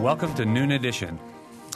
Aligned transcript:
Welcome 0.00 0.34
to 0.36 0.46
Noon 0.46 0.72
Edition. 0.72 1.18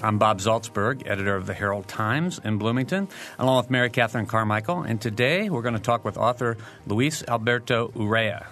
I'm 0.02 0.16
Bob 0.16 0.38
Zaltsberg, 0.38 1.06
editor 1.06 1.36
of 1.36 1.44
the 1.44 1.52
Herald 1.52 1.86
Times 1.86 2.40
in 2.42 2.56
Bloomington, 2.56 3.06
along 3.38 3.58
with 3.58 3.70
Mary 3.70 3.90
Catherine 3.90 4.24
Carmichael. 4.24 4.82
And 4.82 4.98
today 4.98 5.50
we're 5.50 5.60
going 5.60 5.74
to 5.74 5.80
talk 5.80 6.06
with 6.06 6.16
author 6.16 6.56
Luis 6.86 7.22
Alberto 7.28 7.88
Urrea. 7.88 8.46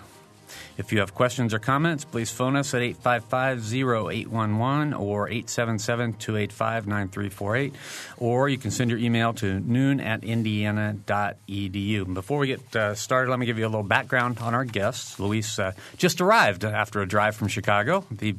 If 0.76 0.92
you 0.92 1.00
have 1.00 1.14
questions 1.14 1.52
or 1.52 1.58
comments, 1.58 2.04
please 2.04 2.30
phone 2.30 2.54
us 2.56 2.72
at 2.74 2.82
855-0811 2.82 4.98
or 4.98 5.28
877-285-9348. 5.28 7.72
Or 8.18 8.48
you 8.48 8.58
can 8.58 8.70
send 8.70 8.90
your 8.90 8.98
email 8.98 9.32
to 9.34 9.60
noon 9.60 10.00
at 10.00 10.24
indiana.edu. 10.24 12.14
Before 12.14 12.38
we 12.38 12.46
get 12.46 12.76
uh, 12.76 12.94
started, 12.94 13.30
let 13.30 13.38
me 13.38 13.44
give 13.46 13.58
you 13.58 13.66
a 13.66 13.68
little 13.68 13.82
background 13.82 14.38
on 14.38 14.54
our 14.54 14.64
guests. 14.64 15.20
Luis 15.20 15.58
uh, 15.58 15.72
just 15.96 16.20
arrived 16.20 16.64
after 16.64 17.02
a 17.02 17.06
drive 17.06 17.36
from 17.36 17.48
Chicago. 17.48 18.04
He 18.20 18.36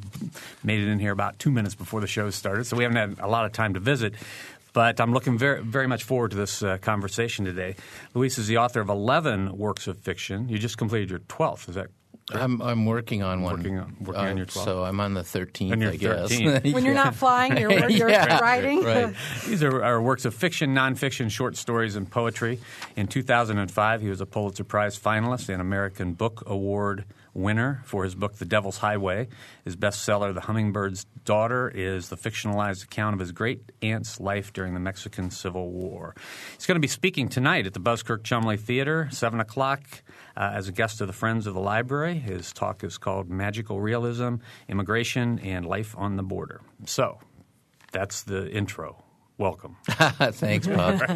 made 0.62 0.80
it 0.80 0.88
in 0.88 0.98
here 0.98 1.12
about 1.12 1.38
two 1.38 1.50
minutes 1.50 1.74
before 1.74 2.00
the 2.00 2.06
show 2.06 2.30
started, 2.30 2.66
so 2.66 2.76
we 2.76 2.84
haven't 2.84 2.96
had 2.96 3.16
a 3.20 3.28
lot 3.28 3.44
of 3.44 3.52
time 3.52 3.74
to 3.74 3.80
visit. 3.80 4.14
But 4.72 5.00
I'm 5.00 5.12
looking 5.12 5.38
very, 5.38 5.62
very 5.62 5.86
much 5.86 6.02
forward 6.02 6.32
to 6.32 6.36
this 6.36 6.62
uh, 6.62 6.78
conversation 6.78 7.44
today. 7.44 7.76
Luis 8.12 8.38
is 8.38 8.48
the 8.48 8.58
author 8.58 8.80
of 8.80 8.88
11 8.88 9.56
works 9.56 9.86
of 9.86 9.98
fiction. 9.98 10.48
You 10.48 10.58
just 10.58 10.76
completed 10.76 11.10
your 11.10 11.20
12th, 11.20 11.68
is 11.68 11.76
that 11.76 11.90
I'm 12.32 12.62
I'm 12.62 12.86
working 12.86 13.22
on 13.22 13.42
one. 13.42 13.56
Working 13.58 13.78
on- 13.78 13.96
working 14.00 14.22
on 14.22 14.32
uh, 14.32 14.34
your 14.36 14.46
12th. 14.46 14.64
So 14.64 14.82
I'm 14.84 14.98
on 15.00 15.12
the 15.14 15.20
13th, 15.20 15.72
On 15.72 15.80
your 15.80 15.90
I 15.92 15.96
guess. 15.96 16.32
13th. 16.32 16.72
When 16.74 16.84
you're 16.84 16.94
not 16.94 17.14
flying, 17.14 17.56
you're, 17.58 17.70
you're 17.90 18.08
Yeah. 18.08 18.38
riding. 18.38 18.82
Right. 18.82 19.14
These 19.46 19.62
are, 19.62 19.84
are 19.84 20.00
works 20.00 20.24
of 20.24 20.34
fiction, 20.34 20.74
nonfiction, 20.74 21.30
short 21.30 21.56
stories, 21.56 21.96
and 21.96 22.10
poetry. 22.10 22.60
In 22.96 23.08
2005, 23.08 24.00
he 24.00 24.08
was 24.08 24.20
a 24.22 24.26
Pulitzer 24.26 24.64
Prize 24.64 24.98
finalist 24.98 25.50
and 25.50 25.60
American 25.60 26.14
Book 26.14 26.42
Award 26.46 27.04
winner 27.34 27.82
for 27.84 28.04
his 28.04 28.14
book, 28.14 28.36
The 28.36 28.44
Devil's 28.44 28.78
Highway. 28.78 29.28
His 29.64 29.76
bestseller, 29.76 30.32
The 30.32 30.42
Hummingbird's 30.42 31.04
Daughter, 31.24 31.70
is 31.74 32.08
the 32.08 32.16
fictionalized 32.16 32.84
account 32.84 33.14
of 33.14 33.20
his 33.20 33.32
great 33.32 33.72
aunt's 33.82 34.20
life 34.20 34.52
during 34.52 34.74
the 34.74 34.80
Mexican 34.80 35.30
Civil 35.30 35.70
War. 35.70 36.14
He's 36.54 36.66
going 36.66 36.76
to 36.76 36.80
be 36.80 36.88
speaking 36.88 37.28
tonight 37.28 37.66
at 37.66 37.74
the 37.74 37.80
Buskirk 37.80 38.24
Chumley 38.24 38.56
Theater, 38.56 39.08
7 39.10 39.40
o'clock, 39.40 39.82
uh, 40.36 40.52
as 40.54 40.68
a 40.68 40.72
guest 40.72 41.00
of 41.00 41.06
the 41.06 41.12
Friends 41.12 41.46
of 41.46 41.54
the 41.54 41.60
Library. 41.60 42.18
His 42.18 42.52
talk 42.52 42.84
is 42.84 42.98
called 42.98 43.28
Magical 43.28 43.80
Realism, 43.80 44.36
Immigration, 44.68 45.38
and 45.40 45.66
Life 45.66 45.94
on 45.98 46.16
the 46.16 46.22
Border. 46.22 46.60
So, 46.86 47.18
that's 47.92 48.22
the 48.22 48.50
intro. 48.50 49.02
Welcome. 49.36 49.76
Thanks, 49.88 50.68
Bob. 50.68 51.00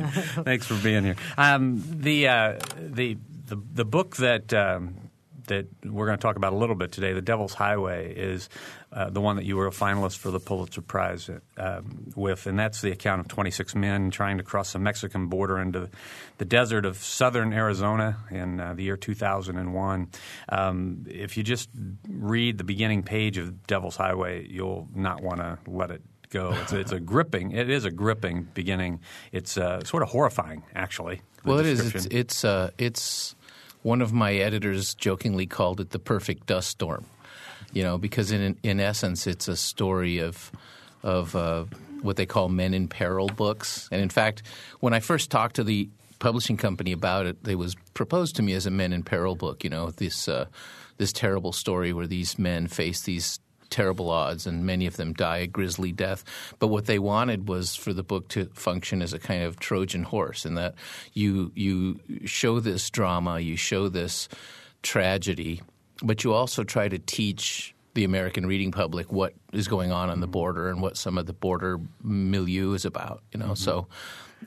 Thanks 0.45 0.67
for 0.67 0.75
being 0.83 1.05
here. 1.05 1.17
Um, 1.37 1.83
the, 1.87 2.27
uh, 2.27 2.59
the 2.77 3.17
the 3.49 3.57
the 3.75 3.85
book 3.85 4.17
that 4.17 4.53
um, 4.53 5.08
that 5.49 5.67
we're 5.85 6.07
going 6.07 6.19
to 6.19 6.23
talk 6.23 6.37
about 6.37 6.53
a 6.53 6.57
little 6.57 6.75
bit 6.75 6.93
today, 6.93 7.13
"The 7.13 7.23
Devil's 7.23 7.55
Highway," 7.55 8.15
is 8.15 8.49
uh, 8.93 9.11
the 9.11 9.21
one 9.21 9.37
that 9.37 9.45
you 9.45 9.57
were 9.57 9.67
a 9.67 9.71
finalist 9.71 10.19
for 10.19 10.31
the 10.31 10.41
Pulitzer 10.41 10.81
Prize 10.81 11.31
um, 11.57 12.13
with, 12.15 12.47
and 12.47 12.59
that's 12.59 12.81
the 12.81 12.91
account 12.91 13.21
of 13.21 13.29
26 13.29 13.75
men 13.75 14.11
trying 14.11 14.39
to 14.39 14.45
cross 14.45 14.73
the 14.73 14.79
Mexican 14.79 15.27
border 15.27 15.59
into 15.59 15.91
the 16.39 16.45
desert 16.45 16.85
of 16.85 16.97
southern 16.97 17.53
Arizona 17.53 18.17
in 18.31 18.61
uh, 18.61 18.75
the 18.75 18.85
year 18.85 18.97
2001. 18.97 20.09
Um, 20.49 21.05
if 21.09 21.37
you 21.37 21.43
just 21.43 21.69
read 22.09 22.59
the 22.59 22.65
beginning 22.65 23.03
page 23.03 23.39
of 23.39 23.67
"Devil's 23.67 23.97
Highway," 23.97 24.47
you'll 24.49 24.89
not 24.95 25.23
want 25.23 25.41
to 25.41 25.59
let 25.67 25.91
it 25.91 26.03
go. 26.31 26.55
It's, 26.63 26.73
it's 26.73 26.93
a 26.93 27.01
gripping. 27.01 27.53
It 27.53 27.71
is 27.71 27.85
a 27.85 27.91
gripping 27.91 28.49
beginning. 28.55 29.01
It's 29.33 29.57
uh, 29.57 29.85
sort 29.85 30.03
of 30.03 30.11
horrifying, 30.11 30.65
actually. 30.75 31.23
well, 31.45 31.59
it 31.59 31.67
is. 31.67 31.95
It's 31.95 32.07
it's, 32.07 32.45
uh, 32.45 32.71
it's 32.79 33.35
one 33.83 34.03
of 34.03 34.13
my 34.13 34.35
editors 34.35 34.95
jokingly 34.95 35.47
called 35.47 35.81
it 35.81 35.91
the 35.91 35.99
perfect 35.99 36.47
dust 36.47 36.69
storm. 36.69 37.05
You 37.73 37.83
know, 37.83 37.99
because 37.99 38.33
in 38.33 38.57
in 38.63 38.81
essence, 38.81 39.27
it's 39.27 39.49
a 39.49 39.57
story 39.57 40.19
of 40.19 40.51
of 41.03 41.37
uh, 41.37 41.65
what 42.03 42.17
they 42.17 42.27
call 42.27 42.49
men 42.49 42.75
in 42.75 42.89
peril 42.89 43.29
books. 43.29 43.89
And 43.93 44.01
in 44.01 44.09
fact, 44.09 44.43
when 44.81 44.95
I 44.95 45.01
first 45.01 45.31
talked 45.31 45.57
to 45.57 45.65
the 45.65 45.89
publishing 46.19 46.57
company 46.57 46.93
about 46.93 47.27
it, 47.27 47.37
it 47.47 47.57
was 47.57 47.75
proposed 47.95 48.37
to 48.37 48.43
me 48.43 48.55
as 48.55 48.67
a 48.67 48.71
men 48.71 48.93
in 48.93 49.03
peril 49.03 49.35
book. 49.35 49.65
You 49.65 49.71
know, 49.71 49.91
this 49.91 50.29
uh, 50.29 50.47
this 50.97 51.13
terrible 51.13 51.53
story 51.53 51.93
where 51.93 52.07
these 52.07 52.39
men 52.39 52.69
face 52.69 53.03
these 53.03 53.39
terrible 53.71 54.11
odds, 54.11 54.47
and 54.47 54.65
many 54.65 54.87
of 54.87 54.97
them 54.97 55.13
die 55.13 55.39
a 55.39 55.47
grisly 55.47 55.93
death. 55.93 56.25
But 56.59 56.69
what 56.69 56.87
they 56.87 56.99
wanted 56.99 57.49
was 57.49 57.75
for 57.75 57.93
the 57.93 58.03
book 58.03 58.29
to 58.29 58.47
function 58.55 59.03
as 59.03 59.13
a 59.13 59.19
kind 59.19 59.43
of 59.43 59.59
Trojan 59.59 60.03
horse, 60.05 60.47
in 60.47 60.55
that 60.55 60.75
you 61.13 61.53
you 61.55 62.01
show 62.25 62.61
this 62.61 62.91
drama, 62.91 63.41
you 63.41 63.57
show 63.57 63.89
this 63.89 64.29
tragedy, 64.83 65.63
but 66.03 66.25
you 66.25 66.33
also 66.33 66.65
try 66.65 66.89
to 66.89 66.99
teach 66.99 67.75
the 67.95 68.05
American 68.05 68.47
reading 68.47 68.71
public 68.71 69.11
what 69.13 69.35
is 69.53 69.67
going 69.67 69.91
on 69.91 70.11
on 70.11 70.21
the 70.21 70.27
mm-hmm. 70.27 70.33
border 70.33 70.69
and 70.69 70.81
what 70.81 70.97
some 70.97 71.19
of 71.19 71.27
the 71.27 71.33
border 71.33 71.81
milieu 72.03 72.75
is 72.75 72.85
about. 72.85 73.23
You 73.33 73.41
know, 73.41 73.47
mm-hmm. 73.47 73.55
so. 73.55 73.89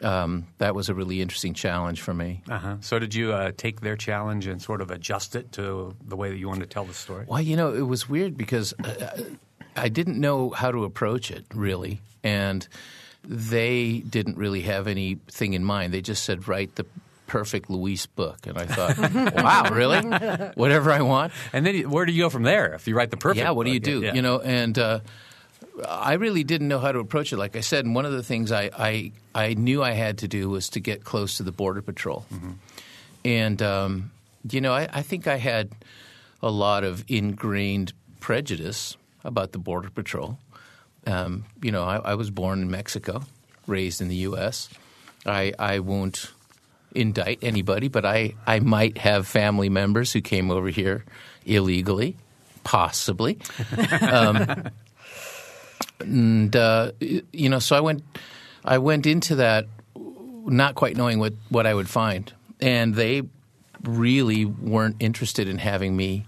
Um, 0.02 0.48
that 0.58 0.74
was 0.74 0.90
a 0.90 0.94
really 0.94 1.22
interesting 1.22 1.54
challenge 1.54 2.02
for 2.02 2.14
me. 2.14 2.42
Uh-huh. 2.50 2.78
So 2.82 2.98
did 2.98 3.14
you 3.14 3.34
uh, 3.34 3.52
take 3.56 3.82
their 3.82 3.96
challenge 3.98 4.48
and 4.48 4.62
sort 4.62 4.82
of 4.82 4.90
adjust 4.90 5.36
it 5.36 5.52
to 5.54 5.96
the 6.06 6.16
way 6.16 6.30
that 6.30 6.38
you 6.38 6.48
wanted 6.48 6.62
to 6.62 6.68
tell 6.68 6.86
the 6.86 6.94
story? 6.94 7.26
Well, 7.28 7.42
you 7.42 7.56
know, 7.56 7.74
it 7.74 7.82
was 7.82 8.10
weird 8.10 8.38
because 8.38 8.74
uh, 8.84 9.22
I 9.76 9.90
didn't 9.90 10.20
know 10.20 10.50
how 10.50 10.72
to 10.72 10.84
approach 10.86 11.30
it 11.32 11.46
really, 11.54 12.02
and 12.24 12.68
they 13.24 14.00
didn't 14.00 14.38
really 14.38 14.62
have 14.62 14.88
anything 14.88 15.54
in 15.54 15.64
mind. 15.64 15.94
They 15.94 16.02
just 16.02 16.24
said, 16.24 16.48
"Write 16.48 16.76
the 16.76 16.86
perfect 17.28 17.70
Luis 17.70 18.06
book," 18.06 18.48
and 18.48 18.58
I 18.58 18.66
thought, 18.66 18.98
"Wow, 19.36 19.70
really? 19.72 20.02
Whatever 20.56 20.92
I 20.92 21.02
want." 21.02 21.32
And 21.54 21.66
then 21.66 21.90
where 21.90 22.06
do 22.06 22.14
you 22.14 22.24
go 22.24 22.30
from 22.30 22.44
there 22.44 22.74
if 22.74 22.88
you 22.88 22.96
write 22.96 23.12
the 23.12 23.18
perfect? 23.18 23.44
Yeah, 23.44 23.52
what 23.52 23.66
do 23.66 23.72
you 23.72 23.80
book? 23.80 23.86
do? 23.86 24.02
Yeah. 24.02 24.14
You 24.14 24.22
know, 24.22 24.40
and 24.40 24.78
uh, 24.78 25.00
I 25.88 26.14
really 26.14 26.44
didn't 26.44 26.68
know 26.68 26.80
how 26.80 26.92
to 26.92 27.00
approach 27.00 27.32
it. 27.34 27.38
Like 27.38 27.56
I 27.56 27.62
said, 27.62 27.86
and 27.86 27.96
one 27.96 28.06
of 28.06 28.12
the 28.12 28.24
things 28.24 28.52
I, 28.52 28.70
I 28.78 29.12
I 29.34 29.54
knew 29.54 29.84
I 29.84 29.92
had 29.92 30.20
to 30.20 30.28
do 30.28 30.50
was 30.50 30.70
to 30.70 30.80
get 30.80 31.04
close 31.04 31.38
to 31.38 31.44
the 31.44 31.52
border 31.52 31.82
patrol, 31.82 32.26
and 33.24 33.62
um, 33.62 34.12
you 34.50 34.62
know, 34.62 34.74
I, 34.74 34.88
I 34.92 35.02
think 35.02 35.28
I 35.28 35.38
had 35.38 35.72
a 36.42 36.50
lot 36.50 36.84
of 36.84 37.06
ingrained 37.08 37.94
prejudice 38.20 38.98
about 39.24 39.52
the 39.52 39.60
border 39.60 39.90
patrol. 39.90 40.38
Um, 41.06 41.46
you 41.62 41.72
know, 41.72 41.84
I, 41.84 41.98
I 41.98 42.16
was 42.16 42.30
born 42.30 42.62
in 42.62 42.72
Mexico, 42.72 43.24
raised 43.68 44.02
in 44.02 44.08
the 44.08 44.16
U.S. 44.16 44.70
I, 45.26 45.54
I 45.58 45.80
won't 45.80 46.32
indict 46.94 47.40
anybody, 47.42 47.88
but 47.88 48.06
I, 48.06 48.36
I 48.46 48.60
might 48.60 48.98
have 48.98 49.28
family 49.28 49.70
members 49.70 50.12
who 50.14 50.22
came 50.22 50.52
over 50.52 50.70
here 50.70 51.06
illegally, 51.46 52.18
possibly. 52.64 53.40
um, 54.02 54.70
and 56.00 56.56
uh, 56.56 56.92
you 57.00 57.50
know, 57.50 57.60
so 57.60 57.76
I 57.76 57.80
went 57.80 58.04
I 58.64 58.78
went 58.78 59.06
into 59.06 59.36
that 59.36 59.68
not 60.46 60.76
quite 60.76 60.98
knowing 60.98 61.20
what, 61.20 61.34
what 61.50 61.68
I 61.68 61.74
would 61.74 61.90
find, 61.90 62.32
and 62.60 62.96
they 62.96 63.24
really 63.84 64.46
weren't 64.46 64.98
interested 65.00 65.48
in 65.48 65.58
having 65.58 65.96
me 65.96 66.26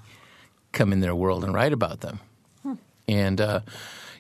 come 0.72 0.92
in 0.92 1.00
their 1.00 1.16
world 1.16 1.44
and 1.44 1.54
write 1.54 1.74
about 1.74 2.02
them. 2.02 2.20
And 3.08 3.42
uh, 3.42 3.62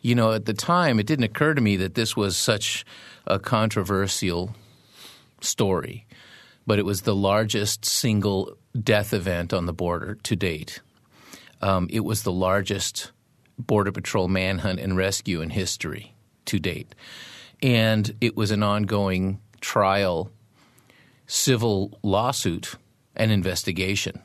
you 0.02 0.16
know, 0.16 0.34
at 0.34 0.46
the 0.46 0.54
time, 0.54 1.00
it 1.00 1.06
didn't 1.06 1.26
occur 1.26 1.54
to 1.54 1.62
me 1.62 1.78
that 1.78 1.96
this 1.96 2.16
was 2.16 2.36
such 2.38 2.86
a 3.26 3.40
controversial 3.40 4.56
story, 5.42 6.06
but 6.68 6.80
it 6.80 6.86
was 6.86 7.02
the 7.02 7.16
largest 7.16 7.86
single 7.86 8.58
death 8.80 9.14
event 9.14 9.54
on 9.54 9.66
the 9.66 9.74
border 9.74 10.16
to 10.24 10.36
date. 10.36 10.82
Um, 11.62 11.88
it 11.90 12.02
was 12.02 12.24
the 12.24 12.32
largest 12.32 13.12
Border 13.58 13.91
Patrol 13.91 14.28
manhunt 14.28 14.80
and 14.80 14.97
rescue 14.97 15.41
in 15.41 15.50
history 15.50 16.16
to 16.46 16.59
date. 16.59 16.96
And 17.62 18.16
it 18.19 18.36
was 18.36 18.52
an 18.52 18.64
ongoing 18.64 19.40
trial, 19.62 20.30
civil 21.28 21.97
lawsuit, 22.03 22.75
and 23.16 23.31
investigation. 23.31 24.22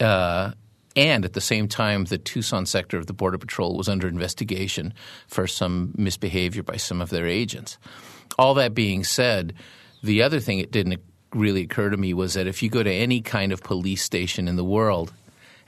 Uh, 0.00 0.52
and 0.94 1.26
at 1.26 1.34
the 1.34 1.40
same 1.40 1.68
time, 1.68 2.04
the 2.04 2.16
Tucson 2.16 2.64
sector 2.64 2.96
of 2.96 3.06
the 3.06 3.12
Border 3.12 3.36
Patrol 3.36 3.76
was 3.76 3.88
under 3.88 4.08
investigation 4.08 4.94
for 5.28 5.46
some 5.46 5.92
misbehavior 5.96 6.62
by 6.62 6.76
some 6.76 7.02
of 7.02 7.10
their 7.10 7.26
agents. 7.26 7.76
All 8.38 8.54
that 8.54 8.74
being 8.74 9.04
said, 9.04 9.52
the 10.02 10.22
other 10.22 10.40
thing 10.40 10.58
it 10.58 10.72
didn't 10.72 11.02
really 11.34 11.62
occur 11.62 11.90
to 11.90 11.96
me 11.96 12.14
was 12.14 12.34
that 12.34 12.46
if 12.46 12.62
you 12.62 12.70
go 12.70 12.82
to 12.82 12.90
any 12.90 13.20
kind 13.20 13.52
of 13.52 13.62
police 13.62 14.02
station 14.02 14.48
in 14.48 14.56
the 14.56 14.64
world 14.64 15.12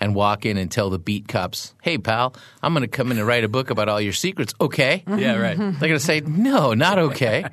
and 0.01 0.15
walk 0.15 0.47
in 0.47 0.57
and 0.57 0.71
tell 0.71 0.91
the 0.91 0.99
beat 0.99 1.29
cops, 1.29 1.75
hey, 1.83 1.99
pal, 1.99 2.35
I'm 2.63 2.73
going 2.73 2.83
to 2.83 2.89
come 2.89 3.11
in 3.11 3.19
and 3.19 3.27
write 3.27 3.45
a 3.45 3.49
book 3.49 3.71
about 3.71 3.89
all 3.89 4.01
your 4.01 4.13
secrets, 4.13 4.55
okay? 4.61 5.05
Yeah, 5.19 5.37
right. 5.37 5.57
They're 5.59 5.73
going 5.73 5.93
to 5.95 6.01
say, 6.01 6.21
no, 6.21 6.75
not 6.75 6.99
okay. 6.99 7.45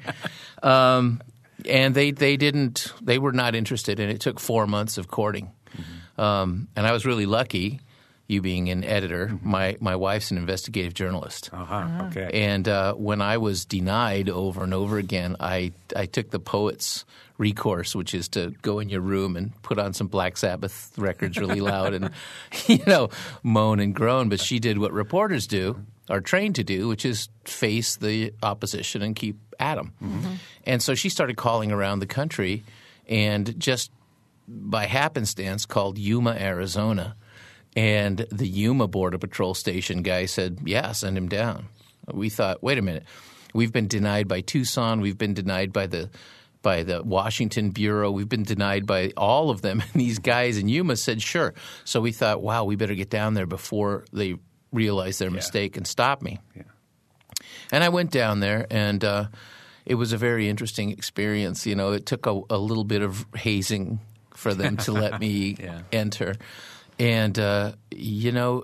um, 0.62 1.22
and 1.68 1.96
they, 1.96 2.12
they 2.12 2.38
didn't, 2.38 2.94
they 3.02 3.18
were 3.18 3.32
not 3.32 3.56
interested, 3.56 4.00
and 4.00 4.12
it 4.12 4.22
took 4.22 4.40
four 4.40 4.68
months 4.68 5.00
of 5.00 5.08
courting. 5.08 5.52
Um, 6.18 6.68
and 6.76 6.86
I 6.86 6.92
was 6.92 7.06
really 7.06 7.26
lucky, 7.26 7.82
you 8.28 8.42
being 8.42 8.70
an 8.70 8.84
editor. 8.84 9.38
My, 9.44 9.78
my 9.80 9.96
wife's 9.96 10.32
an 10.32 10.38
investigative 10.38 10.94
journalist. 10.94 11.50
Uh-huh. 11.54 12.06
Okay. 12.08 12.30
And 12.46 12.68
uh, 12.68 12.94
when 12.94 13.22
I 13.22 13.38
was 13.38 13.66
denied 13.66 14.30
over 14.30 14.64
and 14.64 14.74
over 14.74 14.98
again, 14.98 15.36
I, 15.40 15.74
I 15.96 16.08
took 16.08 16.32
the 16.32 16.40
poet's 16.40 17.06
recourse, 17.38 17.96
which 17.96 18.14
is 18.16 18.28
to 18.30 18.52
go 18.62 18.80
in 18.80 18.90
your 18.90 19.02
room 19.02 19.36
and 19.36 19.62
put 19.62 19.78
on 19.78 19.94
some 19.94 20.08
Black 20.08 20.38
Sabbath 20.38 20.92
records 20.98 21.38
really 21.38 21.62
loud 21.62 21.94
and, 21.94 22.10
you 22.68 22.80
know, 22.88 23.10
moan 23.44 23.80
and 23.80 23.94
groan. 23.94 24.30
But 24.30 24.40
she 24.40 24.60
did 24.60 24.78
what 24.78 24.92
reporters 24.92 25.46
do 25.48 25.86
are 26.10 26.22
trained 26.22 26.56
to 26.56 26.64
do, 26.64 26.88
which 26.88 27.06
is 27.06 27.30
face 27.46 27.96
the 27.96 28.34
opposition 28.42 29.02
and 29.02 29.16
keep 29.16 29.38
at 29.60 29.76
them. 29.76 29.94
Mm-hmm. 30.04 30.34
And 30.66 30.82
so 30.82 30.96
she 30.96 31.10
started 31.10 31.38
calling 31.38 31.72
around 31.72 32.00
the 32.00 32.06
country 32.06 32.64
and 33.08 33.60
just 33.60 33.92
by 34.48 34.86
happenstance 34.86 35.66
called 35.66 35.98
Yuma, 35.98 36.32
Arizona. 36.32 37.16
And 37.76 38.26
the 38.32 38.48
Yuma 38.48 38.88
Border 38.88 39.18
Patrol 39.18 39.54
station 39.54 40.02
guy 40.02 40.26
said, 40.26 40.60
Yeah, 40.64 40.92
send 40.94 41.18
him 41.18 41.28
down. 41.28 41.68
We 42.12 42.30
thought, 42.30 42.64
wait 42.64 42.78
a 42.78 42.82
minute. 42.82 43.04
We've 43.54 43.72
been 43.72 43.88
denied 43.88 44.28
by 44.28 44.42
Tucson. 44.42 45.02
We've 45.02 45.18
been 45.18 45.34
denied 45.34 45.74
by 45.74 45.88
the 45.88 46.10
by 46.62 46.82
the 46.84 47.04
Washington 47.04 47.70
Bureau. 47.70 48.10
We've 48.10 48.28
been 48.28 48.44
denied 48.44 48.88
by 48.88 49.12
all 49.16 49.52
of 49.52 49.62
them. 49.62 49.84
And 49.94 50.02
these 50.02 50.18
guys 50.18 50.58
in 50.58 50.68
Yuma 50.68 50.96
said, 50.96 51.22
sure. 51.22 51.54
So 51.84 52.02
we 52.02 52.12
thought, 52.12 52.42
wow, 52.42 52.64
we 52.64 52.76
better 52.76 52.96
get 52.96 53.10
down 53.10 53.36
there 53.36 53.46
before 53.46 54.04
they 54.12 54.36
realize 54.72 55.20
their 55.20 55.30
yeah. 55.30 55.36
mistake 55.36 55.78
and 55.78 55.86
stop 55.86 56.24
me. 56.24 56.40
Yeah. 56.56 56.64
And 57.72 57.84
I 57.84 57.90
went 57.90 58.12
down 58.12 58.40
there, 58.40 58.66
and 58.72 59.04
uh, 59.04 59.26
it 59.86 59.96
was 59.96 60.12
a 60.12 60.18
very 60.18 60.50
interesting 60.50 60.92
experience. 60.92 61.68
You 61.68 61.76
know, 61.76 61.92
it 61.92 62.06
took 62.08 62.26
a, 62.26 62.42
a 62.50 62.58
little 62.58 62.84
bit 62.84 63.04
of 63.04 63.26
hazing 63.36 64.00
for 64.34 64.54
them 64.54 64.78
to 64.78 64.92
let 64.92 65.20
me 65.20 65.58
yeah. 65.60 65.82
enter. 65.92 66.36
And, 67.00 67.38
uh, 67.38 67.74
you 67.92 68.32
know, 68.32 68.64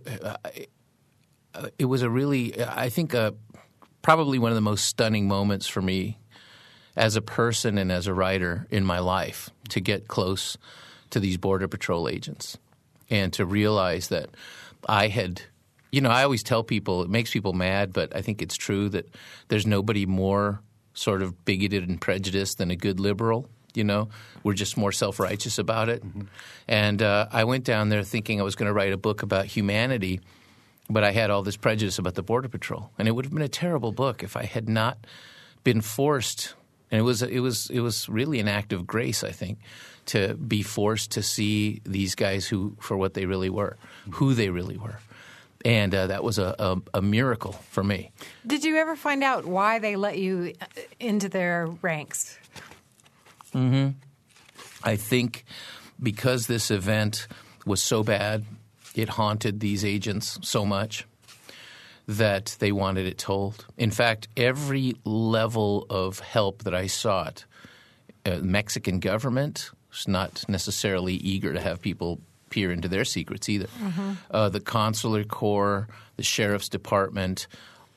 it 1.77 1.85
was 1.85 2.01
a 2.01 2.09
really, 2.09 2.63
I 2.63 2.89
think, 2.89 3.13
uh, 3.13 3.31
probably 4.01 4.39
one 4.39 4.51
of 4.51 4.55
the 4.55 4.61
most 4.61 4.85
stunning 4.85 5.27
moments 5.27 5.67
for 5.67 5.81
me 5.81 6.17
as 6.95 7.15
a 7.15 7.21
person 7.21 7.77
and 7.77 7.91
as 7.91 8.07
a 8.07 8.13
writer 8.13 8.67
in 8.69 8.85
my 8.85 8.99
life 8.99 9.49
to 9.69 9.79
get 9.79 10.07
close 10.07 10.57
to 11.09 11.19
these 11.19 11.37
Border 11.37 11.67
Patrol 11.67 12.07
agents 12.07 12.57
and 13.09 13.31
to 13.33 13.45
realize 13.45 14.07
that 14.09 14.29
I 14.87 15.07
had 15.07 15.41
you 15.91 15.99
know, 15.99 16.09
I 16.09 16.23
always 16.23 16.41
tell 16.41 16.63
people 16.63 17.03
it 17.03 17.09
makes 17.09 17.31
people 17.31 17.53
mad, 17.53 17.91
but 17.91 18.15
I 18.15 18.21
think 18.21 18.41
it's 18.41 18.55
true 18.55 18.87
that 18.89 19.13
there's 19.49 19.67
nobody 19.67 20.05
more 20.05 20.61
sort 20.93 21.21
of 21.21 21.43
bigoted 21.45 21.87
and 21.87 21.99
prejudiced 21.99 22.57
than 22.57 22.71
a 22.71 22.75
good 22.75 22.99
liberal. 22.99 23.49
You 23.73 23.83
know, 23.83 24.09
we're 24.43 24.53
just 24.53 24.77
more 24.77 24.91
self 24.91 25.19
righteous 25.19 25.57
about 25.57 25.89
it. 25.89 26.03
Mm-hmm. 26.03 26.21
And 26.67 27.01
uh, 27.01 27.27
I 27.31 27.43
went 27.43 27.63
down 27.63 27.89
there 27.89 28.03
thinking 28.03 28.39
I 28.39 28.43
was 28.43 28.55
going 28.55 28.67
to 28.67 28.73
write 28.73 28.93
a 28.93 28.97
book 28.97 29.23
about 29.23 29.45
humanity, 29.45 30.21
but 30.89 31.03
I 31.03 31.11
had 31.11 31.29
all 31.29 31.43
this 31.43 31.57
prejudice 31.57 31.99
about 31.99 32.15
the 32.15 32.23
Border 32.23 32.49
Patrol, 32.49 32.91
and 32.97 33.07
it 33.07 33.11
would 33.11 33.25
have 33.25 33.33
been 33.33 33.43
a 33.43 33.49
terrible 33.49 33.91
book 33.91 34.23
if 34.23 34.35
I 34.35 34.43
had 34.43 34.69
not 34.69 35.05
been 35.63 35.81
forced. 35.81 36.55
And 36.89 36.99
it 36.99 37.03
was 37.03 37.21
it 37.21 37.39
was 37.39 37.69
it 37.69 37.79
was 37.79 38.09
really 38.09 38.39
an 38.39 38.47
act 38.47 38.73
of 38.73 38.85
grace, 38.85 39.23
I 39.23 39.31
think, 39.31 39.59
to 40.07 40.35
be 40.35 40.61
forced 40.61 41.11
to 41.11 41.23
see 41.23 41.81
these 41.85 42.15
guys 42.15 42.47
who 42.47 42.75
for 42.79 42.97
what 42.97 43.13
they 43.13 43.25
really 43.25 43.49
were, 43.49 43.77
who 44.11 44.33
they 44.33 44.49
really 44.49 44.77
were 44.77 44.99
and 45.65 45.93
uh, 45.93 46.07
that 46.07 46.23
was 46.23 46.37
a, 46.37 46.55
a, 46.59 46.81
a, 46.95 47.01
miracle 47.01 47.53
for 47.69 47.83
me. 47.83 48.11
Did 48.45 48.63
you 48.63 48.77
ever 48.77 48.95
find 48.95 49.23
out 49.23 49.45
why 49.45 49.79
they 49.79 49.95
let 49.95 50.17
you 50.17 50.53
uh, 50.61 50.65
into 50.99 51.29
their 51.29 51.67
ranks? 51.81 52.37
Hmm 53.53 53.89
I 54.83 54.95
think 54.95 55.45
because 56.01 56.47
this 56.47 56.71
event 56.71 57.27
was 57.65 57.81
so 57.81 58.03
bad, 58.03 58.45
it 58.95 59.09
haunted 59.09 59.59
these 59.59 59.85
agents 59.85 60.39
so 60.41 60.65
much 60.65 61.05
that 62.07 62.55
they 62.59 62.71
wanted 62.71 63.05
it 63.05 63.17
told. 63.17 63.65
In 63.77 63.91
fact, 63.91 64.27
every 64.35 64.95
level 65.05 65.85
of 65.89 66.19
help 66.19 66.63
that 66.63 66.73
I 66.73 66.87
sought, 66.87 67.45
uh, 68.25 68.37
Mexican 68.41 68.99
government 68.99 69.69
was 69.89 70.07
not 70.07 70.43
necessarily 70.47 71.13
eager 71.15 71.53
to 71.53 71.61
have 71.61 71.81
people 71.81 72.19
peer 72.49 72.71
into 72.71 72.87
their 72.87 73.05
secrets 73.05 73.47
either. 73.47 73.67
Mm-hmm. 73.67 74.11
Uh, 74.29 74.49
the 74.49 74.59
consular 74.59 75.23
corps, 75.23 75.87
the 76.17 76.23
sheriff's 76.23 76.69
department, 76.69 77.47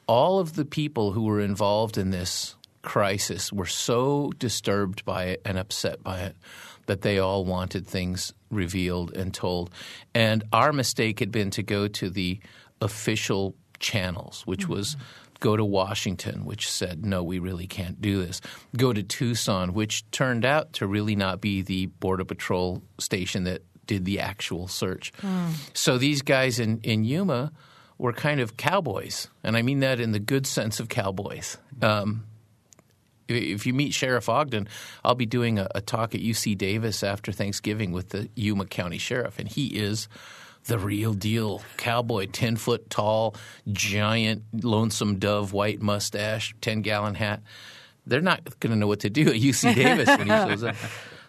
all 0.07 0.39
of 0.39 0.55
the 0.55 0.65
people 0.65 1.13
who 1.13 1.23
were 1.25 1.41
involved 1.41 1.99
in 1.99 2.11
this 2.11 2.55
crisis 2.85 3.53
were 3.53 3.67
so 3.67 4.31
disturbed 4.39 5.05
by 5.05 5.25
it 5.25 5.43
and 5.45 5.59
upset 5.59 6.03
by 6.03 6.21
it 6.21 6.37
that 6.87 7.03
they 7.03 7.19
all 7.19 7.45
wanted 7.45 7.87
things 7.87 8.33
revealed 8.51 9.17
and 9.17 9.33
told. 9.33 9.71
And 10.15 10.45
our 10.53 10.73
mistake 10.73 11.19
had 11.19 11.33
been 11.33 11.51
to 11.51 11.63
go 11.63 11.89
to 11.89 12.11
the 12.11 12.41
official 12.81 13.55
channels, 13.81 14.43
which 14.45 14.63
mm-hmm. 14.63 14.75
was 14.75 14.97
go 15.41 15.57
to 15.57 15.65
Washington, 15.65 16.45
which 16.45 16.71
said, 16.71 17.05
no, 17.05 17.23
we 17.23 17.39
really 17.39 17.67
can't 17.67 18.01
do 18.01 18.25
this. 18.25 18.41
Go 18.77 18.93
to 18.93 19.03
Tucson, 19.03 19.75
which 19.75 20.09
turned 20.11 20.45
out 20.45 20.75
to 20.75 20.87
really 20.87 21.17
not 21.17 21.41
be 21.41 21.63
the 21.63 21.87
Border 21.87 22.25
Patrol 22.25 22.83
station 22.99 23.45
that 23.45 23.63
did 23.87 24.05
the 24.05 24.21
actual 24.21 24.69
search. 24.69 25.13
Mm. 25.21 25.53
So 25.75 25.99
these 25.99 26.23
guys 26.23 26.59
in, 26.59 26.81
in 26.83 27.05
Yuma 27.05 27.53
were 27.99 28.13
kind 28.13 28.41
of 28.41 28.57
cowboys, 28.57 29.29
and 29.43 29.57
I 29.57 29.63
mean 29.63 29.81
that 29.81 30.01
in 30.01 30.13
the 30.13 30.19
good 30.19 30.47
sense 30.47 30.81
of 30.81 30.89
cowboys. 30.89 31.59
Um, 31.83 32.25
if 33.29 33.67
you 33.67 33.75
meet 33.75 33.95
Sheriff 33.95 34.29
Ogden, 34.29 34.69
I'll 35.05 35.15
be 35.15 35.27
doing 35.27 35.59
a, 35.59 35.69
a, 35.75 35.81
talk 35.81 36.15
at 36.15 36.21
UC 36.21 36.57
Davis 36.59 37.03
after 37.03 37.33
Thanksgiving 37.33 37.93
with 37.93 38.11
the 38.11 38.29
Yuma 38.35 38.67
County 38.67 38.99
Sheriff, 38.99 39.39
and 39.39 39.49
he 39.49 39.67
is 39.69 40.09
the 40.65 40.79
real 40.79 41.13
deal 41.13 41.63
cowboy, 41.77 42.27
10 42.27 42.57
foot 42.57 42.89
tall, 42.89 43.35
giant, 43.73 44.43
lonesome 44.63 45.19
dove, 45.19 45.53
white 45.53 45.81
mustache, 45.81 46.55
10 46.61 46.83
gallon 46.83 47.15
hat. 47.15 47.43
They're 48.07 48.21
not 48.21 48.61
going 48.61 48.73
to 48.73 48.79
know 48.79 48.87
what 48.87 49.01
to 49.01 49.11
do 49.11 49.29
at 49.29 49.35
UC 49.35 49.75
Davis 49.77 50.09
when 50.09 50.23
he 50.23 50.27
shows 50.29 50.65
up. 50.65 50.77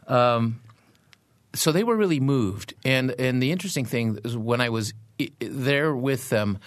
Um, 0.07 0.61
so 1.53 1.71
they 1.71 1.83
were 1.83 1.95
really 1.95 2.19
moved. 2.19 2.73
And 2.83 3.11
and 3.19 3.41
the 3.41 3.51
interesting 3.51 3.85
thing 3.85 4.19
is 4.23 4.37
when 4.37 4.61
I 4.61 4.69
was 4.69 4.93
there 5.39 5.95
with 5.95 6.29
them, 6.29 6.59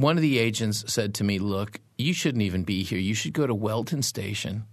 one 0.00 0.16
of 0.16 0.22
the 0.22 0.38
agents 0.38 0.84
said 0.86 1.14
to 1.14 1.24
me, 1.24 1.38
"Look, 1.38 1.80
you 1.96 2.12
shouldn't 2.12 2.42
even 2.42 2.62
be 2.62 2.82
here. 2.82 2.98
You 2.98 3.14
should 3.14 3.32
go 3.32 3.46
to 3.46 3.54
Wellton 3.54 4.02
Station." 4.02 4.64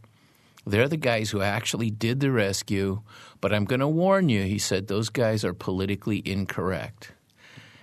They're 0.68 0.88
the 0.88 0.98
guys 0.98 1.30
who 1.30 1.42
actually 1.42 1.92
did 1.92 2.20
the 2.20 2.32
rescue, 2.32 3.02
but 3.40 3.54
I'm 3.54 3.66
going 3.66 3.82
to 3.82 3.88
warn 3.88 4.30
you, 4.30 4.44
he 4.44 4.58
said, 4.58 4.88
those 4.88 5.10
guys 5.10 5.46
are 5.46 5.54
politically 5.54 6.24
incorrect. 6.26 7.12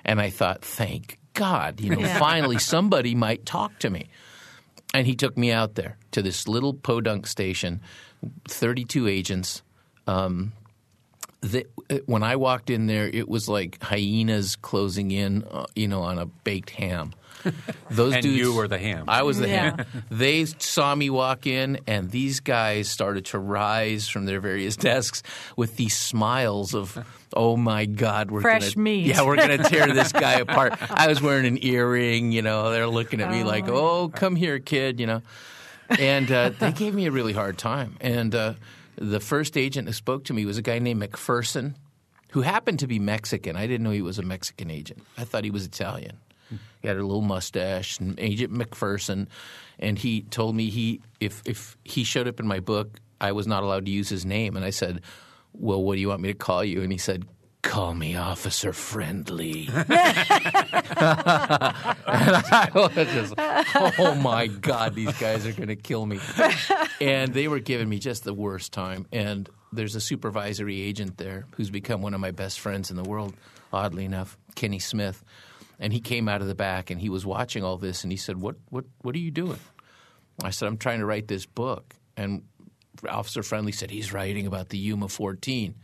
And 0.05 0.21
I 0.21 0.31
thought, 0.31 0.65
thank 0.65 1.21
God, 1.33 1.81
you 1.81 1.91
know, 1.91 2.01
yeah. 2.01 2.19
finally 2.19 2.59
somebody 2.75 3.15
might 3.15 3.47
talk 3.47 3.79
to 3.79 3.91
me. 3.91 4.09
And 4.93 5.07
he 5.07 5.15
took 5.15 5.39
me 5.39 5.53
out 5.53 5.77
there 5.77 5.97
to 6.11 6.23
this 6.23 6.49
little 6.49 6.75
podunk 6.75 7.29
station, 7.29 7.81
32 8.49 9.07
agents, 9.07 9.63
um, 10.09 10.53
uh, 11.43 11.99
when 12.07 12.23
I 12.23 12.37
walked 12.37 12.71
in 12.71 12.87
there, 12.87 13.09
it 13.09 13.29
was 13.29 13.49
like 13.49 13.83
hyenas 13.83 14.57
closing 14.57 15.11
in, 15.11 15.45
uh, 15.51 15.67
you 15.75 15.89
know, 15.89 16.03
on 16.03 16.19
a 16.19 16.27
baked 16.27 16.71
ham. 16.71 17.13
Those 17.91 18.15
and 18.15 18.23
dudes, 18.23 18.39
you 18.39 18.55
were 18.55 18.69
the 18.69 18.79
ham. 18.79 19.05
I 19.09 19.23
was 19.23 19.39
the 19.39 19.49
yeah. 19.49 19.77
ham. 19.77 19.87
They 20.11 20.45
saw 20.45 20.95
me 20.95 21.11
walk 21.11 21.47
in, 21.47 21.81
and 21.87 22.11
these 22.11 22.41
guys 22.41 22.89
started 22.89 23.27
to 23.27 23.39
rise 23.39 24.09
from 24.09 24.27
their 24.27 24.41
various 24.41 24.77
desks 24.77 25.23
with 25.57 25.77
these 25.77 25.97
smiles 25.97 26.75
of, 26.75 26.99
"Oh 27.35 27.57
my 27.57 27.87
God, 27.87 28.31
we're 28.31 28.41
fresh 28.43 28.75
gonna, 28.75 28.85
meat! 28.85 29.07
Yeah, 29.07 29.25
we're 29.25 29.37
gonna 29.37 29.59
tear 29.59 29.93
this 29.93 30.13
guy 30.13 30.35
apart." 30.35 30.75
I 30.91 31.09
was 31.09 31.21
wearing 31.21 31.47
an 31.47 31.59
earring, 31.63 32.33
you 32.33 32.43
know. 32.43 32.71
They're 32.71 32.87
looking 32.87 33.21
at 33.21 33.31
me 33.31 33.43
oh. 33.43 33.47
like, 33.47 33.69
"Oh, 33.69 34.09
come 34.09 34.37
here, 34.37 34.59
kid," 34.59 35.01
you 35.01 35.07
know. 35.07 35.23
And 35.89 36.31
uh, 36.31 36.51
they 36.51 36.73
gave 36.73 36.95
me 36.95 37.07
a 37.07 37.11
really 37.11 37.33
hard 37.33 37.59
time, 37.59 37.97
and. 38.01 38.35
Uh, 38.35 38.55
the 38.97 39.21
first 39.21 39.57
agent 39.57 39.87
that 39.87 39.95
spoke 39.95 40.25
to 40.25 40.35
me 40.35 40.45
was 40.45 40.59
a 40.59 40.63
guy 40.63 40.79
named 40.79 41.03
McPherson, 41.03 41.75
who 42.33 42.43
happened 42.43 42.79
to 42.81 42.87
be 42.87 42.99
Mexican. 42.99 43.57
I 43.57 43.67
didn't 43.67 43.83
know 43.83 43.91
he 43.91 44.03
was 44.03 44.19
a 44.19 44.23
Mexican 44.23 44.71
agent. 44.71 45.03
I 45.19 45.25
thought 45.25 45.45
he 45.45 45.51
was 45.51 45.65
Italian. 45.65 46.19
He 46.83 46.89
had 46.89 46.97
a 46.97 47.03
little 47.03 47.23
mustache, 47.23 47.99
and 48.01 48.19
Agent 48.19 48.53
McPherson, 48.53 49.29
and 49.79 49.99
he 49.99 50.23
told 50.23 50.55
me 50.57 50.69
he 50.69 51.01
if 51.21 51.43
if 51.47 51.77
he 51.85 52.05
showed 52.05 52.29
up 52.29 52.41
in 52.41 52.47
my 52.47 52.61
book, 52.61 52.99
I 53.21 53.33
was 53.33 53.47
not 53.47 53.63
allowed 53.63 53.87
to 53.87 53.93
use 53.93 54.09
his 54.09 54.27
name, 54.27 54.57
and 54.57 54.65
I 54.65 54.71
said, 54.71 55.01
"Well, 55.53 55.83
what 55.83 55.95
do 55.95 56.01
you 56.01 56.09
want 56.09 56.21
me 56.21 56.29
to 56.29 56.35
call 56.39 56.65
you?" 56.65 56.83
And 56.83 56.93
he 56.93 56.99
said, 56.99 57.25
call 57.63 57.95
me 57.95 58.17
Officer 58.17 58.73
Friendly. 58.73 59.69
and 59.73 59.87
I 62.09 62.69
was 62.75 62.93
just, 62.95 63.35
oh 63.99 64.15
my 64.17 64.49
God, 64.49 64.95
these 64.95 65.17
guys 65.19 65.47
are 65.47 65.53
going 65.53 65.69
to 65.69 65.77
kill 65.77 66.05
me. 66.05 66.19
And 67.01 67.33
they 67.33 67.49
were 67.49 67.61
giving 67.61 67.89
me 67.89 67.99
just 67.99 68.25
the 68.25 68.35
worst 68.35 68.73
time. 68.73 69.07
And 69.13 69.49
there's 69.73 69.95
a 69.95 70.01
supervisory 70.01 70.81
agent 70.83 71.17
there 71.19 71.47
who's 71.57 71.71
become 71.71 72.03
one 72.03 72.15
of 72.15 72.21
my 72.21 72.33
best 72.33 72.61
friends 72.61 72.91
in 72.91 72.97
the 72.97 73.05
world, 73.05 73.35
oddly 73.73 74.05
enough, 74.05 74.37
Kenny 74.55 74.79
Smith. 74.79 75.25
And 75.83 75.93
he 75.93 76.01
came 76.01 76.29
out 76.29 76.41
of 76.41 76.47
the 76.47 76.55
back 76.55 76.91
and 76.91 77.01
he 77.01 77.09
was 77.09 77.27
watching 77.27 77.65
all 77.65 77.77
this 77.77 78.05
and 78.05 78.13
he 78.13 78.17
said, 78.17 78.41
What, 78.41 78.55
what, 78.71 78.85
what 79.03 79.17
are 79.17 79.19
you 79.19 79.33
doing? 79.33 79.59
I 80.43 80.51
said, 80.51 80.69
I'm 80.69 80.79
trying 80.79 81.01
to 81.01 81.07
write 81.07 81.27
this 81.27 81.45
book. 81.45 81.97
And 82.17 82.45
Officer 83.09 83.43
Friendly 83.43 83.73
said, 83.73 83.91
He's 83.91 84.13
writing 84.13 84.47
about 84.47 84.69
the 84.69 84.79
Yuma 84.79 85.09
14 85.09 85.75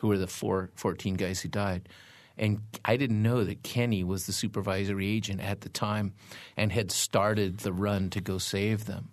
who 0.00 0.06
were 0.06 0.16
the 0.16 0.28
four, 0.28 0.70
14 0.76 1.14
guys 1.14 1.40
who 1.40 1.48
died. 1.48 1.88
And 2.36 2.60
I 2.84 2.96
didn't 2.96 3.20
know 3.20 3.42
that 3.42 3.64
Kenny 3.64 4.04
was 4.04 4.26
the 4.26 4.32
supervisory 4.32 5.08
agent 5.08 5.40
at 5.40 5.62
the 5.62 5.68
time 5.68 6.14
and 6.56 6.70
had 6.70 6.92
started 6.92 7.58
the 7.58 7.72
run 7.72 8.10
to 8.10 8.20
go 8.20 8.38
save 8.38 8.84
them. 8.84 9.10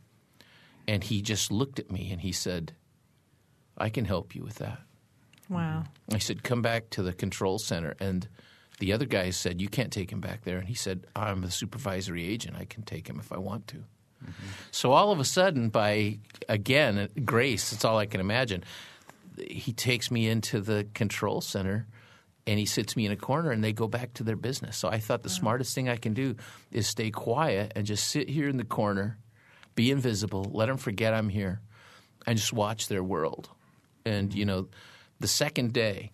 And 0.88 1.04
he 1.04 1.24
just 1.24 1.52
looked 1.52 1.80
at 1.80 1.92
me 1.92 2.12
and 2.12 2.22
he 2.22 2.32
said, 2.32 2.74
I 3.76 3.90
can 3.90 4.06
help 4.06 4.36
you 4.36 4.44
with 4.44 4.60
that. 4.60 4.80
Wow. 5.50 5.86
I 6.14 6.20
said, 6.20 6.44
come 6.44 6.62
back 6.62 6.92
to 6.92 7.02
the 7.02 7.14
control 7.14 7.58
center 7.58 7.96
and 8.00 8.28
The 8.80 8.94
other 8.94 9.06
guy 9.06 9.30
said, 9.30 9.62
You 9.62 9.70
can't 9.70 9.92
take 9.92 10.12
him 10.12 10.22
back 10.22 10.44
there. 10.44 10.58
And 10.58 10.68
he 10.68 10.74
said, 10.74 11.06
I'm 11.16 11.44
a 11.44 11.52
supervisory 11.52 12.28
agent. 12.28 12.58
I 12.58 12.66
can 12.66 12.84
take 12.84 13.08
him 13.08 13.20
if 13.20 13.32
I 13.32 13.38
want 13.38 13.68
to. 13.68 13.78
Mm-hmm. 13.78 14.48
So 14.72 14.92
all 14.92 15.12
of 15.12 15.20
a 15.20 15.26
sudden, 15.26 15.70
by 15.70 16.20
again, 16.50 17.10
grace, 17.24 17.72
it's 17.74 17.86
all 17.86 17.98
I 17.98 18.06
can 18.06 18.20
imagine, 18.20 18.64
he 19.38 19.74
takes 19.74 20.12
me 20.12 20.28
into 20.28 20.62
the 20.62 20.88
control 20.94 21.42
center 21.42 21.88
and 22.48 22.60
he 22.60 22.66
sits 22.66 22.96
me 22.96 23.06
in 23.06 23.12
a 23.12 23.18
corner 23.18 23.52
and 23.52 23.64
they 23.64 23.74
go 23.74 23.88
back 23.88 24.14
to 24.16 24.24
their 24.24 24.36
business. 24.36 24.78
So 24.78 24.88
I 24.88 25.00
thought 25.00 25.24
the 25.24 25.30
smartest 25.30 25.74
thing 25.74 25.90
I 25.90 25.98
can 25.98 26.14
do 26.14 26.36
is 26.72 26.88
stay 26.88 27.12
quiet 27.12 27.74
and 27.76 27.86
just 27.86 28.08
sit 28.08 28.30
here 28.30 28.48
in 28.48 28.58
the 28.58 28.64
corner, 28.64 29.18
be 29.74 29.92
invisible, 29.92 30.50
let 30.54 30.68
them 30.68 30.78
forget 30.78 31.14
I'm 31.14 31.30
here, 31.30 31.62
and 32.28 32.38
just 32.38 32.54
watch 32.54 32.88
their 32.88 33.04
world. 33.04 33.50
And, 34.06 34.34
you 34.34 34.46
mm-hmm. 34.46 34.56
know, 34.56 34.68
the 35.20 35.28
second 35.28 35.74
day, 35.74 36.12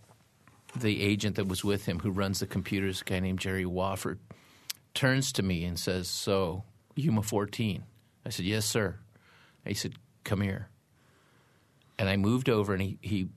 the 0.75 1.01
agent 1.01 1.35
that 1.35 1.47
was 1.47 1.63
with 1.63 1.85
him 1.85 1.99
who 1.99 2.11
runs 2.11 2.39
the 2.39 2.47
computers, 2.47 3.01
a 3.01 3.03
guy 3.05 3.19
named 3.19 3.39
Jerry 3.39 3.65
Wofford, 3.65 4.17
turns 4.93 5.31
to 5.33 5.43
me 5.43 5.63
and 5.65 5.77
says, 5.79 6.07
So, 6.07 6.63
Yuma 6.95 7.23
14. 7.23 7.83
I 8.25 8.29
said, 8.29 8.45
Yes, 8.45 8.65
sir. 8.65 8.97
he 9.65 9.73
said, 9.73 9.95
Come 10.23 10.41
here. 10.41 10.69
And 11.97 12.09
I 12.09 12.17
moved 12.17 12.49
over 12.49 12.73
and 12.73 12.81
he, 12.81 12.97
he 13.01 13.27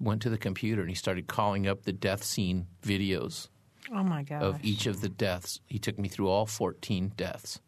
went 0.00 0.22
to 0.22 0.30
the 0.30 0.38
computer 0.38 0.80
and 0.82 0.90
he 0.90 0.94
started 0.94 1.26
calling 1.26 1.66
up 1.66 1.82
the 1.84 1.92
death 1.92 2.22
scene 2.22 2.66
videos 2.82 3.48
Oh 3.92 4.02
my 4.04 4.22
gosh. 4.22 4.42
of 4.42 4.64
each 4.64 4.86
of 4.86 5.00
the 5.00 5.08
deaths. 5.08 5.60
He 5.66 5.78
took 5.78 5.98
me 5.98 6.08
through 6.08 6.28
all 6.28 6.46
14 6.46 7.12
deaths, 7.16 7.60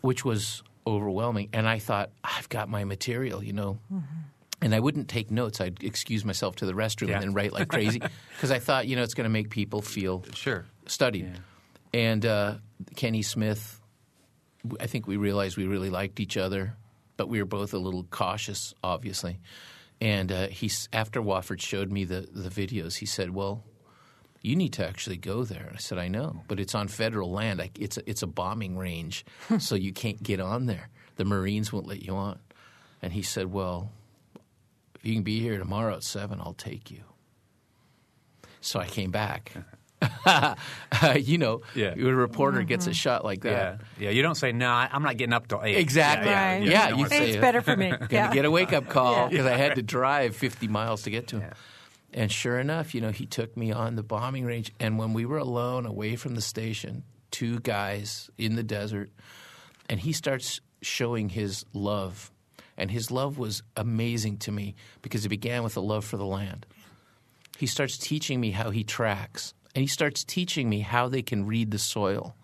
which 0.00 0.24
was 0.24 0.62
overwhelming. 0.86 1.50
And 1.52 1.68
I 1.68 1.78
thought, 1.78 2.10
I've 2.24 2.48
got 2.48 2.68
my 2.68 2.84
material, 2.84 3.44
you 3.44 3.52
know. 3.52 3.78
Mm-hmm. 3.92 4.04
And 4.62 4.74
I 4.74 4.80
wouldn't 4.80 5.08
take 5.08 5.30
notes. 5.30 5.60
I'd 5.60 5.82
excuse 5.82 6.24
myself 6.24 6.56
to 6.56 6.66
the 6.66 6.72
restroom 6.74 7.08
Yeah. 7.08 7.14
and 7.14 7.22
then 7.22 7.32
write 7.34 7.52
like 7.52 7.68
crazy 7.76 8.00
because 8.34 8.50
I 8.50 8.58
thought, 8.58 8.86
you 8.86 8.94
know, 8.96 9.02
it's 9.02 9.14
going 9.14 9.24
to 9.24 9.30
make 9.30 9.48
people 9.50 9.80
feel 9.80 10.22
Sure. 10.34 10.66
studied. 10.86 11.30
And 11.94 12.24
uh, 12.26 12.54
Kenny 12.94 13.22
Smith, 13.22 13.80
I 14.78 14.86
think 14.86 15.06
we 15.06 15.16
realized 15.16 15.56
we 15.56 15.64
really 15.66 15.88
liked 15.90 16.20
each 16.20 16.36
other, 16.36 16.74
but 17.16 17.28
we 17.28 17.38
were 17.40 17.46
both 17.48 17.72
a 17.74 17.78
little 17.78 18.04
cautious, 18.10 18.74
obviously. 18.84 19.40
And 20.00 20.30
uh, 20.30 20.48
he's 20.48 20.88
after 20.92 21.20
Wofford 21.22 21.60
showed 21.60 21.90
me 21.90 22.04
the 22.04 22.26
the 22.32 22.48
videos, 22.48 22.96
he 22.96 23.06
said, 23.06 23.30
"Well, 23.34 23.64
you 24.40 24.56
need 24.56 24.72
to 24.74 24.86
actually 24.86 25.18
go 25.18 25.44
there." 25.44 25.70
I 25.74 25.78
said, 25.78 25.98
"I 25.98 26.08
know, 26.08 26.42
but 26.48 26.58
it's 26.58 26.74
on 26.74 26.88
federal 26.88 27.30
land. 27.30 27.60
I, 27.60 27.70
it's 27.78 27.98
a, 27.98 28.08
it's 28.08 28.22
a 28.22 28.26
bombing 28.26 28.78
range, 28.78 29.26
so 29.58 29.74
you 29.74 29.92
can't 29.92 30.22
get 30.22 30.40
on 30.40 30.64
there. 30.66 30.88
The 31.16 31.24
Marines 31.26 31.70
won't 31.72 31.86
let 31.86 32.02
you 32.02 32.14
on." 32.14 32.38
And 33.02 33.12
he 33.12 33.20
said, 33.20 33.52
"Well, 33.52 33.92
if 35.00 35.06
you 35.06 35.14
can 35.14 35.22
be 35.22 35.40
here 35.40 35.58
tomorrow 35.58 35.94
at 35.96 36.04
seven, 36.04 36.40
I'll 36.40 36.54
take 36.54 36.90
you." 36.90 37.02
So 38.60 38.78
I 38.78 38.86
came 38.86 39.10
back. 39.10 39.52
you 41.20 41.38
know, 41.38 41.60
Yeah. 41.74 41.94
a 41.94 42.14
reporter 42.14 42.62
gets 42.62 42.86
a 42.86 42.90
mm-hmm. 42.90 42.94
shot 42.94 43.24
like 43.24 43.42
that. 43.42 43.80
Yeah. 43.98 44.10
You 44.10 44.22
don't 44.22 44.34
say, 44.34 44.52
no, 44.52 44.68
I- 44.68 44.88
I'm 44.90 45.02
not 45.02 45.16
getting 45.16 45.32
up 45.32 45.48
till 45.48 45.62
8. 45.62 45.76
Exactly. 45.76 46.30
Yeah. 46.30 46.52
Right. 46.52 46.62
Yeah, 46.62 46.90
don't 46.90 46.98
you 47.00 47.08
say 47.08 47.30
it's 47.30 47.40
better 47.40 47.60
for 47.60 47.76
me. 47.76 47.90
Gonna 47.90 48.08
yeah. 48.10 48.32
get 48.32 48.44
a 48.44 48.50
wake 48.50 48.72
up 48.72 48.88
call 48.88 49.14
Yeah. 49.14 49.28
because 49.28 49.46
I 49.46 49.56
had 49.56 49.74
to 49.76 49.82
drive 49.82 50.36
50 50.36 50.68
miles 50.68 51.02
to 51.02 51.10
get 51.10 51.28
to 51.28 51.40
him. 51.40 51.52
And 52.12 52.32
sure 52.32 52.58
enough, 52.58 52.94
you 52.94 53.00
know, 53.00 53.10
he 53.10 53.26
took 53.26 53.56
me 53.56 53.72
on 53.72 53.96
the 53.96 54.02
bombing 54.02 54.44
range. 54.44 54.72
And 54.80 54.98
when 54.98 55.12
we 55.12 55.24
were 55.24 55.38
alone, 55.38 55.86
away 55.86 56.16
from 56.16 56.34
the 56.34 56.40
station, 56.40 57.04
two 57.30 57.60
guys 57.60 58.30
in 58.36 58.56
the 58.56 58.62
desert, 58.62 59.10
and 59.88 60.00
he 60.00 60.12
starts 60.12 60.60
showing 60.82 61.28
his 61.28 61.64
love. 61.72 62.32
And 62.80 62.90
his 62.90 63.10
love 63.10 63.36
was 63.36 63.62
amazing 63.76 64.38
to 64.38 64.50
me 64.50 64.74
because 65.02 65.26
it 65.26 65.28
began 65.28 65.62
with 65.62 65.76
a 65.76 65.80
love 65.80 66.02
for 66.02 66.16
the 66.16 66.24
land. 66.24 66.64
He 67.58 67.66
starts 67.66 67.98
teaching 67.98 68.40
me 68.40 68.52
how 68.52 68.70
he 68.70 68.84
tracks, 68.84 69.52
and 69.74 69.82
he 69.82 69.86
starts 69.86 70.24
teaching 70.24 70.66
me 70.70 70.80
how 70.80 71.08
they 71.10 71.20
can 71.20 71.44
read 71.44 71.72
the 71.72 71.78
soil. 71.78 72.34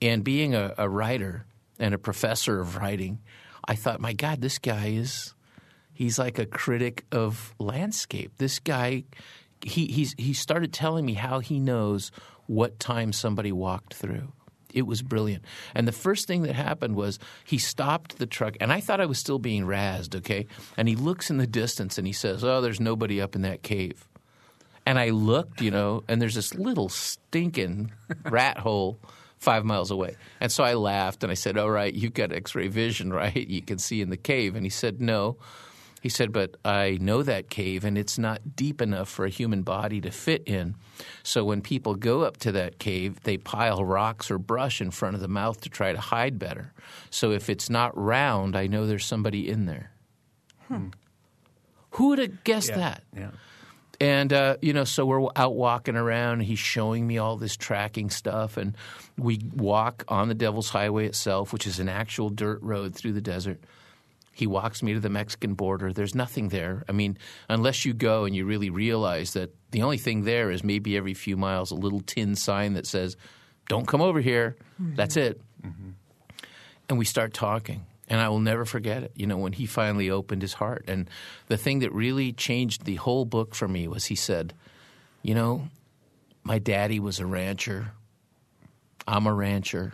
And 0.00 0.24
being 0.24 0.54
a, 0.54 0.72
a 0.78 0.88
writer 0.88 1.44
and 1.78 1.92
a 1.92 1.98
professor 1.98 2.58
of 2.60 2.76
writing, 2.76 3.18
I 3.62 3.74
thought, 3.74 4.00
my 4.00 4.14
God, 4.14 4.40
this 4.40 4.58
guy 4.58 4.86
is 4.86 5.34
he's 5.92 6.18
like 6.18 6.38
a 6.38 6.46
critic 6.46 7.04
of 7.12 7.54
landscape. 7.58 8.32
This 8.38 8.58
guy 8.60 9.04
he 9.62 10.08
he 10.16 10.32
started 10.32 10.72
telling 10.72 11.04
me 11.04 11.12
how 11.14 11.40
he 11.40 11.60
knows 11.60 12.10
what 12.46 12.80
time 12.80 13.12
somebody 13.12 13.52
walked 13.52 13.92
through. 13.92 14.32
It 14.78 14.86
was 14.86 15.02
brilliant. 15.02 15.44
And 15.74 15.86
the 15.86 15.92
first 15.92 16.26
thing 16.26 16.42
that 16.42 16.54
happened 16.54 16.96
was 16.96 17.18
he 17.44 17.58
stopped 17.58 18.18
the 18.18 18.26
truck 18.26 18.56
and 18.60 18.72
I 18.72 18.80
thought 18.80 19.00
I 19.00 19.06
was 19.06 19.18
still 19.18 19.38
being 19.38 19.64
razzed, 19.64 20.14
okay? 20.16 20.46
And 20.76 20.88
he 20.88 20.96
looks 20.96 21.30
in 21.30 21.38
the 21.38 21.46
distance 21.46 21.98
and 21.98 22.06
he 22.06 22.12
says, 22.12 22.44
"Oh, 22.44 22.60
there's 22.60 22.80
nobody 22.80 23.20
up 23.20 23.34
in 23.34 23.42
that 23.42 23.62
cave." 23.62 24.06
And 24.86 24.98
I 24.98 25.10
looked, 25.10 25.60
you 25.60 25.70
know, 25.70 26.02
and 26.08 26.22
there's 26.22 26.34
this 26.34 26.54
little 26.54 26.88
stinking 26.88 27.92
rat 28.24 28.56
hole 28.56 28.98
five 29.38 29.64
miles 29.64 29.90
away. 29.90 30.16
And 30.40 30.50
so 30.50 30.64
I 30.64 30.74
laughed 30.74 31.22
and 31.22 31.30
I 31.30 31.34
said, 31.34 31.56
All 31.56 31.70
right, 31.70 31.92
you've 31.92 32.14
got 32.14 32.32
x 32.32 32.54
ray 32.54 32.68
vision, 32.68 33.12
right? 33.12 33.36
You 33.36 33.62
can 33.62 33.78
see 33.78 34.00
in 34.00 34.10
the 34.10 34.16
cave. 34.16 34.54
And 34.54 34.64
he 34.64 34.70
said, 34.70 35.00
No. 35.00 35.36
He 36.00 36.08
said, 36.08 36.32
But 36.32 36.56
I 36.64 36.98
know 37.00 37.22
that 37.22 37.50
cave 37.50 37.84
and 37.84 37.98
it's 37.98 38.18
not 38.18 38.56
deep 38.56 38.80
enough 38.80 39.08
for 39.08 39.24
a 39.24 39.30
human 39.30 39.62
body 39.62 40.00
to 40.02 40.10
fit 40.10 40.44
in. 40.46 40.76
So 41.22 41.44
when 41.44 41.60
people 41.60 41.94
go 41.96 42.22
up 42.22 42.36
to 42.38 42.52
that 42.52 42.78
cave, 42.78 43.20
they 43.24 43.36
pile 43.36 43.84
rocks 43.84 44.30
or 44.30 44.38
brush 44.38 44.80
in 44.80 44.90
front 44.90 45.16
of 45.16 45.20
the 45.20 45.28
mouth 45.28 45.60
to 45.62 45.68
try 45.68 45.92
to 45.92 46.00
hide 46.00 46.38
better. 46.38 46.72
So 47.10 47.32
if 47.32 47.50
it's 47.50 47.68
not 47.68 47.96
round, 47.98 48.56
I 48.56 48.66
know 48.68 48.86
there's 48.86 49.06
somebody 49.06 49.48
in 49.48 49.66
there. 49.66 49.90
Who 51.92 52.08
would 52.08 52.18
have 52.18 52.44
guessed 52.44 52.70
Yeah. 52.70 52.76
that? 52.76 53.02
Yeah. 53.16 53.30
And 54.00 54.32
uh, 54.32 54.56
you 54.62 54.72
know, 54.72 54.84
so 54.84 55.04
we're 55.06 55.26
out 55.34 55.56
walking 55.56 55.96
around. 55.96 56.34
And 56.34 56.42
he's 56.42 56.60
showing 56.60 57.04
me 57.06 57.18
all 57.18 57.36
this 57.36 57.56
tracking 57.56 58.10
stuff, 58.10 58.56
and 58.56 58.76
we 59.16 59.40
walk 59.52 60.04
on 60.06 60.28
the 60.28 60.34
Devil's 60.34 60.68
Highway 60.68 61.06
itself, 61.06 61.52
which 61.52 61.66
is 61.66 61.80
an 61.80 61.88
actual 61.88 62.30
dirt 62.30 62.62
road 62.62 62.94
through 62.94 63.14
the 63.14 63.20
desert. 63.20 63.60
He 64.38 64.46
walks 64.46 64.84
me 64.84 64.94
to 64.94 65.00
the 65.00 65.08
Mexican 65.08 65.54
border. 65.54 65.92
There's 65.92 66.14
nothing 66.14 66.50
there. 66.50 66.84
I 66.88 66.92
mean, 66.92 67.18
unless 67.48 67.84
you 67.84 67.92
go 67.92 68.24
and 68.24 68.36
you 68.36 68.44
really 68.44 68.70
realize 68.70 69.32
that 69.32 69.52
the 69.72 69.82
only 69.82 69.98
thing 69.98 70.22
there 70.22 70.52
is 70.52 70.62
maybe 70.62 70.96
every 70.96 71.14
few 71.14 71.36
miles 71.36 71.72
a 71.72 71.74
little 71.74 72.00
tin 72.00 72.36
sign 72.36 72.74
that 72.74 72.86
says, 72.86 73.16
"Don't 73.68 73.88
come 73.88 74.00
over 74.00 74.20
here." 74.20 74.56
Mm-hmm. 74.80 74.94
That's 74.94 75.16
it. 75.16 75.40
Mm-hmm. 75.62 75.90
And 76.88 76.98
we 76.98 77.04
start 77.04 77.34
talking. 77.34 77.84
And 78.10 78.20
I 78.20 78.30
will 78.30 78.40
never 78.40 78.64
forget 78.64 79.02
it. 79.02 79.12
You 79.16 79.26
know, 79.26 79.36
when 79.36 79.52
he 79.52 79.66
finally 79.66 80.08
opened 80.08 80.40
his 80.40 80.54
heart. 80.54 80.84
And 80.88 81.10
the 81.48 81.58
thing 81.58 81.80
that 81.80 81.92
really 81.92 82.32
changed 82.32 82.84
the 82.84 82.94
whole 82.94 83.26
book 83.26 83.54
for 83.54 83.68
me 83.68 83.86
was 83.86 84.06
he 84.06 84.14
said, 84.14 84.54
You 85.20 85.34
know, 85.34 85.68
my 86.44 86.58
daddy 86.58 87.00
was 87.00 87.18
a 87.18 87.26
rancher. 87.26 87.92
I'm 89.06 89.26
a 89.26 89.34
rancher. 89.34 89.92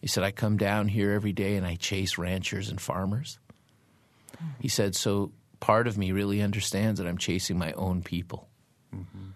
He 0.00 0.06
said, 0.06 0.24
I 0.24 0.32
come 0.32 0.56
down 0.56 0.88
here 0.88 1.12
every 1.12 1.32
day 1.32 1.56
and 1.56 1.66
I 1.66 1.76
chase 1.76 2.18
ranchers 2.18 2.68
and 2.68 2.80
farmers. 2.80 3.38
He 4.58 4.68
said, 4.68 4.94
So 4.94 5.32
part 5.60 5.86
of 5.86 5.98
me 5.98 6.12
really 6.12 6.42
understands 6.42 7.00
that 7.00 7.06
I'm 7.06 7.18
chasing 7.18 7.58
my 7.58 7.72
own 7.72 8.02
people. 8.02 8.48
Mm-hmm. 8.94 9.30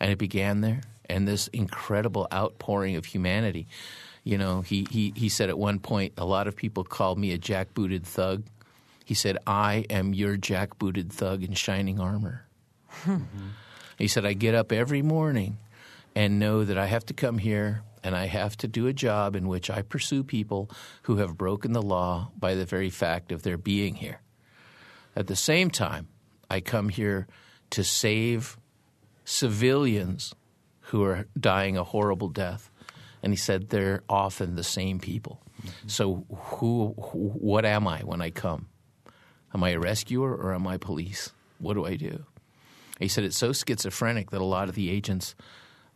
And 0.00 0.12
it 0.12 0.18
began 0.18 0.60
there. 0.60 0.82
And 1.08 1.28
this 1.28 1.48
incredible 1.48 2.26
outpouring 2.32 2.96
of 2.96 3.06
humanity. 3.06 3.66
You 4.22 4.38
know, 4.38 4.62
he, 4.62 4.86
he, 4.90 5.12
he 5.14 5.28
said 5.28 5.50
at 5.50 5.58
one 5.58 5.78
point, 5.78 6.14
a 6.16 6.24
lot 6.24 6.46
of 6.46 6.56
people 6.56 6.82
called 6.82 7.18
me 7.18 7.32
a 7.32 7.38
jackbooted 7.38 8.04
thug. 8.04 8.44
He 9.04 9.14
said, 9.14 9.36
I 9.46 9.84
am 9.90 10.14
your 10.14 10.36
jackbooted 10.36 11.10
thug 11.12 11.42
in 11.42 11.52
shining 11.52 12.00
armor. 12.00 12.46
Mm-hmm. 13.02 13.48
He 13.98 14.08
said, 14.08 14.24
I 14.24 14.32
get 14.32 14.54
up 14.54 14.72
every 14.72 15.02
morning 15.02 15.58
and 16.14 16.38
know 16.38 16.64
that 16.64 16.78
I 16.78 16.86
have 16.86 17.04
to 17.06 17.14
come 17.14 17.38
here 17.38 17.82
and 18.02 18.14
I 18.14 18.26
have 18.26 18.56
to 18.58 18.68
do 18.68 18.86
a 18.86 18.92
job 18.92 19.34
in 19.36 19.48
which 19.48 19.70
I 19.70 19.82
pursue 19.82 20.24
people 20.24 20.70
who 21.02 21.16
have 21.16 21.36
broken 21.36 21.72
the 21.72 21.82
law 21.82 22.30
by 22.38 22.54
the 22.54 22.66
very 22.66 22.90
fact 22.90 23.32
of 23.32 23.42
their 23.42 23.56
being 23.56 23.96
here. 23.96 24.20
At 25.16 25.26
the 25.26 25.36
same 25.36 25.70
time, 25.70 26.08
I 26.50 26.60
come 26.60 26.88
here 26.88 27.26
to 27.70 27.84
save 27.84 28.58
civilians 29.24 30.34
who 30.80 31.02
are 31.02 31.26
dying 31.38 31.76
a 31.76 31.84
horrible 31.84 32.28
death. 32.28 32.70
And 33.22 33.32
he 33.32 33.36
said 33.36 33.70
they're 33.70 34.02
often 34.08 34.54
the 34.54 34.64
same 34.64 34.98
people. 34.98 35.40
So 35.86 36.26
who, 36.28 36.94
who 36.98 37.28
what 37.30 37.64
am 37.64 37.88
I 37.88 38.00
when 38.00 38.20
I 38.20 38.30
come? 38.30 38.68
Am 39.54 39.64
I 39.64 39.70
a 39.70 39.78
rescuer 39.78 40.34
or 40.34 40.52
am 40.54 40.66
I 40.66 40.76
police? 40.76 41.32
What 41.58 41.74
do 41.74 41.86
I 41.86 41.96
do? 41.96 42.26
He 42.98 43.08
said 43.08 43.24
it's 43.24 43.38
so 43.38 43.52
schizophrenic 43.52 44.30
that 44.30 44.40
a 44.40 44.44
lot 44.44 44.68
of 44.68 44.74
the 44.74 44.90
agents 44.90 45.34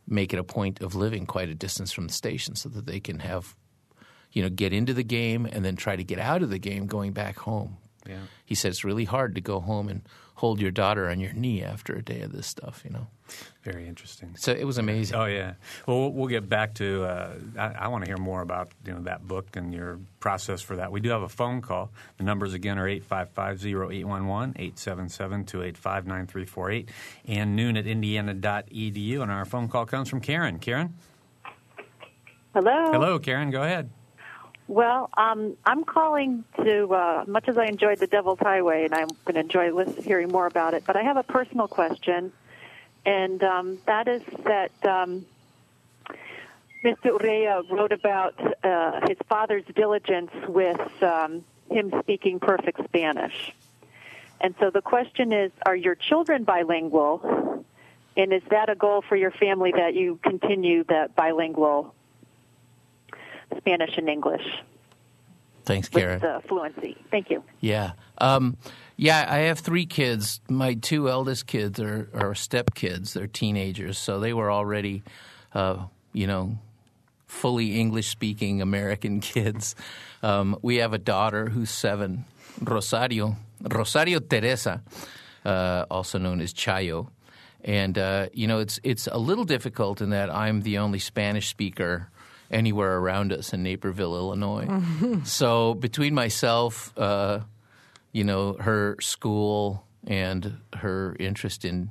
make 0.07 0.33
it 0.33 0.39
a 0.39 0.45
point 0.45 0.81
of 0.81 0.95
living 0.95 1.27
quite 1.27 1.51
a 1.51 1.55
distance 1.55 1.93
from 1.93 2.07
the 2.07 2.15
station 2.15 2.57
so 2.57 2.69
that 2.71 2.87
they 2.87 2.99
can 2.99 3.19
have 3.19 3.55
you 4.33 4.43
know 4.43 4.49
get 4.49 4.73
into 4.73 4.95
the 4.95 5.05
game 5.05 5.47
and 5.47 5.65
then 5.65 5.77
try 5.77 5.97
to 5.97 6.05
get 6.05 6.19
out 6.19 6.43
of 6.43 6.51
the 6.51 6.59
game 6.59 6.87
going 6.87 7.13
back 7.13 7.39
home. 7.39 7.77
Yeah. 8.09 8.21
He 8.45 8.55
said 8.55 8.71
it's 8.71 8.85
really 8.85 9.05
hard 9.05 9.35
to 9.35 9.41
go 9.41 9.59
home 9.61 9.89
and 9.89 10.03
hold 10.37 10.61
your 10.61 10.71
daughter 10.71 11.09
on 11.11 11.19
your 11.21 11.33
knee 11.33 11.63
after 11.65 11.95
a 11.95 12.03
day 12.03 12.21
of 12.23 12.31
this 12.33 12.47
stuff. 12.47 12.83
You 12.85 12.91
know, 12.91 13.07
Very 13.65 13.87
interesting. 13.89 14.37
so 14.37 14.53
it 14.53 14.65
was 14.65 14.79
amazing. 14.79 15.17
Oh 15.17 15.25
yeah. 15.27 15.55
Well, 15.87 15.99
we'll- 15.99 16.13
we'll 16.13 16.29
get 16.29 16.49
back 16.49 16.75
to. 16.75 17.05
Uh, 17.05 17.33
I, 17.59 17.67
I 17.85 17.89
want 17.89 18.05
to 18.05 18.11
hear 18.11 18.17
more 18.19 18.41
about 18.41 18.71
you 18.87 18.93
know 18.93 19.01
that 19.03 19.27
book 19.27 19.57
and 19.57 19.75
your 19.75 19.99
process 20.21 20.63
for 20.63 20.77
that. 20.77 20.93
We 20.93 21.01
do 21.01 21.11
have 21.11 21.23
a 21.23 21.29
phone 21.29 21.61
call. 21.61 21.91
The 22.19 22.25
numbers 22.25 22.55
again 22.55 22.79
are 22.79 22.87
855-0811, 22.89 24.73
877-285-9348, 24.75 26.89
and 27.27 27.57
noon 27.57 27.77
at 27.77 27.87
indiana.edu. 27.87 29.21
And 29.23 29.31
our 29.31 29.45
phone 29.45 29.69
call 29.69 29.87
comes 29.87 30.09
from 30.09 30.21
Karen. 30.21 30.59
Karen. 30.61 30.95
Hello. 32.55 32.91
Hello, 32.93 33.19
Karen. 33.19 33.51
Go 33.51 33.63
ahead. 33.63 33.91
Well, 34.69 35.09
um, 35.17 35.57
I'm 35.65 35.85
calling 35.85 36.45
to, 36.63 36.95
uh, 36.95 37.25
much 37.27 37.49
as 37.49 37.57
I 37.57 37.65
enjoyed 37.65 37.99
the 37.99 38.07
Devil's 38.07 38.39
Highway, 38.39 38.85
and 38.85 38.95
I'm 38.95 39.09
going 39.25 39.35
to 39.35 39.41
enjoy 39.41 39.93
hearing 40.03 40.29
more 40.29 40.47
about 40.47 40.75
it, 40.75 40.85
but 40.87 40.95
I 40.95 41.03
have 41.03 41.17
a 41.17 41.23
personal 41.23 41.69
question, 41.69 42.31
and 43.07 43.43
um, 43.43 43.79
that 43.87 44.09
is 44.09 44.21
that 44.45 44.71
um, 44.85 45.25
Mr. 46.85 47.19
Urrea 47.19 47.63
wrote 47.71 47.93
about 47.93 48.35
uh, 48.63 49.01
his 49.09 49.17
father's 49.27 49.65
diligence 49.75 50.31
with 50.47 51.03
um, 51.03 51.43
him 51.71 51.91
speaking 52.03 52.39
perfect 52.39 52.85
Spanish. 52.85 53.55
And 54.39 54.55
so 54.61 54.71
the 54.71 54.83
question 54.83 55.33
is 55.33 55.51
are 55.65 55.75
your 55.75 55.95
children 55.95 56.45
bilingual? 56.45 57.65
And 58.19 58.33
is 58.33 58.43
that 58.51 58.69
a 58.69 58.75
goal 58.75 59.03
for 59.09 59.17
your 59.17 59.31
family 59.31 59.73
that 59.73 59.95
you 59.95 60.19
continue 60.23 60.85
that 60.85 61.17
bilingual 61.17 61.95
Spanish 63.57 63.97
and 63.97 64.09
English 64.09 64.43
Thanks, 65.69 65.89
Karen. 65.91 66.21
with 66.21 66.25
uh, 66.25 66.41
fluency? 66.49 66.97
Thank 67.11 67.29
you. 67.29 67.43
Yeah. 67.61 67.93
Um, 68.17 68.57
yeah, 68.97 69.27
I 69.29 69.41
have 69.41 69.59
three 69.59 69.85
kids. 69.85 70.41
My 70.49 70.73
two 70.73 71.11
eldest 71.11 71.47
kids 71.47 71.79
are, 71.79 72.09
are 72.15 72.35
step 72.35 72.75
kids. 72.75 73.13
They're 73.13 73.27
teenagers, 73.27 73.99
so 73.99 74.19
they 74.19 74.33
were 74.33 74.51
already, 74.51 75.03
uh, 75.53 75.85
you 76.15 76.27
know, 76.27 76.59
fully 77.27 77.79
English 77.79 78.09
speaking 78.09 78.63
American 78.63 79.21
kids. 79.33 79.77
Um, 80.23 80.59
we 80.63 80.77
have 80.77 80.95
a 80.95 80.99
daughter 80.99 81.51
who's 81.51 81.71
seven, 81.71 82.25
Rosario, 82.63 83.37
Rosario 83.61 84.21
Teresa, 84.21 84.83
uh, 85.45 85.85
also 85.91 86.17
known 86.19 86.41
as 86.41 86.55
Chayo. 86.55 87.09
And 87.63 87.99
uh, 87.99 88.29
you 88.33 88.47
know, 88.47 88.61
it's 88.61 88.81
it's 88.83 89.07
a 89.07 89.19
little 89.19 89.45
difficult 89.45 90.01
in 90.01 90.11
that 90.11 90.31
I'm 90.35 90.63
the 90.63 90.79
only 90.79 90.99
Spanish 90.99 91.49
speaker 91.49 92.09
anywhere 92.51 92.99
around 92.99 93.33
us 93.33 93.53
in 93.53 93.63
Naperville, 93.63 94.17
Illinois. 94.17 94.69
so 95.25 95.75
between 95.75 96.15
myself, 96.15 96.97
uh, 96.97 97.41
you 98.13 98.25
know, 98.25 98.55
her 98.55 98.97
school 99.01 99.85
and 100.07 100.59
her 100.77 101.17
interest 101.19 101.65
in 101.65 101.91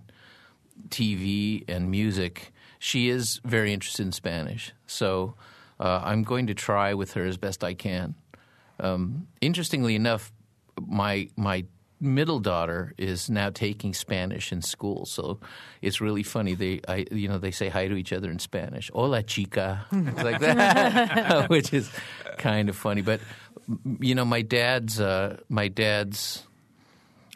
TV 0.90 1.64
and 1.68 1.92
music, 1.92 2.52
she 2.80 3.10
is 3.10 3.40
very 3.44 3.74
interested 3.74 4.06
in 4.06 4.12
Spanish. 4.12 4.72
So 4.88 5.36
uh, 5.80 6.02
I'm 6.04 6.24
going 6.24 6.48
to 6.48 6.54
try 6.54 6.94
with 6.94 7.14
her 7.14 7.26
as 7.26 7.38
best 7.38 7.64
I 7.64 7.74
can. 7.74 8.16
Um, 8.80 9.28
interestingly 9.42 9.96
enough, 9.96 10.32
my 10.80 11.30
my 11.36 11.66
middle 12.00 12.40
daughter 12.40 12.94
is 12.98 13.30
now 13.30 13.50
taking 13.50 13.94
Spanish 13.94 14.52
in 14.52 14.62
school, 14.62 15.06
so 15.06 15.40
it's 15.82 16.00
really 16.02 16.24
funny. 16.24 16.54
They, 16.54 16.82
I, 16.88 17.06
you 17.12 17.28
know, 17.28 17.38
they 17.38 17.52
say 17.52 17.70
hi 17.70 17.88
to 17.88 17.96
each 17.96 18.14
other 18.14 18.30
in 18.30 18.40
Spanish. 18.40 18.92
Hola, 18.94 19.24
chica, 19.24 19.86
like 19.92 20.40
that, 20.40 21.50
which 21.50 21.74
is 21.74 21.90
kind 22.38 22.70
of 22.70 22.76
funny. 22.76 23.02
But 23.02 23.22
you 24.00 24.16
know, 24.16 24.26
my 24.26 24.42
dad's 24.42 25.00
uh, 25.00 25.38
my 25.50 25.68
dad's. 25.68 26.44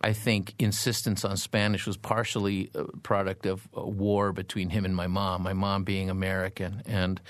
I 0.04 0.14
think 0.14 0.56
insistence 0.58 1.24
on 1.24 1.38
Spanish 1.38 1.86
was 1.86 1.96
partially 1.96 2.72
a 2.74 2.86
product 3.04 3.46
of 3.46 3.68
a 3.72 3.88
war 3.88 4.34
between 4.34 4.72
him 4.72 4.84
and 4.84 4.96
my 4.96 5.06
mom. 5.06 5.44
My 5.44 5.54
mom 5.54 5.84
being 5.84 6.10
American, 6.10 6.82
and 6.88 7.22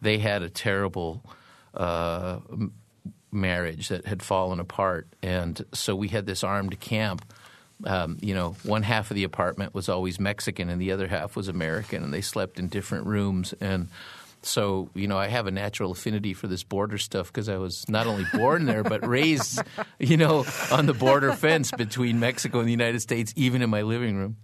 they 0.00 0.18
had 0.18 0.42
a 0.42 0.48
terrible 0.48 1.24
uh, 1.74 2.38
marriage 3.32 3.88
that 3.88 4.06
had 4.06 4.22
fallen 4.22 4.60
apart, 4.60 5.06
and 5.22 5.64
so 5.72 5.94
we 5.94 6.08
had 6.08 6.26
this 6.26 6.44
armed 6.44 6.78
camp. 6.80 7.24
Um, 7.84 8.18
you 8.20 8.34
know, 8.34 8.56
one 8.62 8.82
half 8.82 9.10
of 9.10 9.14
the 9.14 9.24
apartment 9.24 9.74
was 9.74 9.88
always 9.88 10.20
Mexican, 10.20 10.68
and 10.68 10.80
the 10.80 10.92
other 10.92 11.06
half 11.06 11.36
was 11.36 11.48
American, 11.48 12.02
and 12.02 12.12
they 12.12 12.20
slept 12.20 12.58
in 12.58 12.68
different 12.68 13.06
rooms. 13.06 13.54
And 13.60 13.88
so, 14.42 14.90
you 14.94 15.08
know, 15.08 15.16
I 15.16 15.28
have 15.28 15.46
a 15.46 15.50
natural 15.50 15.92
affinity 15.92 16.34
for 16.34 16.46
this 16.46 16.62
border 16.62 16.98
stuff 16.98 17.28
because 17.28 17.48
I 17.48 17.56
was 17.56 17.88
not 17.88 18.06
only 18.06 18.26
born 18.34 18.66
there, 18.66 18.82
but 18.82 19.06
raised, 19.06 19.62
you 19.98 20.18
know, 20.18 20.44
on 20.70 20.86
the 20.86 20.92
border 20.92 21.32
fence 21.32 21.70
between 21.70 22.20
Mexico 22.20 22.58
and 22.58 22.68
the 22.68 22.72
United 22.72 23.00
States, 23.00 23.32
even 23.36 23.62
in 23.62 23.70
my 23.70 23.82
living 23.82 24.16
room. 24.16 24.36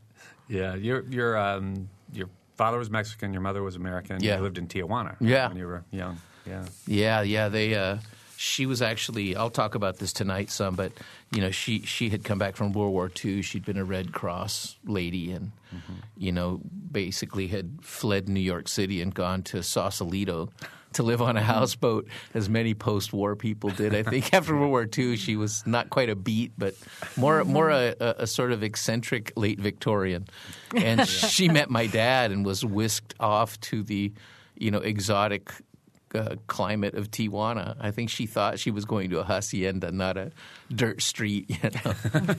Yeah, 0.48 0.74
your 0.74 1.02
your 1.08 1.36
um, 1.36 1.88
your 2.12 2.28
father 2.56 2.78
was 2.78 2.90
Mexican, 2.90 3.32
your 3.32 3.42
mother 3.42 3.62
was 3.62 3.76
American. 3.76 4.22
Yeah. 4.22 4.36
you 4.36 4.42
lived 4.42 4.58
in 4.58 4.66
Tijuana. 4.66 5.16
Yeah. 5.20 5.48
when 5.48 5.56
you 5.56 5.66
were 5.66 5.84
young. 5.90 6.18
Yeah, 6.46 6.64
Yeah, 6.86 7.22
yeah. 7.22 7.48
They, 7.48 7.74
uh, 7.74 7.98
she 8.36 8.66
was 8.66 8.82
actually. 8.82 9.36
I'll 9.36 9.50
talk 9.50 9.74
about 9.74 9.98
this 9.98 10.12
tonight 10.12 10.50
some, 10.50 10.74
but 10.74 10.92
you 11.32 11.40
know, 11.40 11.50
she 11.50 11.80
she 11.82 12.10
had 12.10 12.24
come 12.24 12.38
back 12.38 12.56
from 12.56 12.72
World 12.72 12.92
War 12.92 13.10
II. 13.24 13.42
She'd 13.42 13.64
been 13.64 13.78
a 13.78 13.84
Red 13.84 14.12
Cross 14.12 14.76
lady, 14.84 15.32
and 15.32 15.52
you 16.16 16.32
know, 16.32 16.60
basically 16.90 17.48
had 17.48 17.78
fled 17.82 18.28
New 18.28 18.40
York 18.40 18.68
City 18.68 19.02
and 19.02 19.14
gone 19.14 19.42
to 19.44 19.62
Sausalito 19.62 20.50
to 20.96 21.02
live 21.02 21.20
on 21.20 21.36
a 21.36 21.42
houseboat, 21.42 22.08
as 22.34 22.48
many 22.48 22.74
post-war 22.74 23.36
people 23.36 23.70
did. 23.70 23.94
I 23.94 24.02
think 24.02 24.32
after 24.32 24.56
World 24.56 24.70
War 24.70 24.88
II, 24.96 25.16
she 25.16 25.36
was 25.36 25.62
not 25.66 25.90
quite 25.90 26.08
a 26.08 26.16
beat, 26.16 26.52
but 26.58 26.74
more 27.16 27.44
more 27.44 27.70
a, 27.70 27.94
a, 28.00 28.14
a 28.20 28.26
sort 28.26 28.52
of 28.52 28.62
eccentric 28.62 29.32
late 29.36 29.60
Victorian. 29.60 30.26
And 30.74 31.06
she 31.06 31.48
met 31.48 31.70
my 31.70 31.86
dad 31.86 32.32
and 32.32 32.44
was 32.44 32.64
whisked 32.64 33.14
off 33.20 33.60
to 33.62 33.82
the 33.82 34.12
you 34.56 34.70
know 34.70 34.78
exotic 34.78 35.52
uh, 36.16 36.36
climate 36.46 36.94
of 36.94 37.10
Tijuana. 37.10 37.76
I 37.80 37.90
think 37.90 38.10
she 38.10 38.26
thought 38.26 38.58
she 38.58 38.70
was 38.70 38.84
going 38.84 39.10
to 39.10 39.20
a 39.20 39.24
hacienda, 39.24 39.92
not 39.92 40.16
a 40.16 40.32
dirt 40.74 41.02
street. 41.02 41.50
You 41.50 41.70
know? 41.84 42.34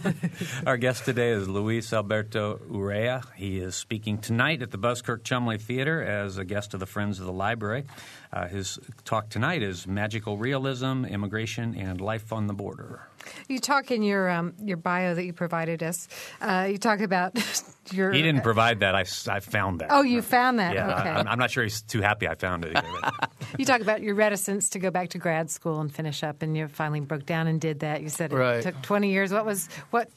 Our 0.65 0.77
guest 0.77 1.05
today 1.05 1.29
is 1.31 1.47
Luis 1.47 1.93
Alberto 1.93 2.59
Urrea. 2.71 3.23
He 3.35 3.59
is 3.59 3.75
speaking 3.75 4.17
tonight 4.17 4.61
at 4.61 4.71
the 4.71 4.77
Buskirk 4.77 5.23
Chumley 5.23 5.57
Theater 5.57 6.01
as 6.01 6.37
a 6.37 6.45
guest 6.45 6.73
of 6.73 6.79
the 6.79 6.85
Friends 6.85 7.19
of 7.19 7.25
the 7.25 7.33
Library. 7.33 7.85
Uh, 8.31 8.47
his 8.47 8.79
talk 9.05 9.29
tonight 9.29 9.63
is 9.63 9.87
Magical 9.87 10.37
Realism, 10.37 11.05
Immigration, 11.05 11.75
and 11.75 12.01
Life 12.01 12.33
on 12.33 12.47
the 12.47 12.53
Border. 12.53 13.07
You 13.47 13.59
talk 13.59 13.91
in 13.91 14.01
your 14.03 14.29
um, 14.29 14.53
your 14.63 14.77
bio 14.77 15.13
that 15.15 15.23
you 15.25 15.33
provided 15.33 15.83
us. 15.83 16.07
Uh, 16.41 16.67
you 16.71 16.77
talk 16.77 16.99
about 17.01 17.33
your. 17.91 18.11
He 18.11 18.21
didn't 18.21 18.41
provide 18.43 18.79
that. 18.81 18.95
I, 18.95 19.01
s- 19.01 19.27
I 19.27 19.39
found 19.39 19.79
that. 19.81 19.87
Oh, 19.91 20.01
you 20.01 20.21
found 20.21 20.59
that. 20.59 20.73
Yeah, 20.73 20.99
okay. 20.99 21.09
I, 21.09 21.19
am 21.21 21.27
I'm 21.27 21.39
not 21.39 21.51
sure 21.51 21.63
he's 21.63 21.81
too 21.81 22.01
happy 22.01 22.27
I 22.27 22.35
found 22.35 22.65
it. 22.65 22.75
Either, 22.75 22.87
you 23.57 23.65
talk 23.65 23.81
about 23.81 24.01
your 24.01 24.15
reticence 24.15 24.69
to 24.71 24.79
go 24.79 24.91
back 24.91 25.09
to 25.09 25.17
grad 25.17 25.49
school 25.49 25.79
and 25.79 25.93
finish 25.93 26.23
up, 26.23 26.41
and 26.41 26.55
you 26.57 26.67
finally 26.67 26.99
broke 26.99 27.25
down 27.25 27.47
and 27.47 27.59
did 27.61 27.79
that. 27.81 28.01
You 28.01 28.09
said 28.09 28.31
it 28.31 28.35
Right. 28.35 28.61
took 28.63 28.81
20 28.81 29.11
years. 29.11 29.31
What 29.31 29.45
was 29.45 29.67
what 29.91 30.09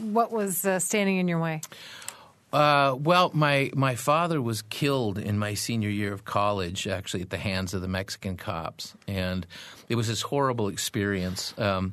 what 0.00 0.30
was 0.32 0.64
uh, 0.64 0.78
standing 0.78 1.18
in 1.18 1.28
your 1.28 1.40
way? 1.40 1.60
Uh, 2.52 2.94
well, 2.98 3.30
my 3.34 3.70
my 3.74 3.96
father 3.96 4.40
was 4.40 4.62
killed 4.62 5.18
in 5.18 5.36
my 5.38 5.52
senior 5.54 5.90
year 5.90 6.12
of 6.12 6.24
college, 6.24 6.86
actually 6.86 7.20
at 7.22 7.28
the 7.30 7.36
hands 7.36 7.74
of 7.74 7.82
the 7.82 7.88
Mexican 7.88 8.36
cops, 8.36 8.94
and 9.08 9.46
it 9.88 9.96
was 9.96 10.08
this 10.08 10.22
horrible 10.22 10.68
experience. 10.68 11.52
Um, 11.58 11.92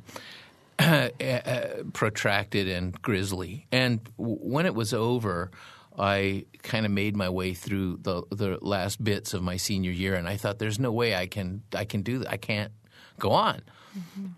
protracted 1.92 2.68
and 2.68 3.00
grisly. 3.00 3.66
And 3.72 4.00
when 4.16 4.66
it 4.66 4.74
was 4.74 4.92
over, 4.92 5.50
I 5.98 6.46
kind 6.62 6.84
of 6.84 6.92
made 6.92 7.16
my 7.16 7.28
way 7.28 7.54
through 7.54 7.98
the 8.02 8.22
the 8.30 8.58
last 8.60 9.02
bits 9.02 9.34
of 9.34 9.42
my 9.42 9.56
senior 9.56 9.92
year, 9.92 10.14
and 10.14 10.28
I 10.28 10.36
thought, 10.36 10.58
"There's 10.58 10.78
no 10.78 10.92
way 10.92 11.14
I 11.14 11.26
can 11.26 11.62
I 11.74 11.84
can 11.84 12.02
do 12.02 12.18
that. 12.20 12.30
I 12.30 12.36
can't 12.36 12.72
go 13.18 13.30
on." 13.30 13.62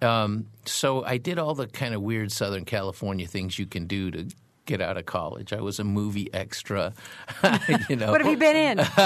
Um, 0.02 0.46
so 0.66 1.02
I 1.02 1.16
did 1.16 1.38
all 1.38 1.54
the 1.54 1.66
kind 1.66 1.94
of 1.94 2.02
weird 2.02 2.30
Southern 2.30 2.66
California 2.66 3.26
things 3.26 3.58
you 3.58 3.66
can 3.66 3.86
do 3.86 4.10
to 4.10 4.28
get 4.66 4.80
out 4.80 4.96
of 4.96 5.06
college. 5.06 5.52
I 5.52 5.60
was 5.60 5.78
a 5.78 5.84
movie 5.84 6.32
extra. 6.34 6.92
you 7.88 7.96
know, 7.96 8.10
What 8.10 8.20
have 8.20 8.30
you 8.30 8.36
been 8.36 8.56
in? 8.56 8.80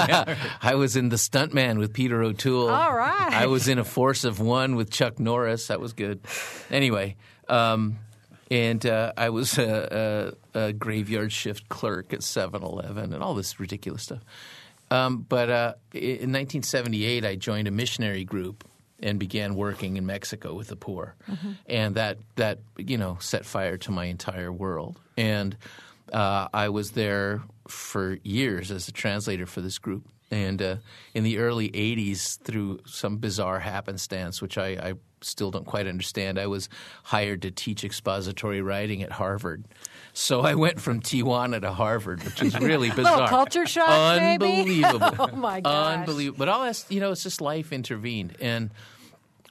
I 0.61 0.75
was 0.75 0.95
in 0.95 1.09
The 1.09 1.15
Stuntman 1.15 1.77
with 1.79 1.93
Peter 1.93 2.21
O'Toole. 2.21 2.69
All 2.69 2.95
right. 2.95 3.31
I 3.31 3.45
was 3.45 3.67
in 3.67 3.79
A 3.79 3.83
Force 3.85 4.23
of 4.23 4.39
One 4.39 4.75
with 4.75 4.89
Chuck 4.89 5.19
Norris. 5.19 5.67
That 5.67 5.79
was 5.79 5.93
good. 5.93 6.19
Anyway, 6.69 7.15
um, 7.47 7.97
and 8.49 8.85
uh, 8.85 9.13
I 9.15 9.29
was 9.29 9.57
a, 9.57 10.33
a, 10.53 10.59
a 10.59 10.73
graveyard 10.73 11.31
shift 11.31 11.69
clerk 11.69 12.11
at 12.11 12.23
7 12.23 12.61
Eleven 12.61 13.13
and 13.13 13.23
all 13.23 13.35
this 13.35 13.59
ridiculous 13.59 14.03
stuff. 14.03 14.21
Um, 14.89 15.25
but 15.27 15.49
uh, 15.49 15.73
in 15.93 16.33
1978, 16.33 17.23
I 17.23 17.35
joined 17.35 17.69
a 17.69 17.71
missionary 17.71 18.25
group 18.25 18.65
and 19.01 19.19
began 19.19 19.55
working 19.55 19.97
in 19.97 20.05
Mexico 20.05 20.53
with 20.53 20.67
the 20.67 20.75
poor, 20.75 21.15
and 21.65 21.95
that 21.95 22.17
that 22.35 22.59
you 22.77 22.97
know 22.97 23.17
set 23.19 23.45
fire 23.45 23.77
to 23.77 23.91
my 23.91 24.05
entire 24.05 24.51
world. 24.51 24.99
And 25.17 25.57
uh, 26.11 26.47
I 26.53 26.69
was 26.69 26.91
there 26.91 27.41
for 27.67 28.17
years 28.23 28.71
as 28.71 28.87
a 28.87 28.91
translator 28.91 29.45
for 29.45 29.61
this 29.61 29.77
group, 29.77 30.07
And 30.31 30.61
uh, 30.61 30.75
in 31.13 31.23
the 31.23 31.39
early 31.39 31.69
80s, 31.69 32.39
through 32.41 32.79
some 32.85 33.17
bizarre 33.17 33.59
happenstance, 33.59 34.41
which 34.41 34.57
I, 34.57 34.67
I 34.69 34.93
still 35.19 35.51
don't 35.51 35.65
quite 35.65 35.87
understand, 35.87 36.39
I 36.39 36.47
was 36.47 36.69
hired 37.03 37.41
to 37.41 37.51
teach 37.51 37.83
expository 37.83 38.61
writing 38.61 39.03
at 39.03 39.11
Harvard. 39.11 39.65
So 40.13 40.41
I 40.41 40.55
went 40.55 40.79
from 40.79 41.01
Tijuana 41.01 41.61
to 41.61 41.73
Harvard, 41.73 42.23
which 42.23 42.41
is 42.41 42.57
really 42.59 42.89
bizarre. 42.95 43.27
Culture 43.27 43.65
shock? 43.65 43.89
Unbelievable. 43.89 45.11
Oh, 45.19 45.35
my 45.35 45.61
gosh. 45.61 45.97
Unbelievable. 45.99 46.39
But 46.39 46.47
all 46.47 46.63
that's, 46.63 46.85
you 46.89 46.99
know, 47.01 47.11
it's 47.11 47.23
just 47.23 47.41
life 47.41 47.73
intervened. 47.73 48.37
And 48.39 48.71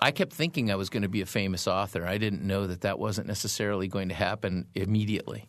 I 0.01 0.11
kept 0.11 0.33
thinking 0.33 0.71
I 0.71 0.77
was 0.77 0.89
going 0.89 1.03
to 1.03 1.09
be 1.09 1.21
a 1.21 1.27
famous 1.27 1.67
author. 1.69 2.07
I 2.07 2.17
didn't 2.19 2.43
know 2.43 2.67
that 2.67 2.81
that 2.83 2.99
wasn't 2.99 3.27
necessarily 3.27 3.87
going 3.87 4.09
to 4.09 4.15
happen 4.15 4.67
immediately. 4.75 5.49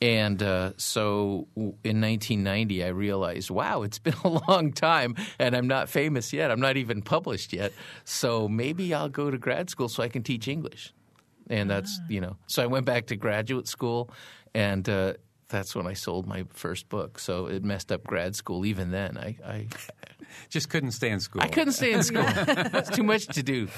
And 0.00 0.42
uh, 0.42 0.72
so 0.76 1.48
in 1.56 2.00
1990, 2.00 2.84
I 2.84 2.88
realized, 2.88 3.50
wow, 3.50 3.82
it's 3.82 3.98
been 4.06 4.14
a 4.24 4.40
long 4.48 4.72
time 4.72 5.16
and 5.38 5.56
I'm 5.56 5.66
not 5.66 5.88
famous 5.88 6.32
yet. 6.32 6.50
I'm 6.50 6.60
not 6.60 6.76
even 6.76 7.02
published 7.02 7.52
yet. 7.52 7.72
So 8.04 8.48
maybe 8.48 8.92
I'll 8.92 9.08
go 9.08 9.30
to 9.30 9.38
grad 9.38 9.70
school 9.70 9.88
so 9.88 10.02
I 10.02 10.08
can 10.08 10.22
teach 10.22 10.48
English. 10.48 10.92
And 11.48 11.70
that's, 11.70 12.00
you 12.08 12.20
know, 12.20 12.36
so 12.48 12.62
I 12.62 12.66
went 12.66 12.86
back 12.86 13.06
to 13.06 13.16
graduate 13.16 13.68
school 13.68 14.10
and 14.52 14.88
uh, 14.88 15.14
that's 15.48 15.74
when 15.74 15.86
I 15.86 15.92
sold 15.92 16.26
my 16.26 16.44
first 16.52 16.88
book. 16.88 17.18
So 17.18 17.46
it 17.46 17.64
messed 17.64 17.92
up 17.92 18.04
grad 18.04 18.34
school 18.34 18.66
even 18.66 18.90
then. 18.90 19.16
I, 19.16 19.36
I, 19.44 19.66
Just 20.48 20.70
couldn't 20.70 20.92
stay 20.92 21.10
in 21.10 21.20
school. 21.20 21.42
I 21.42 21.48
couldn't 21.48 21.72
stay 21.72 21.92
in 21.92 22.02
school. 22.02 22.24
it's 22.26 22.90
too 22.90 23.02
much 23.02 23.26
to 23.28 23.42
do. 23.42 23.68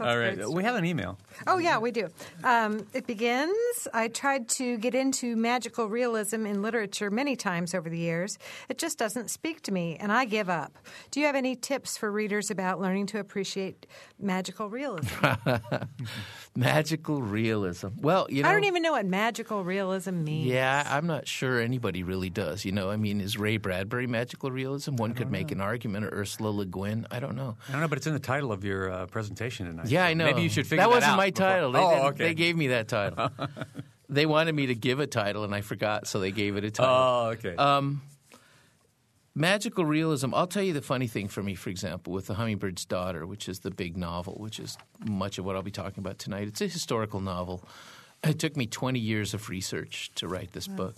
All 0.00 0.18
right. 0.18 0.48
We 0.48 0.62
have 0.64 0.76
an 0.76 0.84
email. 0.84 1.18
Oh, 1.46 1.58
yeah, 1.58 1.78
we 1.78 1.90
do. 1.90 2.08
Um, 2.44 2.86
it 2.92 3.06
begins 3.06 3.56
I 3.92 4.08
tried 4.08 4.48
to 4.50 4.78
get 4.78 4.94
into 4.94 5.36
magical 5.36 5.88
realism 5.88 6.46
in 6.46 6.62
literature 6.62 7.10
many 7.10 7.36
times 7.36 7.74
over 7.74 7.88
the 7.88 7.98
years. 7.98 8.38
It 8.68 8.78
just 8.78 8.98
doesn't 8.98 9.30
speak 9.30 9.62
to 9.62 9.72
me, 9.72 9.96
and 9.98 10.12
I 10.12 10.24
give 10.24 10.48
up. 10.48 10.78
Do 11.10 11.20
you 11.20 11.26
have 11.26 11.36
any 11.36 11.56
tips 11.56 11.96
for 11.96 12.10
readers 12.10 12.50
about 12.50 12.80
learning 12.80 13.06
to 13.06 13.18
appreciate 13.18 13.86
magical 14.18 14.68
realism? 14.68 15.08
Magical 16.56 17.20
realism. 17.20 17.88
Well, 18.00 18.26
you 18.30 18.42
know, 18.42 18.48
I 18.48 18.52
don't 18.52 18.64
even 18.64 18.82
know 18.82 18.92
what 18.92 19.04
magical 19.04 19.62
realism 19.62 19.85
means. 20.24 20.46
Yeah, 20.46 20.86
I'm 20.88 21.06
not 21.06 21.26
sure 21.28 21.60
anybody 21.60 22.02
really 22.02 22.30
does. 22.30 22.64
You 22.64 22.72
know, 22.72 22.90
I 22.90 22.96
mean, 22.96 23.20
is 23.20 23.38
Ray 23.38 23.56
Bradbury 23.56 24.06
magical 24.06 24.50
realism? 24.50 24.96
One 24.96 25.14
could 25.14 25.30
make 25.30 25.50
an 25.50 25.60
argument, 25.60 26.04
or 26.04 26.08
Ursula 26.08 26.48
Le 26.50 26.66
Guin. 26.66 27.06
I 27.10 27.20
don't 27.20 27.36
know. 27.36 27.56
I 27.68 27.72
don't 27.72 27.80
know, 27.80 27.88
but 27.88 27.98
it's 27.98 28.06
in 28.06 28.12
the 28.12 28.18
title 28.18 28.52
of 28.52 28.64
your 28.64 28.90
uh, 28.90 29.06
presentation 29.06 29.66
tonight. 29.66 29.88
Yeah, 29.88 30.04
So 30.06 30.10
I 30.10 30.14
know. 30.14 30.24
Maybe 30.26 30.42
you 30.42 30.48
should 30.48 30.66
figure 30.66 30.82
that 30.84 30.88
that 30.88 30.94
wasn't 30.94 31.12
out 31.12 31.16
my 31.16 31.30
before- 31.30 31.46
title. 31.46 31.72
They, 31.72 31.78
oh, 31.78 32.06
okay. 32.08 32.24
they 32.24 32.34
gave 32.34 32.56
me 32.56 32.68
that 32.68 32.88
title. 32.88 33.30
they 34.08 34.26
wanted 34.26 34.54
me 34.54 34.66
to 34.66 34.74
give 34.74 35.00
a 35.00 35.06
title, 35.06 35.44
and 35.44 35.54
I 35.54 35.60
forgot, 35.60 36.06
so 36.06 36.20
they 36.20 36.30
gave 36.32 36.56
it 36.56 36.64
a 36.64 36.70
title. 36.70 36.94
Oh, 36.94 37.28
okay. 37.30 37.56
Um, 37.56 38.02
magical 39.34 39.84
realism. 39.84 40.34
I'll 40.34 40.46
tell 40.46 40.62
you 40.62 40.72
the 40.72 40.82
funny 40.82 41.06
thing 41.06 41.28
for 41.28 41.42
me, 41.42 41.54
for 41.54 41.70
example, 41.70 42.12
with 42.12 42.26
The 42.26 42.34
Hummingbird's 42.34 42.84
Daughter, 42.84 43.26
which 43.26 43.48
is 43.48 43.60
the 43.60 43.70
big 43.70 43.96
novel, 43.96 44.34
which 44.38 44.58
is 44.58 44.76
much 45.04 45.38
of 45.38 45.44
what 45.44 45.56
I'll 45.56 45.62
be 45.62 45.70
talking 45.70 45.98
about 45.98 46.18
tonight. 46.18 46.48
It's 46.48 46.60
a 46.60 46.68
historical 46.68 47.20
novel. 47.20 47.62
It 48.26 48.38
took 48.38 48.56
me 48.56 48.66
20 48.66 48.98
years 48.98 49.34
of 49.34 49.48
research 49.48 50.10
to 50.16 50.28
write 50.28 50.52
this 50.52 50.66
book. 50.68 50.96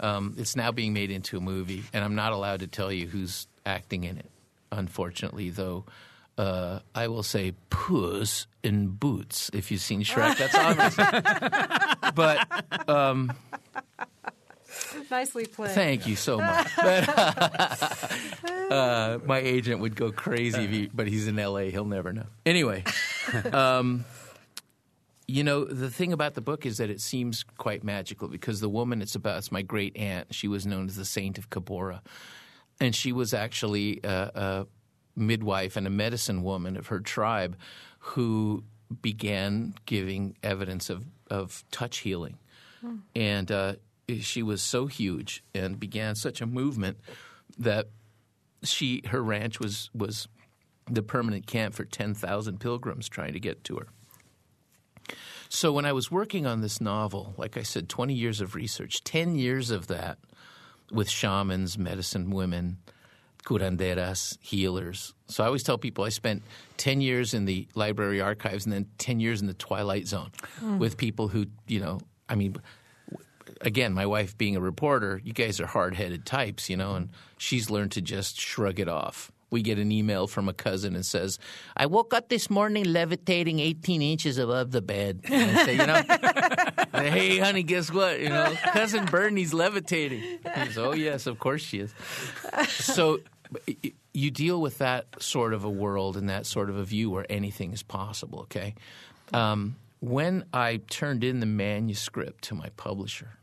Um, 0.00 0.34
it's 0.38 0.56
now 0.56 0.72
being 0.72 0.92
made 0.92 1.10
into 1.10 1.36
a 1.36 1.40
movie, 1.40 1.84
and 1.92 2.04
I'm 2.04 2.14
not 2.16 2.32
allowed 2.32 2.60
to 2.60 2.66
tell 2.66 2.92
you 2.92 3.06
who's 3.06 3.46
acting 3.64 4.04
in 4.04 4.18
it, 4.18 4.30
unfortunately, 4.72 5.50
though. 5.50 5.84
Uh, 6.36 6.80
I 6.94 7.06
will 7.06 7.22
say 7.22 7.54
Puss 7.70 8.48
in 8.64 8.88
Boots. 8.88 9.50
If 9.54 9.70
you've 9.70 9.80
seen 9.80 10.02
Shrek, 10.02 10.36
that's 10.38 10.54
obvious. 10.56 10.96
but 12.14 12.88
um, 12.88 13.32
Nicely 15.10 15.46
played. 15.46 15.70
Thank 15.72 16.06
you 16.06 16.16
so 16.16 16.38
much. 16.38 16.68
But, 16.76 18.72
uh, 18.72 19.18
my 19.26 19.38
agent 19.38 19.80
would 19.80 19.94
go 19.94 20.10
crazy, 20.10 20.64
if 20.64 20.70
he, 20.70 20.86
but 20.92 21.06
he's 21.06 21.28
in 21.28 21.38
L.A. 21.38 21.70
He'll 21.70 21.84
never 21.84 22.12
know. 22.12 22.26
Anyway, 22.46 22.82
um, 23.52 24.04
you 25.26 25.44
know 25.44 25.64
the 25.64 25.90
thing 25.90 26.12
about 26.12 26.34
the 26.34 26.40
book 26.40 26.66
is 26.66 26.78
that 26.78 26.90
it 26.90 27.00
seems 27.00 27.44
quite 27.56 27.82
magical 27.82 28.28
because 28.28 28.60
the 28.60 28.68
woman 28.68 29.00
it's 29.00 29.14
about 29.14 29.38
is 29.38 29.50
my 29.50 29.62
great 29.62 29.96
aunt. 29.96 30.34
She 30.34 30.48
was 30.48 30.66
known 30.66 30.86
as 30.86 30.96
the 30.96 31.04
Saint 31.04 31.38
of 31.38 31.50
Cabora, 31.50 32.00
and 32.80 32.94
she 32.94 33.12
was 33.12 33.32
actually 33.32 34.00
a, 34.04 34.30
a 34.34 34.66
midwife 35.16 35.76
and 35.76 35.86
a 35.86 35.90
medicine 35.90 36.42
woman 36.42 36.76
of 36.76 36.88
her 36.88 37.00
tribe 37.00 37.56
who 37.98 38.64
began 39.00 39.74
giving 39.86 40.36
evidence 40.42 40.90
of, 40.90 41.04
of 41.30 41.64
touch 41.70 41.98
healing. 41.98 42.38
And 43.16 43.50
uh, 43.50 43.76
she 44.20 44.42
was 44.42 44.62
so 44.62 44.86
huge 44.86 45.42
and 45.54 45.80
began 45.80 46.14
such 46.14 46.42
a 46.42 46.46
movement 46.46 46.98
that 47.58 47.88
she 48.62 49.02
her 49.06 49.22
ranch 49.22 49.58
was 49.58 49.90
was 49.94 50.28
the 50.90 51.02
permanent 51.02 51.46
camp 51.46 51.74
for 51.74 51.84
10,000 51.86 52.60
pilgrims 52.60 53.08
trying 53.08 53.32
to 53.32 53.40
get 53.40 53.64
to 53.64 53.76
her. 53.76 53.86
So 55.48 55.72
when 55.72 55.84
I 55.84 55.92
was 55.92 56.10
working 56.10 56.46
on 56.46 56.60
this 56.60 56.80
novel, 56.80 57.34
like 57.36 57.56
I 57.56 57.62
said 57.62 57.88
20 57.88 58.14
years 58.14 58.40
of 58.40 58.54
research, 58.54 59.04
10 59.04 59.36
years 59.36 59.70
of 59.70 59.86
that 59.88 60.18
with 60.90 61.08
shamans, 61.08 61.78
medicine 61.78 62.30
women, 62.30 62.78
curanderas, 63.44 64.38
healers. 64.40 65.14
So 65.26 65.44
I 65.44 65.46
always 65.46 65.62
tell 65.62 65.78
people 65.78 66.04
I 66.04 66.08
spent 66.08 66.42
10 66.78 67.00
years 67.00 67.34
in 67.34 67.44
the 67.44 67.68
library 67.74 68.20
archives 68.20 68.64
and 68.64 68.72
then 68.72 68.86
10 68.98 69.20
years 69.20 69.40
in 69.40 69.46
the 69.46 69.54
twilight 69.54 70.06
zone 70.06 70.30
hmm. 70.60 70.78
with 70.78 70.96
people 70.96 71.28
who, 71.28 71.46
you 71.66 71.80
know, 71.80 72.00
I 72.28 72.34
mean 72.34 72.56
again, 73.60 73.92
my 73.92 74.06
wife 74.06 74.36
being 74.36 74.56
a 74.56 74.60
reporter, 74.60 75.20
you 75.22 75.32
guys 75.32 75.60
are 75.60 75.66
hard-headed 75.66 76.26
types, 76.26 76.68
you 76.68 76.76
know, 76.76 76.94
and 76.94 77.10
she's 77.38 77.70
learned 77.70 77.92
to 77.92 78.00
just 78.00 78.40
shrug 78.40 78.78
it 78.78 78.88
off. 78.88 79.32
We 79.50 79.62
get 79.62 79.78
an 79.78 79.92
email 79.92 80.26
from 80.26 80.48
a 80.48 80.52
cousin 80.52 80.94
and 80.94 81.04
says, 81.04 81.38
"I 81.76 81.86
woke 81.86 82.12
up 82.14 82.28
this 82.28 82.50
morning 82.50 82.84
levitating 82.84 83.60
18 83.60 84.02
inches 84.02 84.38
above 84.38 84.70
the 84.72 84.82
bed." 84.82 85.20
And 85.24 85.56
I 85.56 85.64
say, 85.64 85.72
you 85.72 85.86
know, 85.86 86.02
hey, 87.10 87.38
honey, 87.38 87.62
guess 87.62 87.92
what? 87.92 88.20
You 88.20 88.30
know, 88.30 88.54
cousin 88.72 89.04
Bernie's 89.04 89.54
levitating. 89.54 90.22
"Oh 90.76 90.92
yes, 90.92 91.26
of 91.26 91.38
course 91.38 91.62
she 91.62 91.80
is." 91.80 91.94
So 92.68 93.20
you 94.12 94.30
deal 94.30 94.60
with 94.60 94.78
that 94.78 95.22
sort 95.22 95.52
of 95.52 95.64
a 95.64 95.70
world 95.70 96.16
and 96.16 96.28
that 96.28 96.46
sort 96.46 96.70
of 96.70 96.76
a 96.76 96.84
view 96.84 97.10
where 97.10 97.26
anything 97.28 97.72
is 97.72 97.82
possible. 97.82 98.40
Okay. 98.40 98.74
Um, 99.32 99.76
when 100.00 100.44
I 100.52 100.80
turned 100.88 101.24
in 101.24 101.40
the 101.40 101.46
manuscript 101.46 102.44
to 102.44 102.54
my 102.54 102.68
publisher, 102.76 103.38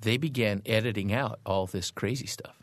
they 0.00 0.16
began 0.16 0.62
editing 0.66 1.12
out 1.12 1.38
all 1.44 1.66
this 1.66 1.90
crazy 1.90 2.26
stuff. 2.26 2.56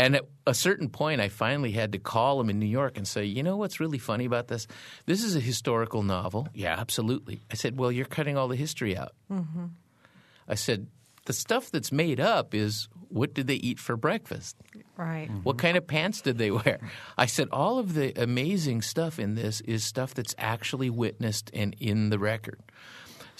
And 0.00 0.16
at 0.16 0.24
a 0.46 0.54
certain 0.54 0.88
point, 0.88 1.20
I 1.20 1.28
finally 1.28 1.72
had 1.72 1.92
to 1.92 1.98
call 1.98 2.40
him 2.40 2.48
in 2.48 2.58
New 2.58 2.66
York 2.66 2.96
and 2.96 3.06
say, 3.06 3.24
you 3.24 3.42
know 3.42 3.56
what's 3.56 3.80
really 3.80 3.98
funny 3.98 4.24
about 4.24 4.48
this? 4.48 4.66
This 5.04 5.22
is 5.22 5.36
a 5.36 5.40
historical 5.40 6.02
novel. 6.02 6.48
Yeah, 6.54 6.74
absolutely. 6.78 7.40
I 7.50 7.54
said, 7.54 7.78
well, 7.78 7.92
you're 7.92 8.06
cutting 8.06 8.36
all 8.36 8.48
the 8.48 8.56
history 8.56 8.96
out. 8.96 9.12
Mm-hmm. 9.30 9.66
I 10.48 10.54
said, 10.54 10.86
the 11.26 11.34
stuff 11.34 11.70
that's 11.70 11.92
made 11.92 12.18
up 12.18 12.54
is 12.54 12.88
what 13.10 13.34
did 13.34 13.46
they 13.46 13.56
eat 13.56 13.78
for 13.78 13.96
breakfast? 13.96 14.56
Right. 14.96 15.28
Mm-hmm. 15.28 15.40
What 15.42 15.58
kind 15.58 15.76
of 15.76 15.86
pants 15.86 16.22
did 16.22 16.38
they 16.38 16.50
wear? 16.50 16.80
I 17.18 17.26
said, 17.26 17.48
all 17.52 17.78
of 17.78 17.94
the 17.94 18.12
amazing 18.20 18.82
stuff 18.82 19.18
in 19.18 19.34
this 19.34 19.60
is 19.60 19.84
stuff 19.84 20.14
that's 20.14 20.34
actually 20.38 20.88
witnessed 20.88 21.50
and 21.52 21.76
in 21.78 22.08
the 22.10 22.18
record. 22.18 22.60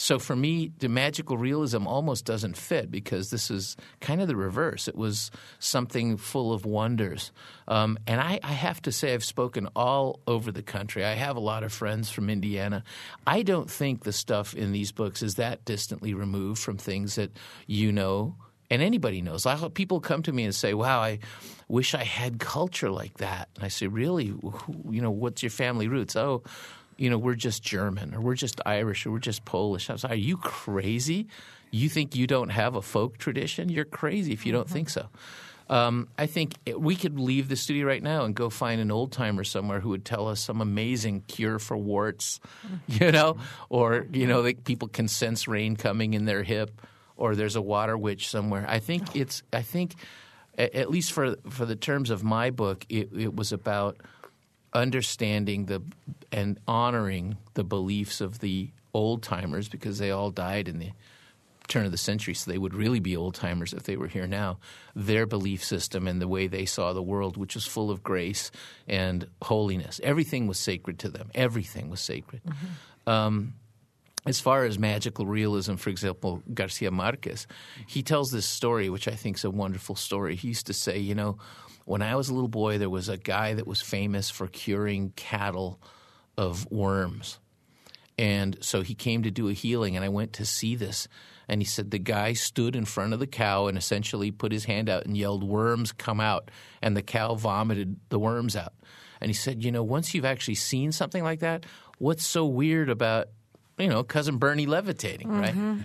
So 0.01 0.19
for 0.19 0.35
me, 0.35 0.73
the 0.79 0.89
magical 0.89 1.37
realism 1.37 1.87
almost 1.87 2.25
doesn't 2.25 2.57
fit 2.57 2.91
because 2.91 3.29
this 3.29 3.51
is 3.51 3.77
kind 4.01 4.23
of 4.23 4.29
the 4.29 4.35
reverse. 4.35 4.89
It 4.89 4.97
was 4.97 5.31
something 5.59 6.17
full 6.17 6.55
of 6.55 6.65
wonders. 6.65 7.33
Um, 7.69 7.99
and 8.07 8.19
I, 8.19 8.41
I 8.43 8.53
have 8.53 8.81
to 8.83 8.93
say, 8.93 9.13
I've 9.13 9.27
spoken 9.27 9.69
all 9.77 10.21
over 10.27 10.51
the 10.53 10.63
country. 10.63 11.05
I 11.05 11.13
have 11.13 11.37
a 11.37 11.41
lot 11.41 11.65
of 11.65 11.73
friends 11.75 12.09
from 12.09 12.31
Indiana. 12.31 12.83
I 13.27 13.43
don't 13.43 13.71
think 13.71 14.05
the 14.05 14.13
stuff 14.15 14.55
in 14.55 14.73
these 14.73 14.91
books 14.91 15.23
is 15.23 15.35
that 15.35 15.67
distantly 15.67 16.15
removed 16.15 16.63
from 16.63 16.79
things 16.79 17.17
that 17.17 17.37
you 17.67 17.93
know 17.93 18.37
and 18.71 18.83
anybody 18.83 19.21
knows. 19.21 19.47
I, 19.47 19.69
people 19.69 20.01
come 20.01 20.23
to 20.23 20.33
me 20.33 20.45
and 20.45 20.55
say, 20.55 20.75
"Wow, 20.75 21.01
I 21.01 21.19
wish 21.67 21.93
I 21.93 22.05
had 22.05 22.39
culture 22.39 22.89
like 22.89 23.19
that." 23.19 23.49
And 23.57 23.65
I 23.65 23.69
say, 23.69 23.89
"Really? 23.89 24.27
You 24.27 25.03
know, 25.03 25.11
what's 25.11 25.43
your 25.43 25.51
family 25.51 25.89
roots?" 25.89 26.15
Oh, 26.15 26.45
you 27.01 27.11
know, 27.11 27.19
we're 27.19 27.35
just 27.35 27.63
German, 27.63 28.15
or 28.15 28.21
we're 28.21 28.35
just 28.35 28.61
Irish, 28.67 29.07
or 29.07 29.11
we're 29.13 29.19
just 29.19 29.45
Polish. 29.45 29.89
I 29.91 29.95
was 29.95 30.05
like, 30.05 30.13
"Are 30.13 30.17
you 30.17 30.37
crazy? 30.37 31.27
You 31.71 31.89
think 31.89 32.15
you 32.15 32.27
don't 32.27 32.51
have 32.51 32.75
a 32.77 32.83
folk 32.83 33.17
tradition? 33.19 33.69
You're 33.71 33.85
crazy 33.87 34.33
if 34.33 34.45
you 34.47 34.53
don't 34.53 34.69
think 34.69 34.91
so." 34.91 35.09
Um, 35.69 36.09
I 36.19 36.27
think 36.27 36.55
it- 36.67 36.81
we 36.81 36.97
could 36.97 37.21
leave 37.21 37.49
the 37.49 37.55
studio 37.55 37.87
right 37.87 38.03
now 38.03 38.25
and 38.25 38.35
go 38.35 38.51
find 38.51 38.81
an 38.81 38.91
old 38.91 39.13
timer 39.13 39.45
somewhere 39.45 39.79
who 39.79 39.91
would 39.91 40.05
tell 40.05 40.27
us 40.27 40.41
some 40.41 40.61
amazing 40.61 41.23
cure 41.29 41.61
for 41.61 41.77
warts, 41.77 42.41
you 42.89 43.13
know, 43.13 43.37
or 43.69 44.07
you 44.13 44.27
know, 44.27 44.43
that 44.43 44.65
people 44.65 44.89
can 44.89 45.07
sense 45.09 45.47
rain 45.49 45.77
coming 45.77 46.13
in 46.15 46.25
their 46.25 46.43
hip, 46.43 46.83
or 47.17 47.37
there's 47.37 47.57
a 47.57 47.63
water 47.63 47.97
witch 47.97 48.29
somewhere. 48.29 48.65
I 48.69 48.81
think 48.81 49.15
it's. 49.15 49.43
I 49.53 49.63
think, 49.63 49.95
at 50.59 50.91
least 50.91 51.13
for 51.13 51.37
for 51.49 51.65
the 51.67 51.77
terms 51.77 52.11
of 52.11 52.25
my 52.25 52.51
book, 52.51 52.85
it, 52.89 53.11
it 53.17 53.35
was 53.35 53.53
about 53.53 53.97
understanding 54.73 55.67
the 55.67 55.83
and 56.33 56.59
honoring 56.67 57.37
the 57.55 57.65
beliefs 57.65 58.21
of 58.21 58.39
the 58.39 58.71
old 58.95 59.23
timers 59.23 59.69
because 59.69 59.99
they 59.99 60.11
all 60.11 60.31
died 60.31 60.69
in 60.69 60.79
the 60.79 60.91
turn 61.69 61.87
of 61.87 61.93
the 61.93 61.99
century, 61.99 62.35
so 62.35 62.51
they 62.51 62.59
would 62.59 62.75
really 62.75 63.01
be 63.01 63.17
old 63.17 63.35
timers 63.35 63.73
if 63.73 63.85
they 63.85 63.97
were 63.97 64.09
here 64.09 64.27
now. 64.27 64.59
Their 64.95 65.25
belief 65.25 65.63
system 65.65 66.07
and 66.09 66.21
the 66.21 66.29
way 66.29 66.49
they 66.49 66.67
saw 66.67 66.93
the 66.93 67.03
world, 67.03 67.37
which 67.37 67.55
was 67.55 67.65
full 67.65 67.91
of 67.91 68.03
grace 68.03 68.51
and 68.89 69.27
holiness, 69.43 70.01
everything 70.03 70.47
was 70.49 70.59
sacred 70.59 70.99
to 71.01 71.09
them. 71.09 71.31
Everything 71.35 71.89
was 71.89 72.01
sacred. 72.01 72.43
Um, 73.07 73.55
as 74.27 74.41
far 74.41 74.65
as 74.65 74.79
magical 74.79 75.25
realism, 75.25 75.77
for 75.77 75.89
example, 75.89 76.43
Garcia 76.53 76.91
Marquez, 76.91 77.47
he 77.87 78.03
tells 78.03 78.31
this 78.31 78.45
story, 78.45 78.91
which 78.91 79.09
I 79.09 79.13
think 79.13 79.37
is 79.37 79.45
a 79.45 79.51
wonderful 79.51 79.95
story. 79.95 80.37
He 80.37 80.49
used 80.49 80.67
to 80.67 80.75
say, 80.75 80.99
you 80.99 81.15
know, 81.15 81.39
when 81.91 82.03
I 82.03 82.15
was 82.15 82.29
a 82.29 82.35
little 82.35 82.47
boy, 82.47 82.79
there 82.79 82.89
was 82.89 83.09
a 83.09 83.17
guy 83.17 83.55
that 83.55 83.67
was 83.67 83.81
famous 83.81 84.31
for 84.31 84.47
curing 84.47 85.13
cattle 85.17 85.81
of 86.39 86.71
worms. 86.71 87.41
And 88.17 88.57
so 88.61 88.83
he 88.83 88.95
came 88.95 89.25
to 89.25 89.31
do 89.33 89.49
a 89.49 89.53
healing, 89.53 89.97
and 89.97 90.05
I 90.05 90.09
went 90.09 90.33
to 90.35 90.47
see 90.47 90.77
this. 90.77 91.09
And 91.49 91.61
he 91.61 91.65
said 91.65 91.91
the 91.91 91.99
guy 91.99 92.35
stood 92.35 92.77
in 92.77 92.85
front 92.85 93.13
of 93.13 93.19
the 93.19 93.27
cow 93.27 93.67
and 93.67 93.77
essentially 93.77 94.31
put 94.31 94.53
his 94.53 94.67
hand 94.67 94.89
out 94.89 95.05
and 95.05 95.17
yelled, 95.17 95.43
Worms, 95.43 95.91
come 95.91 96.21
out. 96.21 96.53
And 96.81 96.97
the 96.97 97.03
cow 97.03 97.35
vomited 97.35 97.97
the 98.09 98.21
worms 98.21 98.55
out. 98.55 98.75
And 99.21 99.29
he 99.29 99.35
said, 99.35 99.65
You 99.65 99.73
know, 99.73 99.83
once 99.83 100.15
you've 100.15 100.25
actually 100.25 100.55
seen 100.55 100.93
something 100.93 101.25
like 101.25 101.41
that, 101.41 101.67
what's 101.99 102.25
so 102.25 102.47
weird 102.47 102.89
about 102.89 103.31
you 103.81 103.89
know, 103.89 104.05
cousin 104.05 104.37
Bernie 104.37 104.67
levitating, 104.67 105.29
right? 105.29 105.55
Mm-hmm. 105.55 105.81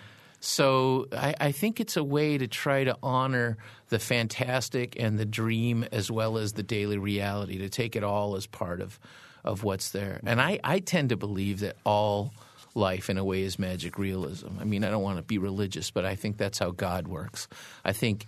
So 0.46 1.08
I, 1.12 1.34
I 1.40 1.52
think 1.52 1.80
it's 1.80 1.98
a 1.98 2.04
way 2.04 2.38
to 2.38 2.48
try 2.48 2.84
to 2.84 2.96
honor 3.02 3.58
the 3.90 3.98
fantastic 3.98 4.96
and 5.00 5.18
the 5.18 5.26
dream 5.26 5.84
as 5.92 6.12
well 6.12 6.38
as 6.38 6.54
the 6.54 6.62
daily 6.62 7.00
reality, 7.00 7.58
to 7.58 7.70
take 7.70 7.96
it 7.96 8.04
all 8.04 8.36
as 8.36 8.46
part 8.46 8.80
of, 8.80 9.00
of 9.44 9.64
what's 9.64 9.90
there. 9.90 10.20
And 10.24 10.40
I, 10.40 10.60
I 10.64 10.80
tend 10.80 11.10
to 11.10 11.18
believe 11.18 11.62
that 11.62 11.78
all 11.84 12.32
life 12.76 13.10
in 13.10 13.18
a 13.18 13.24
way 13.24 13.42
is 13.42 13.58
magic 13.58 13.98
realism. 13.98 14.50
I 14.60 14.66
mean, 14.66 14.84
I 14.84 14.92
don't 14.92 15.02
want 15.02 15.18
to 15.18 15.24
be 15.24 15.40
religious, 15.40 15.90
but 15.90 16.06
I 16.06 16.16
think 16.16 16.38
that's 16.38 16.60
how 16.60 16.70
God 16.70 17.08
works. 17.08 17.48
I 17.84 17.94
think 17.94 18.28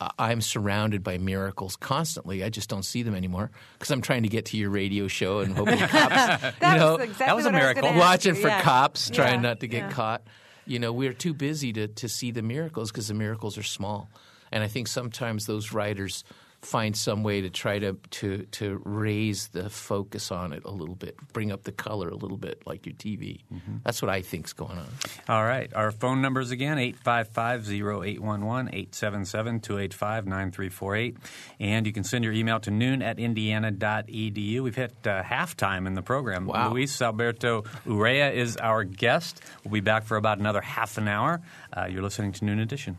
uh, 0.00 0.10
I'm 0.20 0.42
surrounded 0.42 1.02
by 1.02 1.18
miracles 1.18 1.74
constantly. 1.74 2.44
I 2.44 2.48
just 2.48 2.68
don't 2.68 2.84
see 2.84 3.02
them 3.02 3.14
anymore 3.16 3.50
because 3.72 3.90
I'm 3.90 4.02
trying 4.02 4.22
to 4.22 4.28
get 4.28 4.46
to 4.46 4.56
your 4.56 4.70
radio 4.70 5.08
show 5.08 5.40
and 5.40 5.56
hoping 5.56 5.78
cops, 5.88 6.14
That 6.14 6.54
you 6.62 6.78
know, 6.78 6.96
was 6.96 7.04
exactly 7.04 7.26
that 7.26 7.36
was 7.36 7.46
a 7.46 7.52
miracle. 7.52 7.82
gonna 7.82 7.98
watching 7.98 8.34
for 8.36 8.48
yeah. 8.48 8.62
cops, 8.62 9.10
trying 9.10 9.42
Yeah, 9.42 9.48
not 9.48 9.60
to 9.60 9.66
get 9.66 9.84
yeah. 9.84 9.90
caught. 9.90 10.22
You 10.66 10.78
know, 10.78 10.92
we're 10.92 11.12
too 11.12 11.32
busy 11.32 11.72
to, 11.74 11.86
to 11.88 12.08
see 12.08 12.30
the 12.32 12.42
miracles 12.42 12.90
because 12.90 13.08
the 13.08 13.14
miracles 13.14 13.56
are 13.56 13.62
small. 13.62 14.10
And 14.52 14.62
I 14.62 14.68
think 14.68 14.88
sometimes 14.88 15.46
those 15.46 15.72
writers 15.72 16.24
find 16.66 16.96
some 16.96 17.22
way 17.22 17.40
to 17.40 17.50
try 17.50 17.78
to, 17.78 17.94
to, 18.10 18.42
to 18.50 18.80
raise 18.84 19.48
the 19.48 19.70
focus 19.70 20.32
on 20.32 20.52
it 20.52 20.64
a 20.64 20.70
little 20.70 20.96
bit, 20.96 21.16
bring 21.32 21.52
up 21.52 21.62
the 21.62 21.72
color 21.72 22.08
a 22.08 22.16
little 22.16 22.36
bit 22.36 22.62
like 22.66 22.84
your 22.86 22.94
TV. 22.94 23.42
Mm-hmm. 23.52 23.76
That's 23.84 24.02
what 24.02 24.10
I 24.10 24.22
think's 24.22 24.52
going 24.52 24.76
on. 24.76 24.88
All 25.28 25.44
right. 25.44 25.72
Our 25.74 25.92
phone 25.92 26.20
numbers 26.20 26.50
again 26.50 26.78
855 26.78 27.70
0811 27.70 28.68
877 28.74 29.60
285 29.60 30.26
9348. 30.26 31.16
And 31.60 31.86
you 31.86 31.92
can 31.92 32.04
send 32.04 32.24
your 32.24 32.32
email 32.32 32.58
to 32.60 32.70
noon 32.70 33.00
at 33.00 33.18
indiana.edu. 33.18 34.60
We've 34.60 34.74
hit 34.74 34.94
uh, 35.04 35.22
halftime 35.22 35.86
in 35.86 35.94
the 35.94 36.02
program. 36.02 36.46
Wow. 36.46 36.72
Luis 36.72 37.00
Alberto 37.00 37.62
Urrea 37.86 38.32
is 38.34 38.56
our 38.56 38.82
guest. 38.82 39.40
We'll 39.64 39.72
be 39.72 39.80
back 39.80 40.04
for 40.04 40.16
about 40.16 40.38
another 40.38 40.60
half 40.60 40.98
an 40.98 41.06
hour. 41.06 41.40
Uh, 41.74 41.86
you're 41.86 42.02
listening 42.02 42.32
to 42.32 42.44
Noon 42.44 42.58
Edition. 42.58 42.98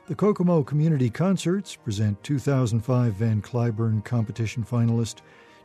The 0.08 0.16
Kokomo 0.16 0.64
Community 0.64 1.12
Concerts 1.12 1.76
present 1.76 2.24
2005 2.24 3.14
Van 3.14 3.44
Cliburn 3.44 4.04
competition 4.04 4.64
finalist 4.64 5.18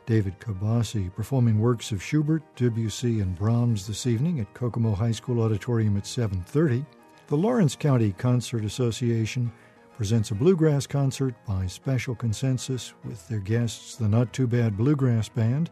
David 0.04 0.38
Cabassi 0.38 1.10
performing 1.14 1.58
works 1.58 1.92
of 1.92 2.02
Schubert, 2.02 2.42
Debussy, 2.56 3.20
and 3.20 3.34
Brahms 3.34 3.86
this 3.86 4.06
evening 4.06 4.40
at 4.40 4.52
Kokomo 4.52 4.94
High 4.94 5.12
School 5.12 5.40
Auditorium 5.40 5.96
at 5.96 6.04
7:30. 6.04 6.84
The 7.28 7.38
Lawrence 7.38 7.74
County 7.74 8.12
Concert 8.12 8.66
Association 8.66 9.50
presents 9.96 10.32
a 10.32 10.34
bluegrass 10.34 10.86
concert 10.86 11.34
by 11.46 11.66
special 11.66 12.14
consensus 12.14 12.94
with 13.04 13.28
their 13.28 13.38
guests, 13.38 13.96
the 13.96 14.08
Not 14.08 14.32
Too 14.32 14.46
Bad 14.46 14.76
Bluegrass 14.76 15.28
Band, 15.28 15.70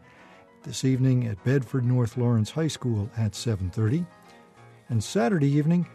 this 0.63 0.85
evening 0.85 1.27
at 1.27 1.43
Bedford 1.43 1.83
North 1.83 2.15
Lawrence 2.15 2.49
High 2.49 2.69
School 2.69 3.09
at 3.17 3.35
7:30. 3.35 4.05
And 4.89 5.03
Saturday 5.03 5.49
evening, 5.49 5.85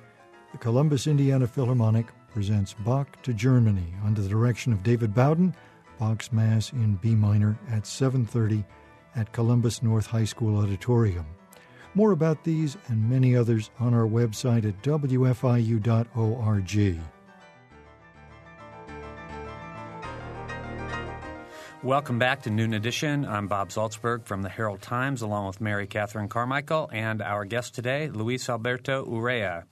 the 0.53 0.59
Columbus, 0.59 1.07
Indiana 1.07 1.47
Philharmonic 1.47 2.07
presents 2.31 2.75
Bach 2.75 3.23
to 3.23 3.33
Germany 3.33 3.95
under 4.05 4.21
the 4.21 4.29
direction 4.29 4.75
of 4.75 4.83
David 4.83 5.15
Bowden, 5.15 5.55
Bach's 5.99 6.31
Mass 6.31 6.73
in 6.73 6.97
B 6.97 7.15
minor 7.15 7.59
at 7.71 7.87
7:30 7.87 8.63
at 9.17 9.33
Columbus 9.33 9.83
North 9.83 10.07
High 10.07 10.25
School 10.25 10.59
Auditorium. 10.59 11.25
More 11.95 12.13
about 12.13 12.45
these 12.45 12.77
and 12.89 13.09
many 13.09 13.35
others 13.35 13.71
on 13.81 13.95
our 13.95 14.07
website 14.07 14.67
at 14.67 14.83
wfiu.org. 14.83 15.89
Welcome 21.83 22.19
back 22.19 22.43
to 22.43 22.51
Noon 22.51 22.75
Edition. 22.75 23.25
I'm 23.25 23.47
Bob 23.47 23.69
Zaltsberg 23.69 24.25
from 24.25 24.43
the 24.43 24.49
Herald 24.49 24.83
Times, 24.83 25.23
along 25.23 25.47
with 25.47 25.61
Mary 25.61 25.87
Catherine 25.87 26.29
Carmichael 26.29 26.91
and 26.93 27.23
our 27.23 27.45
guest 27.45 27.75
today, 27.77 28.11
Luis 28.11 28.49
Alberto 28.49 29.05
Urrea. 29.07 29.63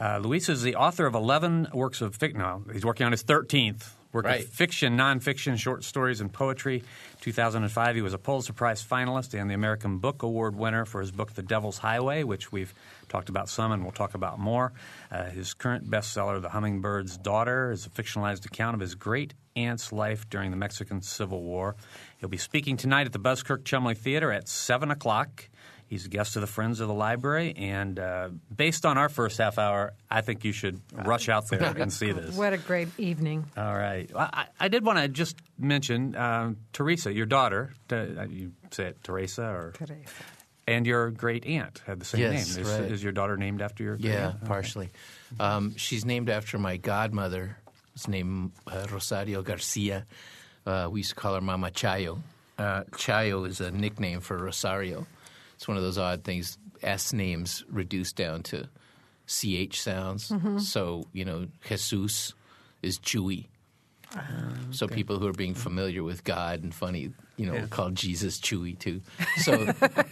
Uh, 0.00 0.18
Luis 0.18 0.48
is 0.48 0.62
the 0.62 0.76
author 0.76 1.04
of 1.04 1.14
11 1.14 1.68
works 1.74 2.00
of 2.00 2.14
fiction. 2.14 2.38
No, 2.38 2.62
he's 2.72 2.84
working 2.84 3.06
on 3.06 3.12
his 3.12 3.24
13th 3.24 3.90
work 4.12 4.24
Right. 4.26 4.44
of 4.44 4.48
fiction, 4.50 4.96
nonfiction, 4.96 5.58
short 5.58 5.82
stories, 5.84 6.20
and 6.20 6.32
poetry. 6.32 6.84
2005, 7.22 7.96
he 7.96 8.02
was 8.02 8.14
a 8.14 8.18
Pulitzer 8.18 8.52
Prize 8.52 8.82
finalist 8.84 9.38
and 9.38 9.50
the 9.50 9.54
American 9.54 9.98
Book 9.98 10.22
Award 10.22 10.54
winner 10.54 10.84
for 10.84 11.00
his 11.00 11.10
book, 11.10 11.32
The 11.34 11.42
Devil's 11.42 11.78
Highway, 11.78 12.22
which 12.22 12.52
we've 12.52 12.72
talked 13.08 13.28
about 13.30 13.48
some 13.48 13.72
and 13.72 13.82
we'll 13.82 13.92
talk 13.92 14.14
about 14.14 14.38
more. 14.38 14.72
Uh, 15.10 15.24
his 15.24 15.54
current 15.54 15.90
bestseller, 15.90 16.40
The 16.40 16.50
Hummingbird's 16.50 17.18
Daughter, 17.18 17.72
is 17.72 17.84
a 17.86 17.90
fictionalized 17.90 18.46
account 18.46 18.74
of 18.74 18.80
his 18.80 18.94
great 18.94 19.34
aunt's 19.56 19.92
life 19.92 20.28
during 20.28 20.50
the 20.50 20.56
Mexican 20.56 21.02
Civil 21.02 21.42
War. 21.42 21.76
He'll 22.18 22.28
be 22.28 22.36
speaking 22.38 22.76
tonight 22.76 23.06
at 23.06 23.12
the 23.12 23.18
Buskirk 23.18 23.64
Chumley 23.64 23.94
Theater 23.94 24.32
at 24.32 24.48
7 24.48 24.90
o'clock. 24.90 25.48
He's 25.86 26.06
a 26.06 26.08
guest 26.08 26.36
of 26.36 26.40
the 26.40 26.46
Friends 26.46 26.80
of 26.80 26.88
the 26.88 26.94
Library, 26.94 27.52
and 27.54 27.98
uh, 27.98 28.30
based 28.54 28.86
on 28.86 28.96
our 28.96 29.10
first 29.10 29.36
half 29.36 29.58
hour, 29.58 29.92
I 30.10 30.22
think 30.22 30.42
you 30.42 30.52
should 30.52 30.80
rush 30.94 31.28
out 31.28 31.48
there 31.50 31.62
and 31.62 31.92
see 31.92 32.12
this. 32.12 32.34
What 32.34 32.54
a 32.54 32.56
great 32.56 32.88
evening. 32.98 33.44
All 33.58 33.74
right. 33.76 34.10
I, 34.16 34.46
I 34.58 34.68
did 34.68 34.86
want 34.86 35.00
to 35.00 35.08
just 35.08 35.36
mention 35.58 36.16
um, 36.16 36.56
Teresa, 36.72 37.12
your 37.12 37.26
daughter. 37.26 37.74
Uh, 37.90 38.24
you 38.26 38.52
say 38.70 38.84
it 38.86 39.04
Teresa, 39.04 39.42
or 39.42 39.72
Teresa. 39.74 40.08
and 40.66 40.86
your 40.86 41.10
great 41.10 41.44
aunt 41.44 41.82
had 41.86 42.00
the 42.00 42.06
same 42.06 42.22
Yes, 42.22 42.56
name. 42.56 42.64
Is, 42.64 42.72
right. 42.72 42.90
is 42.90 43.02
your 43.02 43.12
daughter 43.12 43.36
named 43.36 43.60
after 43.60 43.84
your? 43.84 43.96
great 43.98 44.12
Yeah, 44.14 44.28
aunt? 44.28 44.36
Okay. 44.36 44.46
partially. 44.46 44.88
Um, 45.38 45.76
she's 45.76 46.06
named 46.06 46.30
after 46.30 46.58
my 46.58 46.78
godmother. 46.78 47.58
It's 47.94 48.08
named 48.08 48.52
uh, 48.66 48.86
Rosario 48.90 49.42
Garcia. 49.42 50.06
Uh, 50.64 50.88
we 50.90 51.00
used 51.00 51.10
to 51.10 51.16
call 51.16 51.34
her 51.34 51.40
Mama 51.40 51.70
Chayo. 51.70 52.20
Uh, 52.58 52.84
Chayo 52.92 53.46
is 53.46 53.60
a 53.60 53.70
nickname 53.70 54.20
for 54.20 54.36
Rosario. 54.38 55.06
It's 55.56 55.66
one 55.68 55.76
of 55.76 55.82
those 55.82 55.98
odd 55.98 56.24
things. 56.24 56.58
S 56.82 57.12
names 57.12 57.64
reduced 57.68 58.16
down 58.16 58.42
to 58.44 58.68
ch 59.26 59.80
sounds. 59.80 60.32
So 60.58 61.04
you 61.12 61.24
know, 61.24 61.46
Jesus 61.66 62.34
is 62.82 62.98
Chewy. 62.98 63.46
So 64.72 64.86
people 64.88 65.18
who 65.18 65.26
are 65.26 65.32
being 65.32 65.54
familiar 65.54 66.02
with 66.02 66.22
God 66.24 66.62
and 66.62 66.74
funny, 66.74 67.12
you 67.36 67.46
know, 67.46 67.66
call 67.68 67.90
Jesus 67.90 68.38
Chewy 68.38 68.78
too. 68.78 69.00
So 69.38 69.56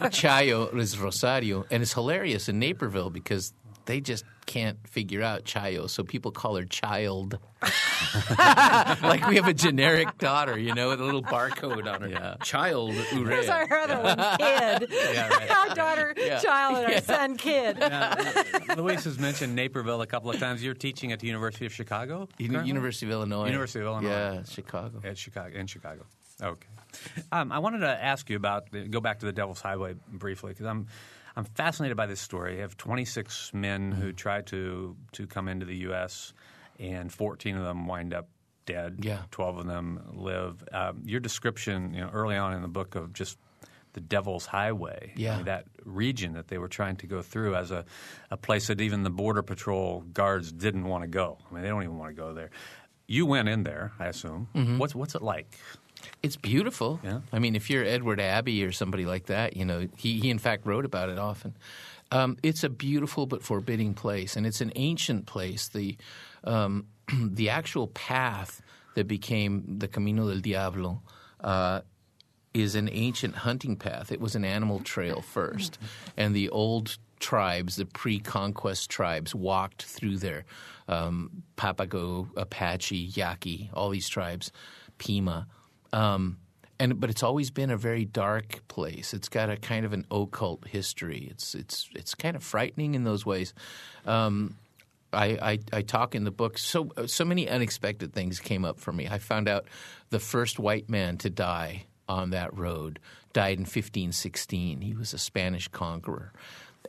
Chayo 0.09 0.75
is 0.75 0.97
Rosario, 0.97 1.65
and 1.69 1.83
it's 1.83 1.93
hilarious 1.93 2.49
in 2.49 2.57
Naperville 2.59 3.09
because 3.11 3.53
they 3.85 4.01
just 4.01 4.25
can't 4.45 4.77
figure 4.87 5.21
out 5.21 5.45
Chayo, 5.45 5.89
so 5.89 6.03
people 6.03 6.31
call 6.31 6.55
her 6.55 6.65
Child. 6.65 7.39
like 9.01 9.27
we 9.27 9.35
have 9.35 9.47
a 9.47 9.53
generic 9.53 10.17
daughter, 10.17 10.57
you 10.57 10.73
know, 10.73 10.89
with 10.89 10.99
a 10.99 11.03
little 11.03 11.21
barcode 11.21 11.91
on 11.91 12.01
her. 12.01 12.09
Yeah. 12.09 12.35
Child 12.43 12.93
Urrea. 12.93 13.27
There's 13.27 13.49
our 13.49 13.71
other 13.71 14.01
one, 14.01 14.17
kid. 14.37 14.91
Yeah, 15.13 15.29
right. 15.29 15.51
Our 15.51 15.75
daughter, 15.75 16.13
child, 16.41 16.77
and 16.77 16.93
our 16.93 17.01
son, 17.01 17.37
kid. 17.37 17.77
Now, 17.79 18.15
Luis 18.77 19.03
has 19.03 19.19
mentioned 19.19 19.55
Naperville 19.55 20.01
a 20.01 20.07
couple 20.07 20.29
of 20.31 20.39
times. 20.39 20.63
You're 20.63 20.73
teaching 20.73 21.11
at 21.11 21.19
the 21.19 21.27
University 21.27 21.65
of 21.65 21.73
Chicago? 21.73 22.27
Uni- 22.37 22.53
currently? 22.53 22.67
University 22.67 23.05
of 23.05 23.11
Illinois. 23.11 23.47
University 23.47 23.79
of 23.79 23.85
Illinois. 23.85 24.09
Yeah, 24.09 24.43
Chicago. 24.43 25.01
At 25.03 25.17
Chicago, 25.17 25.57
in 25.57 25.67
Chicago. 25.67 26.05
Okay. 26.41 26.67
Um, 27.31 27.51
I 27.51 27.59
wanted 27.59 27.79
to 27.79 28.03
ask 28.03 28.29
you 28.29 28.35
about 28.35 28.67
go 28.89 28.99
back 28.99 29.19
to 29.19 29.25
the 29.25 29.31
Devil's 29.31 29.61
Highway 29.61 29.95
briefly 30.11 30.51
because 30.51 30.65
I'm 30.65 30.87
I'm 31.35 31.45
fascinated 31.45 31.95
by 31.97 32.05
this 32.07 32.19
story. 32.21 32.55
You 32.55 32.61
have 32.61 32.77
26 32.77 33.53
men 33.53 33.91
who 33.91 34.11
tried 34.11 34.47
to 34.47 34.95
to 35.13 35.27
come 35.27 35.47
into 35.47 35.65
the 35.65 35.77
U.S. 35.87 36.33
and 36.79 37.11
14 37.11 37.55
of 37.57 37.63
them 37.63 37.87
wind 37.87 38.13
up 38.13 38.27
dead. 38.65 38.99
Yeah. 39.01 39.19
12 39.31 39.57
of 39.59 39.65
them 39.67 40.01
live. 40.13 40.63
Um, 40.71 41.01
your 41.05 41.19
description, 41.19 41.93
you 41.93 42.01
know, 42.01 42.09
early 42.11 42.35
on 42.35 42.53
in 42.53 42.61
the 42.61 42.67
book 42.67 42.95
of 42.95 43.13
just 43.13 43.37
the 43.93 43.99
Devil's 44.01 44.45
Highway, 44.45 45.11
I 45.15 45.19
Yeah. 45.19 45.35
mean, 45.37 45.45
that 45.45 45.65
region 45.83 46.33
that 46.33 46.47
they 46.47 46.57
were 46.57 46.69
trying 46.69 46.95
to 46.97 47.07
go 47.07 47.21
through 47.21 47.55
as 47.55 47.71
a, 47.71 47.83
a 48.29 48.37
place 48.37 48.67
that 48.67 48.79
even 48.79 49.03
the 49.03 49.09
Border 49.09 49.41
Patrol 49.41 50.01
guards 50.13 50.51
didn't 50.51 50.85
want 50.85 51.03
to 51.03 51.09
go. 51.09 51.37
I 51.49 51.53
mean, 51.53 51.63
they 51.63 51.69
don't 51.69 51.83
even 51.83 51.97
want 51.97 52.15
to 52.15 52.21
go 52.21 52.33
there. 52.33 52.51
You 53.07 53.25
went 53.25 53.49
in 53.49 53.63
there, 53.63 53.91
I 53.99 54.05
assume. 54.05 54.47
What's 54.77 54.95
what's 54.95 55.15
it 55.15 55.21
like? 55.21 55.57
It's 56.23 56.35
beautiful. 56.35 56.99
Yeah. 57.03 57.21
I 57.31 57.39
mean, 57.39 57.55
if 57.55 57.69
you're 57.69 57.83
Edward 57.83 58.19
Abbey 58.19 58.63
or 58.63 58.71
somebody 58.71 59.05
like 59.05 59.25
that, 59.27 59.57
you 59.57 59.65
know, 59.65 59.87
he, 59.97 60.19
he 60.19 60.29
in 60.29 60.39
fact 60.39 60.65
wrote 60.65 60.85
about 60.85 61.09
it 61.09 61.17
often. 61.17 61.55
Um, 62.11 62.37
it's 62.43 62.63
a 62.63 62.69
beautiful 62.69 63.25
but 63.25 63.41
forbidding 63.41 63.93
place, 63.93 64.35
and 64.35 64.45
it's 64.45 64.61
an 64.61 64.71
ancient 64.75 65.25
place. 65.25 65.69
The 65.69 65.97
um, 66.43 66.87
the 67.13 67.49
actual 67.49 67.87
path 67.87 68.61
that 68.95 69.07
became 69.07 69.79
the 69.79 69.87
Camino 69.87 70.27
del 70.29 70.39
Diablo 70.39 71.01
uh, 71.41 71.81
is 72.53 72.75
an 72.75 72.89
ancient 72.91 73.35
hunting 73.35 73.77
path. 73.77 74.11
It 74.11 74.19
was 74.19 74.35
an 74.35 74.43
animal 74.43 74.79
trail 74.79 75.21
first, 75.21 75.79
and 76.17 76.35
the 76.35 76.49
old 76.49 76.97
tribes, 77.19 77.77
the 77.77 77.85
pre-conquest 77.85 78.89
tribes, 78.89 79.33
walked 79.33 79.83
through 79.83 80.17
there. 80.17 80.43
Um, 80.87 81.43
Papago, 81.55 82.27
Apache, 82.35 83.11
Yaqui, 83.13 83.69
all 83.73 83.89
these 83.89 84.09
tribes, 84.09 84.51
Pima. 84.97 85.47
Um, 85.93 86.37
and 86.79 86.99
but 86.99 87.09
it's 87.09 87.21
always 87.21 87.51
been 87.51 87.69
a 87.69 87.77
very 87.77 88.05
dark 88.05 88.67
place. 88.67 89.13
It's 89.13 89.29
got 89.29 89.49
a 89.49 89.57
kind 89.57 89.85
of 89.85 89.93
an 89.93 90.05
occult 90.09 90.67
history. 90.67 91.27
It's 91.29 91.53
it's 91.53 91.89
it's 91.93 92.15
kind 92.15 92.35
of 92.35 92.43
frightening 92.43 92.95
in 92.95 93.03
those 93.03 93.25
ways. 93.25 93.53
Um, 94.05 94.55
I, 95.13 95.25
I, 95.25 95.59
I 95.73 95.81
talk 95.81 96.15
in 96.15 96.23
the 96.23 96.31
book. 96.31 96.57
So 96.57 96.89
so 97.05 97.23
many 97.23 97.47
unexpected 97.47 98.13
things 98.13 98.39
came 98.39 98.65
up 98.65 98.79
for 98.79 98.91
me. 98.91 99.07
I 99.07 99.19
found 99.19 99.47
out 99.47 99.67
the 100.09 100.19
first 100.19 100.57
white 100.57 100.89
man 100.89 101.17
to 101.17 101.29
die 101.29 101.85
on 102.09 102.31
that 102.31 102.57
road 102.57 102.99
died 103.33 103.57
in 103.57 103.63
1516. 103.63 104.81
He 104.81 104.93
was 104.93 105.13
a 105.13 105.17
Spanish 105.17 105.67
conqueror, 105.67 106.33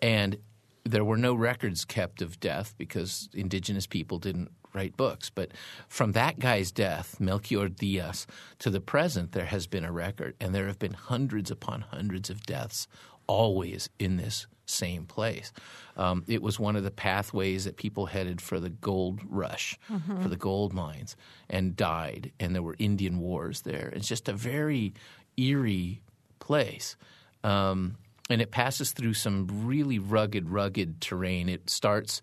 and 0.01 0.39
there 0.85 1.05
were 1.05 1.17
no 1.17 1.35
records 1.35 1.85
kept 1.85 2.23
of 2.23 2.41
death 2.41 2.75
because 2.79 3.29
indigenous 3.35 3.87
people 3.87 4.19
didn't 4.19 4.51
write 4.75 4.97
books. 4.97 5.31
But 5.31 5.51
from 5.89 6.13
that 6.13 6.39
guy's 6.39 6.73
death, 6.73 7.21
Melchior 7.21 7.69
Diaz, 7.69 8.27
to 8.61 8.71
the 8.71 8.81
present, 8.81 9.33
there 9.33 9.47
has 9.47 9.67
been 9.67 9.85
a 9.85 9.93
record, 9.93 10.35
and 10.41 10.55
there 10.55 10.67
have 10.67 10.79
been 10.79 10.95
hundreds 10.95 11.51
upon 11.51 11.83
hundreds 11.83 12.31
of 12.31 12.45
deaths, 12.45 12.89
always 13.27 13.89
in 13.99 14.17
this 14.17 14.47
same 14.67 15.05
place. 15.05 15.53
Um, 15.97 16.25
it 16.27 16.41
was 16.41 16.59
one 16.59 16.77
of 16.77 16.85
the 16.85 16.91
pathways 16.91 17.65
that 17.65 17.77
people 17.77 18.07
headed 18.07 18.41
for 18.41 18.59
the 18.59 18.71
gold 18.71 19.21
rush, 19.29 19.79
for 20.23 20.29
the 20.29 20.37
gold 20.37 20.73
mines, 20.73 21.17
and 21.51 21.77
died. 21.77 22.33
And 22.41 22.55
there 22.55 22.63
were 22.63 22.77
Indian 22.79 23.19
wars 23.19 23.63
there. 23.63 23.93
It's 23.95 24.09
just 24.09 24.29
a 24.29 24.33
very 24.33 24.95
eerie 25.37 26.01
place. 26.39 26.97
Um, 27.45 27.97
and 28.31 28.41
it 28.41 28.51
passes 28.51 28.93
through 28.93 29.15
some 29.15 29.67
really 29.67 29.99
rugged, 29.99 30.49
rugged 30.49 31.01
terrain. 31.03 31.49
It 31.49 31.69
starts 31.69 32.23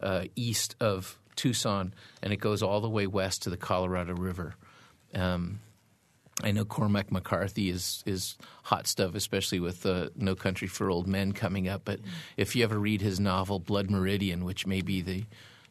uh, 0.00 0.24
east 0.36 0.76
of 0.80 1.18
Tucson 1.40 1.94
and 2.22 2.34
it 2.34 2.36
goes 2.36 2.62
all 2.62 2.82
the 2.82 2.90
way 2.90 3.06
west 3.06 3.42
to 3.42 3.50
the 3.50 3.56
Colorado 3.56 4.14
River. 4.14 4.56
Um, 5.14 5.60
I 6.42 6.52
know 6.52 6.66
Cormac 6.66 7.10
McCarthy 7.10 7.70
is 7.70 8.02
is 8.04 8.36
hot 8.64 8.86
stuff, 8.86 9.14
especially 9.14 9.58
with 9.58 9.86
uh, 9.86 10.10
No 10.14 10.34
Country 10.34 10.68
for 10.68 10.90
Old 10.90 11.06
Men 11.06 11.32
coming 11.32 11.66
up. 11.66 11.82
But 11.86 12.00
if 12.36 12.54
you 12.54 12.62
ever 12.62 12.78
read 12.78 13.00
his 13.00 13.18
novel 13.18 13.58
Blood 13.58 13.90
Meridian, 13.90 14.44
which 14.44 14.66
may 14.66 14.82
be 14.82 15.00
the 15.00 15.24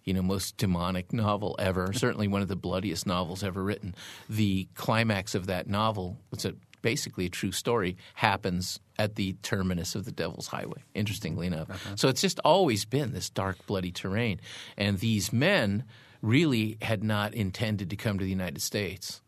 you 0.03 0.13
know 0.13 0.23
most 0.23 0.57
demonic 0.57 1.13
novel 1.13 1.55
ever, 1.59 1.93
certainly 1.93 2.27
one 2.27 2.41
of 2.41 2.47
the 2.47 2.55
bloodiest 2.55 3.05
novels 3.05 3.43
ever 3.43 3.63
written, 3.63 3.93
the 4.27 4.67
climax 4.73 5.35
of 5.35 5.45
that 5.47 5.67
novel, 5.67 6.17
it's 6.31 6.45
a 6.45 6.55
basically 6.81 7.25
a 7.25 7.29
true 7.29 7.51
story, 7.51 7.97
happens 8.15 8.79
at 8.97 9.15
the 9.15 9.33
terminus 9.41 9.95
of 9.95 10.05
the 10.05 10.11
Devil's 10.11 10.47
Highway. 10.47 10.83
Interestingly 10.93 11.47
enough, 11.47 11.69
uh-huh. 11.69 11.95
so 11.95 12.07
it's 12.07 12.21
just 12.21 12.39
always 12.43 12.85
been 12.85 13.13
this 13.13 13.29
dark, 13.29 13.65
bloody 13.65 13.91
terrain, 13.91 14.39
and 14.77 14.99
these 14.99 15.31
men 15.31 15.83
really 16.21 16.77
had 16.81 17.03
not 17.03 17.33
intended 17.33 17.89
to 17.89 17.95
come 17.95 18.17
to 18.17 18.23
the 18.23 18.29
United 18.29 18.61
States. 18.61 19.21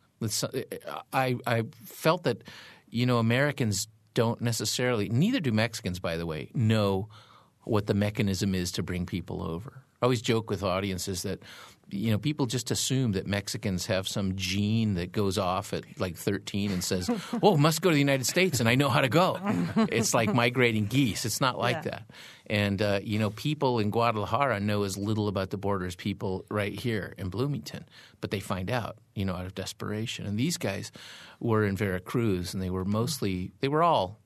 I, 1.13 1.37
I 1.47 1.63
felt 1.83 2.23
that, 2.23 2.43
you 2.89 3.05
know, 3.05 3.17
Americans 3.17 3.87
don't 4.13 4.41
necessarily, 4.41 5.09
neither 5.09 5.39
do 5.39 5.51
Mexicans, 5.51 5.99
by 5.99 6.17
the 6.17 6.25
way, 6.25 6.51
know 6.53 7.07
what 7.63 7.87
the 7.87 7.93
mechanism 7.93 8.53
is 8.53 8.71
to 8.73 8.83
bring 8.83 9.05
people 9.05 9.41
over. 9.41 9.83
I 10.01 10.05
always 10.05 10.21
joke 10.21 10.49
with 10.49 10.63
audiences 10.63 11.23
that, 11.23 11.39
you 11.91 12.12
know, 12.12 12.17
people 12.17 12.45
just 12.45 12.71
assume 12.71 13.12
that 13.13 13.27
Mexicans 13.27 13.86
have 13.88 14.08
some 14.08 14.36
gene 14.36 14.95
that 14.95 15.12
goes 15.12 15.38
off 15.38 15.73
at 15.73 15.84
like 15.99 16.15
13 16.15 16.71
and 16.71 16.84
says, 16.84 17.10
oh, 17.43 17.58
must 17.58 17.82
go 17.82 17.89
to 17.89 17.93
the 17.93 17.99
United 17.99 18.25
States 18.25 18.60
and 18.60 18.67
I 18.69 18.75
know 18.75 18.89
how 18.89 19.01
to 19.01 19.10
go. 19.10 19.38
it's 19.89 20.13
like 20.13 20.34
migrating 20.34 20.86
geese. 20.86 21.25
It's 21.25 21.41
not 21.41 21.58
like 21.58 21.77
Yeah. 21.77 21.82
that. 21.91 22.10
And, 22.47 22.82
uh, 22.82 22.99
you 23.04 23.17
know, 23.19 23.30
people 23.30 23.80
in 23.80 23.91
Guadalajara 23.91 24.60
know 24.60 24.84
as 24.84 24.97
little 24.97 25.27
about 25.27 25.51
the 25.51 25.58
border 25.58 25.86
as 25.86 25.95
people 25.95 26.45
right 26.49 26.73
here 26.77 27.13
in 27.17 27.30
Bloomington, 27.30 27.86
but 28.19 28.32
they 28.32 28.39
find 28.41 28.69
out, 28.69 28.97
you 29.15 29.23
know, 29.23 29.36
out 29.36 29.45
of 29.45 29.56
desperation. 29.56 30.25
And 30.25 30.38
these 30.38 30.58
guys 30.58 30.91
were 31.39 31.63
in 31.65 31.77
Veracruz 31.77 32.54
and 32.54 32.62
they 32.62 32.69
were 32.69 32.84
mostly, 32.86 33.51
they 33.62 33.67
were 33.67 33.84
all 33.84 34.19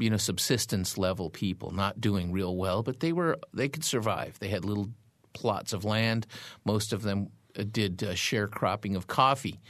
you 0.00 0.10
know 0.10 0.16
subsistence 0.16 0.96
level 0.96 1.28
people 1.28 1.72
not 1.72 2.00
doing 2.00 2.30
real 2.30 2.54
well 2.56 2.84
but 2.84 3.00
they 3.00 3.12
were 3.12 3.36
they 3.52 3.68
could 3.68 3.82
survive 3.82 4.38
they 4.38 4.46
had 4.46 4.64
little 4.64 4.88
plots 5.32 5.72
of 5.72 5.84
land. 5.84 6.26
Most 6.64 6.92
of 6.92 7.02
them 7.02 7.28
uh, 7.58 7.64
did 7.70 8.02
uh, 8.02 8.12
sharecropping 8.12 8.96
of 8.96 9.06
coffee. 9.06 9.60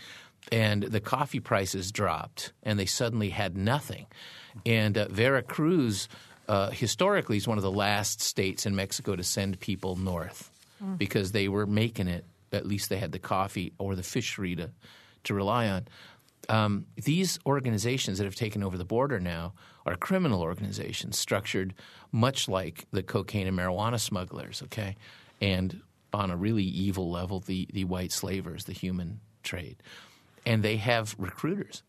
And 0.51 0.83
the 0.83 1.01
coffee 1.01 1.41
prices 1.41 1.93
dropped 1.93 2.53
and 2.63 2.79
they 2.79 2.87
suddenly 2.87 3.31
had 3.31 3.57
nothing. 3.57 4.07
And 4.65 4.97
uh, 4.97 5.09
Veracruz 5.09 6.09
uh, 6.49 6.71
historically 6.71 7.37
is 7.37 7.47
one 7.47 7.59
of 7.59 7.63
the 7.63 7.71
last 7.71 8.23
states 8.23 8.65
in 8.65 8.75
Mexico 8.75 9.15
to 9.15 9.23
send 9.23 9.61
people 9.61 9.97
north 9.97 10.51
because 10.97 11.33
they 11.33 11.49
were 11.49 11.67
making 11.67 12.09
it. 12.09 12.25
At 12.53 12.67
least 12.67 12.89
they 12.89 12.97
had 12.97 13.13
the 13.13 13.19
coffee 13.19 13.73
or 13.79 13.95
the 13.95 14.03
fishery 14.03 14.57
to 14.57 14.71
to 15.25 15.35
rely 15.35 15.69
on. 15.69 15.89
Um, 16.49 16.87
these 16.97 17.39
organizations 17.45 18.19
that 18.19 18.25
have 18.25 18.35
taken 18.35 18.63
over 18.63 18.79
the 18.79 18.85
border 18.85 19.21
now 19.21 19.53
are 19.85 19.97
criminal 19.97 20.41
organizations 20.41 21.19
structured 21.19 21.75
much 22.11 22.49
like 22.49 22.87
the 22.91 23.03
cocaine 23.03 23.47
and 23.47 23.59
marijuana 23.59 24.01
smugglers, 24.01 24.63
okay? 24.63 24.97
And 25.41 25.81
on 26.13 26.31
a 26.31 26.37
really 26.37 26.65
evil 26.65 27.11
level, 27.11 27.41
the, 27.41 27.69
the 27.73 27.85
white 27.85 28.13
slavers, 28.13 28.65
the 28.65 28.73
human 28.73 29.21
trade. 29.43 29.77
And 30.47 30.63
they 30.63 30.77
have 30.77 31.15
recruiters. 31.19 31.83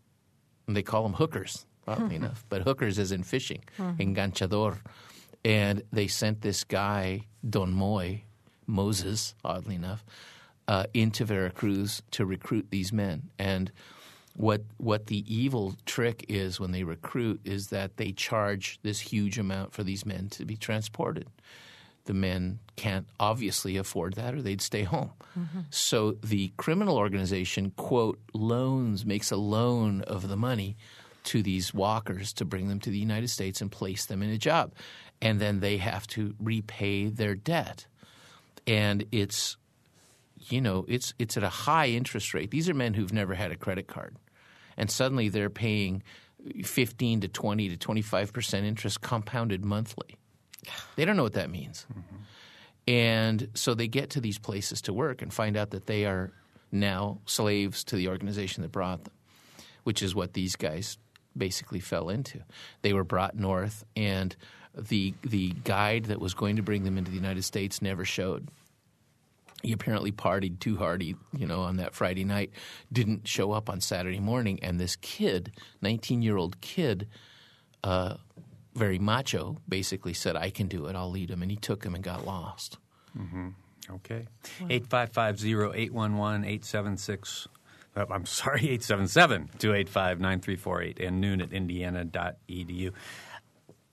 And 0.67 0.75
they 0.75 0.83
call 0.83 1.03
them 1.03 1.13
hookers, 1.13 1.65
oddly 1.87 2.15
enough, 2.15 2.45
but 2.49 2.61
hookers 2.61 2.99
as 2.99 3.11
in 3.11 3.23
fishing, 3.23 3.63
enganchador. 3.79 4.77
And 5.43 5.83
they 5.91 6.07
sent 6.07 6.41
this 6.41 6.63
guy, 6.63 7.21
Don 7.47 7.73
Moy, 7.73 8.23
Moses, 8.67 9.33
oddly 9.43 9.75
enough, 9.75 10.05
uh, 10.67 10.83
into 10.93 11.25
Veracruz 11.25 12.03
to 12.11 12.25
recruit 12.25 12.67
these 12.69 12.93
men. 12.93 13.31
And 13.39 13.71
what 14.35 14.61
what 14.77 15.07
the 15.07 15.25
evil 15.33 15.75
trick 15.85 16.25
is 16.29 16.59
when 16.59 16.71
they 16.71 16.83
recruit 16.83 17.41
is 17.43 17.67
that 17.67 17.97
they 17.97 18.11
charge 18.11 18.79
this 18.83 18.99
huge 18.99 19.39
amount 19.39 19.73
for 19.73 19.83
these 19.83 20.05
men 20.05 20.29
to 20.29 20.45
be 20.45 20.55
transported. 20.55 21.27
The 22.05 22.13
men 22.13 22.59
can't 22.75 23.07
obviously 23.19 23.77
afford 23.77 24.13
that, 24.13 24.33
or 24.33 24.41
they'd 24.41 24.61
stay 24.61 24.83
home. 24.83 25.11
Mm-hmm. 25.37 25.59
So 25.69 26.17
the 26.23 26.53
criminal 26.57 26.97
organization 26.97 27.71
quote 27.75 28.19
loans 28.33 29.05
makes 29.05 29.31
a 29.31 29.37
loan 29.37 30.01
of 30.01 30.27
the 30.27 30.37
money 30.37 30.75
to 31.25 31.43
these 31.43 31.73
walkers 31.73 32.33
to 32.33 32.45
bring 32.45 32.67
them 32.67 32.79
to 32.79 32.89
the 32.89 32.97
United 32.97 33.29
States 33.29 33.61
and 33.61 33.71
place 33.71 34.05
them 34.05 34.23
in 34.23 34.29
a 34.29 34.37
job, 34.37 34.73
and 35.21 35.39
then 35.39 35.59
they 35.59 35.77
have 35.77 36.07
to 36.07 36.33
repay 36.39 37.09
their 37.09 37.35
debt, 37.35 37.85
and 38.65 39.05
it's 39.11 39.57
you 40.47 40.61
know, 40.61 40.85
it's 40.87 41.13
it's 41.19 41.35
at 41.37 41.43
a 41.43 41.49
high 41.49 41.87
interest 41.87 42.33
rate. 42.33 42.49
These 42.49 42.69
are 42.69 42.73
men 42.73 42.93
who've 42.93 43.13
never 43.13 43.35
had 43.35 43.51
a 43.51 43.57
credit 43.57 43.87
card, 43.87 44.15
and 44.77 44.89
suddenly 44.89 45.29
they're 45.29 45.49
paying 45.49 46.01
fifteen 46.63 47.19
to 47.21 47.27
twenty 47.27 47.67
to 47.69 47.77
twenty 47.77 48.01
five 48.01 48.31
percent 48.31 48.65
interest 48.65 49.01
compounded 49.01 49.65
monthly. 49.65 50.15
They 50.95 51.05
don't 51.05 51.17
know 51.17 51.23
what 51.23 51.33
that 51.33 51.49
means, 51.49 51.85
And 52.87 53.49
so 53.53 53.73
they 53.75 53.87
get 53.87 54.09
to 54.11 54.21
these 54.21 54.39
places 54.39 54.81
to 54.83 54.93
work 54.93 55.21
and 55.21 55.31
find 55.31 55.55
out 55.55 55.69
that 55.71 55.85
they 55.85 56.05
are 56.05 56.31
now 56.71 57.19
slaves 57.25 57.83
to 57.85 57.95
the 57.95 58.07
organization 58.07 58.63
that 58.63 58.71
brought 58.71 59.03
them, 59.03 59.13
which 59.83 60.01
is 60.01 60.15
what 60.15 60.33
these 60.33 60.55
guys 60.55 60.97
basically 61.37 61.79
fell 61.79 62.09
into. 62.09 62.41
They 62.81 62.93
were 62.93 63.03
brought 63.03 63.35
north, 63.35 63.85
and 63.95 64.35
the 64.75 65.13
the 65.21 65.53
guide 65.63 66.05
that 66.05 66.19
was 66.19 66.33
going 66.33 66.55
to 66.55 66.61
bring 66.63 66.83
them 66.83 66.97
into 66.97 67.11
the 67.11 67.17
United 67.17 67.43
States 67.43 67.81
never 67.81 68.05
showed. 68.05 68.49
He 69.61 69.73
apparently 69.73 70.11
partied 70.11 70.59
too 70.59 70.77
hard, 70.77 71.03
you 71.03 71.15
know, 71.33 71.61
on 71.61 71.77
that 71.77 71.93
Friday 71.93 72.23
night. 72.23 72.51
Didn't 72.91 73.27
show 73.27 73.51
up 73.51 73.69
on 73.69 73.81
Saturday 73.81 74.19
morning, 74.19 74.59
and 74.63 74.79
this 74.79 74.95
kid, 74.95 75.51
nineteen 75.81 76.21
year 76.21 76.37
old 76.37 76.61
kid, 76.61 77.07
uh, 77.83 78.15
very 78.79 78.97
macho, 78.99 79.57
basically 79.67 80.13
said, 80.13 80.35
"I 80.35 80.49
can 80.49 80.67
do 80.67 80.87
it. 80.87 80.95
I'll 80.95 81.11
lead 81.11 81.29
him," 81.29 81.41
and 81.43 81.51
he 81.51 81.57
took 81.57 81.83
him 81.85 81.93
and 81.95 82.03
got 82.03 82.25
lost. 82.25 82.77
Mm-hmm. 83.17 83.49
Okay. 83.97 84.27
Eight 84.69 84.87
five 84.87 85.09
five 85.11 85.39
zero 85.39 85.71
eight 85.75 85.93
one 85.93 86.15
one 86.17 86.43
eight 86.45 86.63
seven 86.65 86.97
six. 86.97 87.47
Uh, 87.95 88.05
I'm 88.11 88.25
sorry, 88.27 88.61
877-285-9348 89.89 91.05
and 91.05 91.21
noon 91.21 91.41
at 91.41 91.51
indiana.edu. 91.53 92.91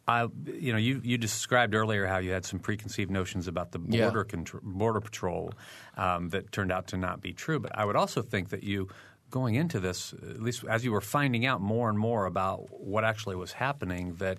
I, 0.08 0.28
you 0.44 0.72
know, 0.72 0.78
you, 0.78 1.00
you 1.02 1.18
described 1.18 1.74
earlier 1.74 2.06
how 2.06 2.18
you 2.18 2.30
had 2.30 2.44
some 2.44 2.60
preconceived 2.60 3.10
notions 3.10 3.48
about 3.48 3.72
the 3.72 3.78
border 3.80 4.24
Yeah. 4.28 4.36
contr- 4.36 4.62
border 4.62 5.00
patrol 5.00 5.52
um, 5.96 6.28
that 6.28 6.52
turned 6.52 6.70
out 6.70 6.86
to 6.88 6.96
not 6.96 7.20
be 7.20 7.32
true. 7.32 7.58
But 7.58 7.76
I 7.76 7.84
would 7.84 7.96
also 7.96 8.22
think 8.22 8.50
that 8.50 8.62
you, 8.62 8.88
going 9.30 9.56
into 9.56 9.80
this, 9.80 10.12
at 10.12 10.40
least 10.40 10.62
as 10.68 10.84
you 10.84 10.92
were 10.92 11.00
finding 11.00 11.44
out 11.44 11.60
more 11.60 11.88
and 11.88 11.98
more 11.98 12.26
about 12.26 12.68
what 12.70 13.02
actually 13.02 13.34
was 13.34 13.52
happening, 13.52 14.14
that 14.16 14.38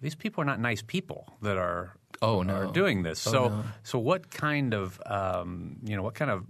these 0.00 0.14
people 0.14 0.42
are 0.42 0.44
not 0.44 0.60
nice 0.60 0.82
people 0.82 1.26
that 1.42 1.56
are 1.56 1.94
Oh, 2.20 2.42
no. 2.42 2.54
are 2.54 2.66
doing 2.72 3.02
this. 3.02 3.26
Oh, 3.26 3.30
so 3.30 3.48
no. 3.48 3.64
so 3.84 3.98
what 3.98 4.30
kind 4.30 4.74
of 4.74 5.00
um, 5.06 5.76
you 5.84 5.94
know 5.96 6.02
what 6.02 6.14
kind 6.14 6.30
of 6.30 6.44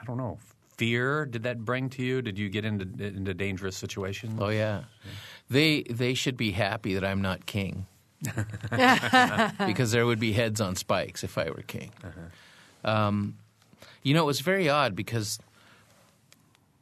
I 0.00 0.04
don't 0.06 0.18
know 0.18 0.38
fear 0.76 1.24
did 1.24 1.44
that 1.44 1.64
bring 1.64 1.88
to 1.90 2.02
you? 2.02 2.20
Did 2.20 2.38
you 2.38 2.48
get 2.48 2.64
into 2.64 2.84
into 3.04 3.32
dangerous 3.34 3.76
situations? 3.76 4.38
Oh 4.42 4.48
yeah, 4.50 4.84
they 5.48 5.82
they 5.82 6.14
should 6.14 6.36
be 6.36 6.50
happy 6.50 6.94
that 6.94 7.04
I'm 7.04 7.22
not 7.22 7.46
king, 7.46 7.86
because 9.66 9.92
there 9.92 10.06
would 10.06 10.20
be 10.20 10.32
heads 10.32 10.60
on 10.60 10.76
spikes 10.76 11.24
if 11.24 11.38
I 11.38 11.50
were 11.50 11.62
king. 11.62 11.90
Um, 12.84 13.36
you 14.02 14.12
know, 14.14 14.22
it 14.22 14.26
was 14.26 14.40
very 14.40 14.68
odd 14.68 14.94
because 14.94 15.38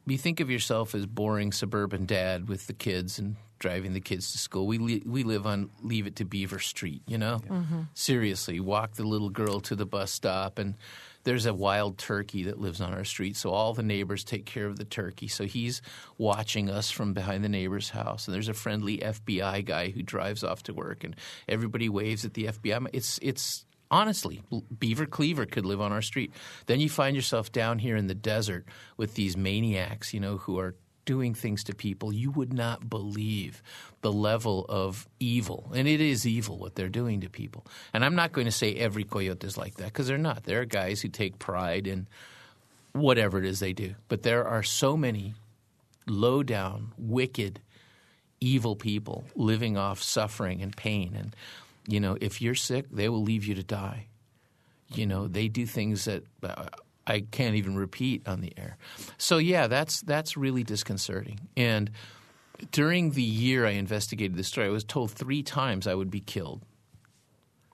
you 0.05 0.17
think 0.17 0.39
of 0.41 0.49
yourself 0.49 0.93
as 0.93 1.05
boring 1.05 1.51
suburban 1.53 2.05
dad 2.05 2.49
with 2.49 2.67
the 2.67 2.73
kids 2.73 3.17
and 3.19 3.35
driving 3.63 3.93
the 3.93 4.01
kids 4.01 4.33
to 4.33 4.37
school. 4.37 4.67
We 4.67 4.77
li- 4.77 5.03
we 5.05 5.23
live 5.23 5.47
on 5.47 5.69
Leave 5.81 6.05
It 6.05 6.17
to 6.17 6.25
Beaver 6.25 6.59
Street, 6.59 7.01
you 7.07 7.17
know. 7.17 7.39
Mm-hmm. 7.47 7.83
Seriously, 7.93 8.59
walk 8.59 8.95
the 8.95 9.05
little 9.05 9.29
girl 9.29 9.61
to 9.61 9.75
the 9.77 9.85
bus 9.85 10.11
stop, 10.11 10.59
and 10.59 10.75
there's 11.23 11.45
a 11.45 11.53
wild 11.53 11.97
turkey 11.97 12.43
that 12.43 12.59
lives 12.59 12.81
on 12.81 12.93
our 12.93 13.05
street. 13.05 13.37
So 13.37 13.51
all 13.51 13.73
the 13.73 13.81
neighbors 13.81 14.25
take 14.25 14.45
care 14.45 14.65
of 14.65 14.77
the 14.77 14.83
turkey. 14.83 15.29
So 15.29 15.45
he's 15.45 15.81
watching 16.17 16.69
us 16.69 16.91
from 16.91 17.13
behind 17.13 17.41
the 17.41 17.49
neighbor's 17.49 17.89
house, 17.89 18.27
and 18.27 18.35
there's 18.35 18.49
a 18.49 18.53
friendly 18.53 18.97
FBI 18.97 19.63
guy 19.63 19.91
who 19.91 20.03
drives 20.03 20.43
off 20.43 20.63
to 20.63 20.73
work, 20.73 21.05
and 21.05 21.15
everybody 21.47 21.87
waves 21.87 22.25
at 22.25 22.33
the 22.33 22.47
FBI. 22.47 22.87
It's 22.91 23.17
it's 23.21 23.65
honestly, 23.89 24.43
Beaver 24.77 25.05
Cleaver 25.05 25.45
could 25.45 25.65
live 25.65 25.79
on 25.79 25.93
our 25.93 26.01
street. 26.01 26.33
Then 26.65 26.81
you 26.81 26.89
find 26.89 27.15
yourself 27.15 27.53
down 27.53 27.79
here 27.79 27.95
in 27.95 28.07
the 28.07 28.15
desert 28.15 28.65
with 28.97 29.15
these 29.15 29.37
maniacs, 29.37 30.13
you 30.13 30.19
know, 30.19 30.35
who 30.39 30.59
are 30.59 30.75
doing 31.05 31.33
things 31.33 31.63
to 31.65 31.75
people 31.75 32.13
you 32.13 32.31
would 32.31 32.53
not 32.53 32.89
believe 32.89 33.61
the 34.01 34.11
level 34.11 34.65
of 34.69 35.07
evil. 35.19 35.71
And 35.73 35.87
it 35.87 36.01
is 36.01 36.25
evil 36.25 36.57
what 36.57 36.75
they're 36.75 36.89
doing 36.89 37.21
to 37.21 37.29
people. 37.29 37.65
And 37.93 38.03
i'm 38.05 38.15
not 38.15 38.31
going 38.31 38.45
to 38.45 38.51
say 38.51 38.75
every 38.75 39.03
coyote 39.03 39.45
is 39.45 39.57
like 39.57 39.75
that 39.75 39.85
because 39.85 40.07
they're 40.07 40.17
not. 40.17 40.43
There 40.43 40.61
are 40.61 40.65
guys 40.65 41.01
who 41.01 41.07
take 41.07 41.39
pride 41.39 41.87
in 41.87 42.07
whatever 42.93 43.39
it 43.39 43.45
is 43.45 43.59
they 43.59 43.73
do. 43.73 43.95
But 44.07 44.23
there 44.23 44.47
are 44.47 44.63
so 44.63 44.95
many 44.95 45.33
low 46.07 46.43
down 46.43 46.91
wicked 46.97 47.61
evil 48.39 48.75
people 48.75 49.23
living 49.35 49.77
off 49.77 50.03
suffering 50.03 50.61
and 50.61 50.75
pain. 50.75 51.15
And 51.17 51.35
you 51.87 51.99
know 51.99 52.17
if 52.21 52.41
you're 52.41 52.55
sick 52.55 52.85
they 52.91 53.09
will 53.09 53.23
leave 53.23 53.45
you 53.45 53.55
to 53.55 53.63
die. 53.63 54.07
You 54.89 55.07
know 55.07 55.27
they 55.27 55.47
do 55.47 55.65
things 55.65 56.05
that 56.05 56.23
uh, 56.43 56.67
I 57.05 57.21
can't 57.31 57.55
even 57.55 57.75
repeat 57.75 58.27
on 58.27 58.41
the 58.41 58.53
air. 58.57 58.77
So 59.17 59.37
yeah, 59.37 59.67
that's 59.67 60.01
that's 60.01 60.37
really 60.37 60.63
disconcerting. 60.63 61.39
And 61.57 61.91
during 62.71 63.11
the 63.11 63.21
year 63.23 63.65
I 63.65 63.71
investigated 63.71 64.37
this 64.37 64.47
story, 64.47 64.67
I 64.67 64.69
was 64.71 64.83
told 64.83 65.11
three 65.11 65.43
times 65.43 65.87
I 65.87 65.95
would 65.95 66.09
be 66.11 66.21
killed. 66.21 66.61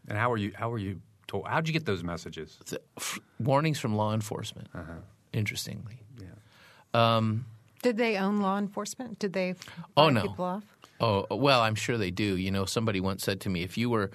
And 0.07 0.17
how 0.17 0.30
were 0.30 0.38
you? 0.38 0.51
How 0.55 0.69
were 0.69 0.80
you 0.80 1.01
told? 1.27 1.47
How'd 1.47 1.67
you 1.67 1.73
get 1.73 1.86
those 1.86 2.03
messages? 2.03 2.57
The, 2.67 2.82
f- 2.97 3.19
warnings 3.39 3.80
from 3.80 3.95
law 3.95 4.13
enforcement. 4.13 4.67
Uh-huh. 4.73 4.93
Interestingly, 5.32 5.99
yeah. 6.19 7.17
Um, 7.17 7.45
Did 7.84 7.97
they 7.97 8.17
own 8.17 8.41
law 8.41 8.57
enforcement? 8.57 9.19
Did 9.19 9.34
they 9.34 9.53
Oh, 9.95 10.09
no. 10.09 10.23
people 10.23 10.43
off? 10.45 10.63
Oh, 10.99 11.27
well, 11.30 11.61
I'm 11.61 11.75
sure 11.75 11.97
they 11.99 12.09
do. 12.09 12.36
You 12.36 12.49
know, 12.49 12.65
somebody 12.65 12.99
once 12.99 13.23
said 13.23 13.41
to 13.41 13.49
me, 13.49 13.61
if 13.61 13.77
you 13.77 13.91
were 13.91 14.09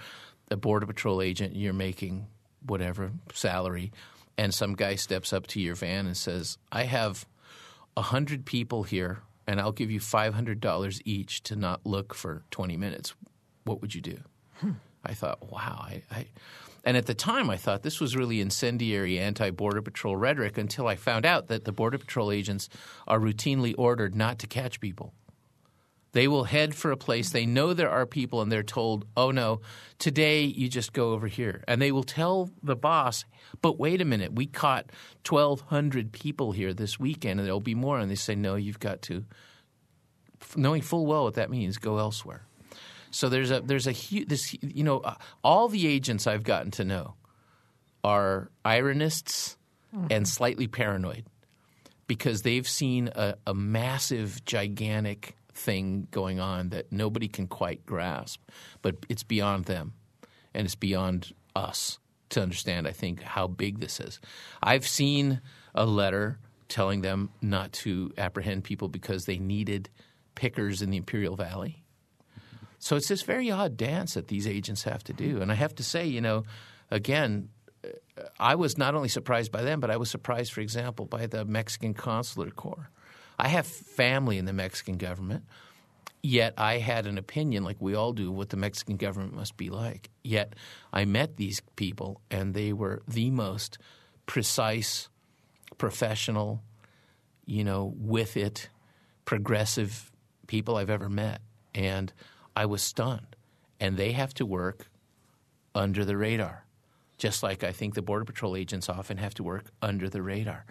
a 0.50 0.56
Border 0.56 0.86
Patrol 0.86 1.22
agent, 1.22 1.54
you're 1.54 1.72
making 1.72 2.26
whatever 2.66 3.12
salary, 3.32 3.92
and 4.36 4.52
some 4.52 4.74
guy 4.74 4.94
steps 4.94 5.32
up 5.32 5.46
to 5.48 5.60
your 5.60 5.74
van 5.74 6.06
and 6.06 6.16
says, 6.16 6.58
I 6.72 6.84
have 6.84 7.26
a 7.96 8.00
100 8.00 8.44
people 8.44 8.82
here, 8.82 9.20
and 9.46 9.60
I'll 9.60 9.72
give 9.72 9.90
you 9.90 10.00
$500 10.00 11.02
each 11.04 11.42
to 11.44 11.56
not 11.56 11.84
look 11.84 12.14
for 12.14 12.42
20 12.50 12.76
minutes, 12.76 13.14
what 13.64 13.80
would 13.80 13.94
you 13.94 14.00
do? 14.00 14.18
I 15.04 15.14
thought, 15.14 15.50
wow. 15.50 15.84
I, 15.86 16.02
I, 16.10 16.26
and 16.84 16.96
at 16.96 17.06
the 17.06 17.14
time, 17.14 17.50
I 17.50 17.56
thought 17.56 17.82
this 17.82 18.00
was 18.00 18.16
really 18.16 18.40
incendiary 18.40 19.18
anti 19.18 19.50
Border 19.50 19.82
Patrol 19.82 20.16
rhetoric 20.16 20.58
until 20.58 20.86
I 20.86 20.96
found 20.96 21.24
out 21.24 21.48
that 21.48 21.64
the 21.64 21.72
Border 21.72 21.98
Patrol 21.98 22.30
agents 22.30 22.68
are 23.06 23.18
routinely 23.18 23.74
ordered 23.76 24.14
not 24.14 24.38
to 24.40 24.46
catch 24.46 24.80
people. 24.80 25.12
They 26.14 26.28
will 26.28 26.44
head 26.44 26.76
for 26.76 26.92
a 26.92 26.96
place. 26.96 27.30
They 27.30 27.44
know 27.44 27.74
there 27.74 27.90
are 27.90 28.06
people, 28.06 28.40
and 28.40 28.50
they're 28.50 28.62
told, 28.62 29.04
oh 29.16 29.32
no, 29.32 29.60
today 29.98 30.44
you 30.44 30.68
just 30.68 30.92
go 30.92 31.12
over 31.12 31.26
here. 31.26 31.64
And 31.66 31.82
they 31.82 31.90
will 31.90 32.04
tell 32.04 32.50
the 32.62 32.76
boss, 32.76 33.24
but 33.60 33.80
wait 33.80 34.00
a 34.00 34.04
minute, 34.04 34.32
we 34.32 34.46
caught 34.46 34.90
1,200 35.28 36.12
people 36.12 36.52
here 36.52 36.72
this 36.72 37.00
weekend, 37.00 37.40
and 37.40 37.46
there'll 37.46 37.58
be 37.58 37.74
more. 37.74 37.98
And 37.98 38.08
they 38.08 38.14
say, 38.14 38.36
no, 38.36 38.54
you've 38.54 38.78
got 38.78 39.02
to, 39.02 39.24
knowing 40.56 40.82
full 40.82 41.04
well 41.04 41.24
what 41.24 41.34
that 41.34 41.50
means, 41.50 41.78
go 41.78 41.98
elsewhere. 41.98 42.46
So 43.10 43.28
there's 43.28 43.50
a 43.50 43.60
there's 43.60 43.86
a 43.86 43.92
hu- 43.92 44.24
this 44.24 44.56
you 44.60 44.82
know 44.82 44.98
uh, 44.98 45.14
all 45.44 45.68
the 45.68 45.86
agents 45.86 46.26
I've 46.26 46.42
gotten 46.42 46.72
to 46.72 46.84
know 46.84 47.14
are 48.02 48.50
ironists 48.64 49.56
and 50.10 50.28
slightly 50.28 50.66
paranoid 50.66 51.24
because 52.08 52.42
they've 52.42 52.68
seen 52.68 53.08
a, 53.14 53.36
a 53.46 53.54
massive, 53.54 54.44
gigantic 54.44 55.36
thing 55.54 56.08
going 56.10 56.40
on 56.40 56.70
that 56.70 56.92
nobody 56.92 57.28
can 57.28 57.46
quite 57.46 57.86
grasp, 57.86 58.40
but 58.82 58.96
it's 59.08 59.22
beyond 59.22 59.64
them 59.66 59.94
and 60.52 60.64
it's 60.64 60.74
beyond 60.74 61.32
us 61.54 61.98
to 62.30 62.42
understand. 62.42 62.86
I 62.86 62.92
think 62.92 63.22
how 63.22 63.46
big 63.46 63.80
this 63.80 64.00
is. 64.00 64.20
I've 64.62 64.86
seen 64.86 65.40
a 65.74 65.86
letter 65.86 66.38
telling 66.68 67.02
them 67.02 67.30
not 67.40 67.72
to 67.72 68.12
apprehend 68.18 68.64
people 68.64 68.88
because 68.88 69.24
they 69.24 69.38
needed 69.38 69.90
pickers 70.34 70.82
in 70.82 70.90
the 70.90 70.96
Imperial 70.96 71.36
Valley. 71.36 71.84
So 72.78 72.96
it's 72.96 73.08
this 73.08 73.22
very 73.22 73.50
odd 73.50 73.76
dance 73.76 74.14
that 74.14 74.28
these 74.28 74.46
agents 74.46 74.82
have 74.82 75.02
to 75.04 75.12
do. 75.12 75.40
And 75.40 75.50
I 75.50 75.54
have 75.54 75.74
to 75.76 75.82
say, 75.82 76.06
you 76.06 76.20
know, 76.20 76.44
again, 76.90 77.48
I 78.38 78.54
was 78.54 78.76
not 78.76 78.94
only 78.94 79.08
surprised 79.08 79.52
by 79.52 79.62
them, 79.62 79.80
but 79.80 79.90
I 79.90 79.96
was 79.96 80.10
surprised, 80.10 80.52
for 80.52 80.60
example, 80.60 81.06
by 81.06 81.26
the 81.26 81.44
Mexican 81.44 81.94
Consular 81.94 82.50
Corps. 82.50 82.90
I 83.38 83.48
have 83.48 83.66
family 83.66 84.38
in 84.38 84.44
the 84.44 84.52
Mexican 84.52 84.96
government, 84.96 85.44
yet 86.22 86.54
I 86.56 86.78
had 86.78 87.06
an 87.06 87.18
opinion, 87.18 87.64
like 87.64 87.76
we 87.80 87.94
all 87.94 88.12
do, 88.12 88.30
what 88.30 88.50
the 88.50 88.56
Mexican 88.56 88.96
government 88.96 89.34
must 89.34 89.56
be 89.56 89.70
like. 89.70 90.10
Yet 90.22 90.54
I 90.92 91.04
met 91.04 91.36
these 91.36 91.60
people, 91.76 92.20
and 92.30 92.54
they 92.54 92.72
were 92.72 93.02
the 93.08 93.30
most 93.30 93.78
precise, 94.26 95.08
professional, 95.78 96.62
you 97.44 97.64
know, 97.64 97.92
with 97.96 98.36
it, 98.36 98.68
progressive 99.24 100.10
people 100.46 100.76
I've 100.76 100.90
ever 100.90 101.08
met. 101.08 101.40
And 101.74 102.12
I 102.56 102.66
was 102.66 102.82
stunned. 102.82 103.36
And 103.80 103.96
they 103.96 104.12
have 104.12 104.32
to 104.34 104.46
work 104.46 104.86
under 105.74 106.04
the 106.04 106.16
radar, 106.16 106.64
just 107.18 107.42
like 107.42 107.64
I 107.64 107.72
think 107.72 107.94
the 107.94 108.02
Border 108.02 108.24
Patrol 108.24 108.56
agents 108.56 108.88
often 108.88 109.18
have 109.18 109.34
to 109.34 109.42
work 109.42 109.64
under 109.82 110.08
the 110.08 110.22
radar. 110.22 110.64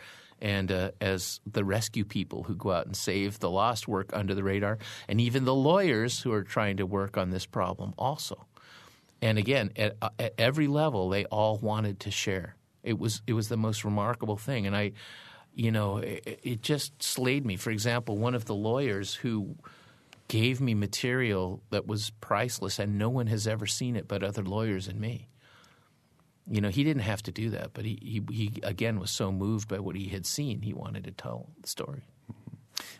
And 0.43 0.71
uh, 0.71 0.91
as 0.99 1.39
the 1.49 1.63
rescue 1.63 2.03
people 2.03 2.43
who 2.43 2.53
go 2.53 2.71
out 2.71 2.85
and 2.85 2.95
save 2.95 3.39
the 3.39 3.49
lost 3.49 3.87
work 3.87 4.09
under 4.13 4.35
the 4.35 4.43
radar, 4.43 4.77
and 5.07 5.21
even 5.21 5.45
the 5.45 5.55
lawyers 5.55 6.21
who 6.21 6.33
are 6.33 6.43
trying 6.43 6.77
to 6.77 6.85
work 6.85 7.17
on 7.17 7.29
this 7.29 7.45
problem 7.45 7.93
also. 7.97 8.45
And 9.21 9.37
again, 9.37 9.71
at, 9.77 9.95
at 10.19 10.33
every 10.37 10.67
level, 10.67 11.07
they 11.07 11.23
all 11.23 11.57
wanted 11.57 12.01
to 12.01 12.11
share. 12.11 12.57
It 12.83 12.99
was 12.99 13.21
it 13.25 13.31
was 13.31 13.47
the 13.47 13.55
most 13.55 13.85
remarkable 13.85 14.35
thing, 14.35 14.67
and 14.67 14.75
I, 14.75 14.91
you 15.55 15.71
know, 15.71 15.99
it, 15.99 16.41
it 16.43 16.61
just 16.61 17.01
slayed 17.01 17.45
me. 17.45 17.55
For 17.55 17.71
example, 17.71 18.17
one 18.17 18.35
of 18.35 18.43
the 18.43 18.53
lawyers 18.53 19.15
who 19.15 19.55
gave 20.27 20.59
me 20.59 20.73
material 20.73 21.61
that 21.69 21.87
was 21.87 22.09
priceless, 22.19 22.79
and 22.79 22.97
no 22.97 23.09
one 23.09 23.27
has 23.27 23.47
ever 23.47 23.65
seen 23.65 23.95
it 23.95 24.09
but 24.09 24.23
other 24.23 24.43
lawyers 24.43 24.89
and 24.89 24.99
me. 24.99 25.29
You 26.49 26.61
know, 26.61 26.69
he 26.69 26.83
didn't 26.83 27.03
have 27.03 27.21
to 27.23 27.31
do 27.31 27.49
that, 27.51 27.71
but 27.73 27.85
he, 27.85 27.99
he, 28.01 28.23
he 28.33 28.61
again 28.63 28.99
was 28.99 29.11
so 29.11 29.31
moved 29.31 29.67
by 29.67 29.79
what 29.79 29.95
he 29.95 30.09
had 30.09 30.25
seen, 30.25 30.61
he 30.61 30.73
wanted 30.73 31.03
to 31.05 31.11
tell 31.11 31.49
the 31.61 31.67
story. 31.67 32.03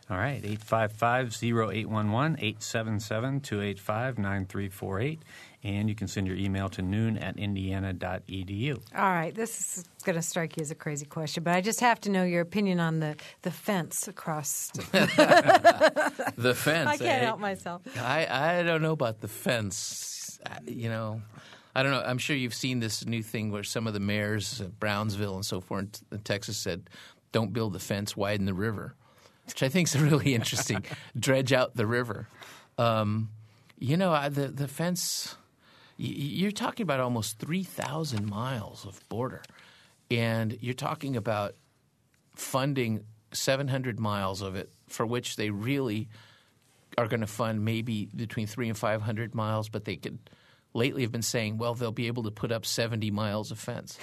All 0.10 0.18
right, 0.18 0.42
855-0811, 0.44 2.60
877-285-9348. 2.60 5.20
And 5.64 5.88
you 5.88 5.96
can 5.96 6.10
send 6.10 6.28
your 6.28 6.36
email 6.36 6.68
to 6.70 6.82
noon 6.82 7.18
at 7.18 7.38
indiana.edu. 7.38 8.82
All 8.96 9.02
right, 9.02 9.34
this 9.34 9.78
is 9.78 9.86
going 10.04 10.18
to 10.18 10.22
strike 10.22 10.58
you 10.58 10.62
as 10.62 10.72
a 10.72 10.76
crazy 10.76 11.06
question, 11.06 11.44
but 11.44 11.56
I 11.56 11.62
just 11.62 11.80
have 11.80 12.02
to 12.02 12.12
know 12.12 12.24
your 12.24 12.42
opinion 12.42 12.82
on 12.82 13.00
the, 13.00 13.16
the 13.44 13.52
fence 13.52 14.10
across. 14.10 14.72
the 14.72 16.54
fence. 16.58 16.90
I 16.90 16.98
can't 16.98 17.02
eh? 17.02 17.26
help 17.26 17.40
myself. 17.40 17.84
I, 17.98 18.28
I 18.30 18.64
don't 18.64 18.82
know 18.82 18.92
about 18.92 19.22
the 19.22 19.30
fence. 19.30 20.38
You 20.66 20.90
know, 20.90 21.22
I 21.76 21.84
don't 21.84 21.92
know. 21.92 22.04
I'm 22.06 22.18
sure 22.20 22.36
you've 22.36 22.54
seen 22.54 22.80
this 22.80 23.06
new 23.06 23.24
thing 23.24 23.52
where 23.52 23.64
some 23.64 23.88
of 23.88 23.94
the 23.94 24.00
mayors, 24.00 24.62
uh, 24.62 24.66
Brownsville 24.80 25.36
and 25.36 25.46
so 25.46 25.60
forth 25.62 26.04
in 26.12 26.20
Texas, 26.20 26.58
said, 26.58 26.90
"Don't 27.32 27.52
build 27.54 27.74
the 27.74 27.80
fence, 27.80 28.16
widen 28.16 28.46
the 28.46 28.54
river," 28.54 28.96
which 29.48 29.64
I 29.64 29.70
think 29.70 29.88
is 29.88 30.00
really 30.00 30.34
interesting. 30.40 30.86
Dredge 31.18 31.52
out 31.54 31.76
the 31.76 31.88
river. 31.88 32.28
Um, 32.78 33.30
you 33.80 33.98
know, 33.98 34.12
I- 34.12 34.30
the 34.30 34.48
the 34.50 34.68
fence. 34.68 35.36
You're 35.98 36.52
talking 36.52 36.84
about 36.84 37.00
almost 37.00 37.38
three 37.40 37.64
thousand 37.64 38.28
miles 38.30 38.86
of 38.86 39.00
border, 39.10 39.42
and 40.12 40.58
you're 40.62 40.74
talking 40.74 41.16
about 41.16 41.56
funding 42.36 43.04
700 43.32 44.00
miles 44.00 44.42
of 44.42 44.56
it, 44.56 44.72
for 44.88 45.06
which 45.06 45.36
they 45.36 45.50
really 45.50 46.10
are 46.98 47.08
going 47.08 47.22
to 47.22 47.28
fund 47.28 47.64
maybe 47.64 48.10
between 48.16 48.48
three 48.48 48.70
and 48.70 48.78
500 48.78 49.34
miles, 49.36 49.70
but 49.70 49.86
they 49.86 49.96
could 49.96 50.18
lately 50.74 51.04
have 51.04 51.12
been 51.12 51.22
saying, 51.22 51.58
well, 51.58 51.76
they'll 51.76 51.92
be 51.92 52.08
able 52.08 52.24
to 52.24 52.32
put 52.32 52.52
up 52.52 52.66
70 52.66 53.12
miles 53.12 53.52
of 53.52 53.60
fence. 53.60 53.98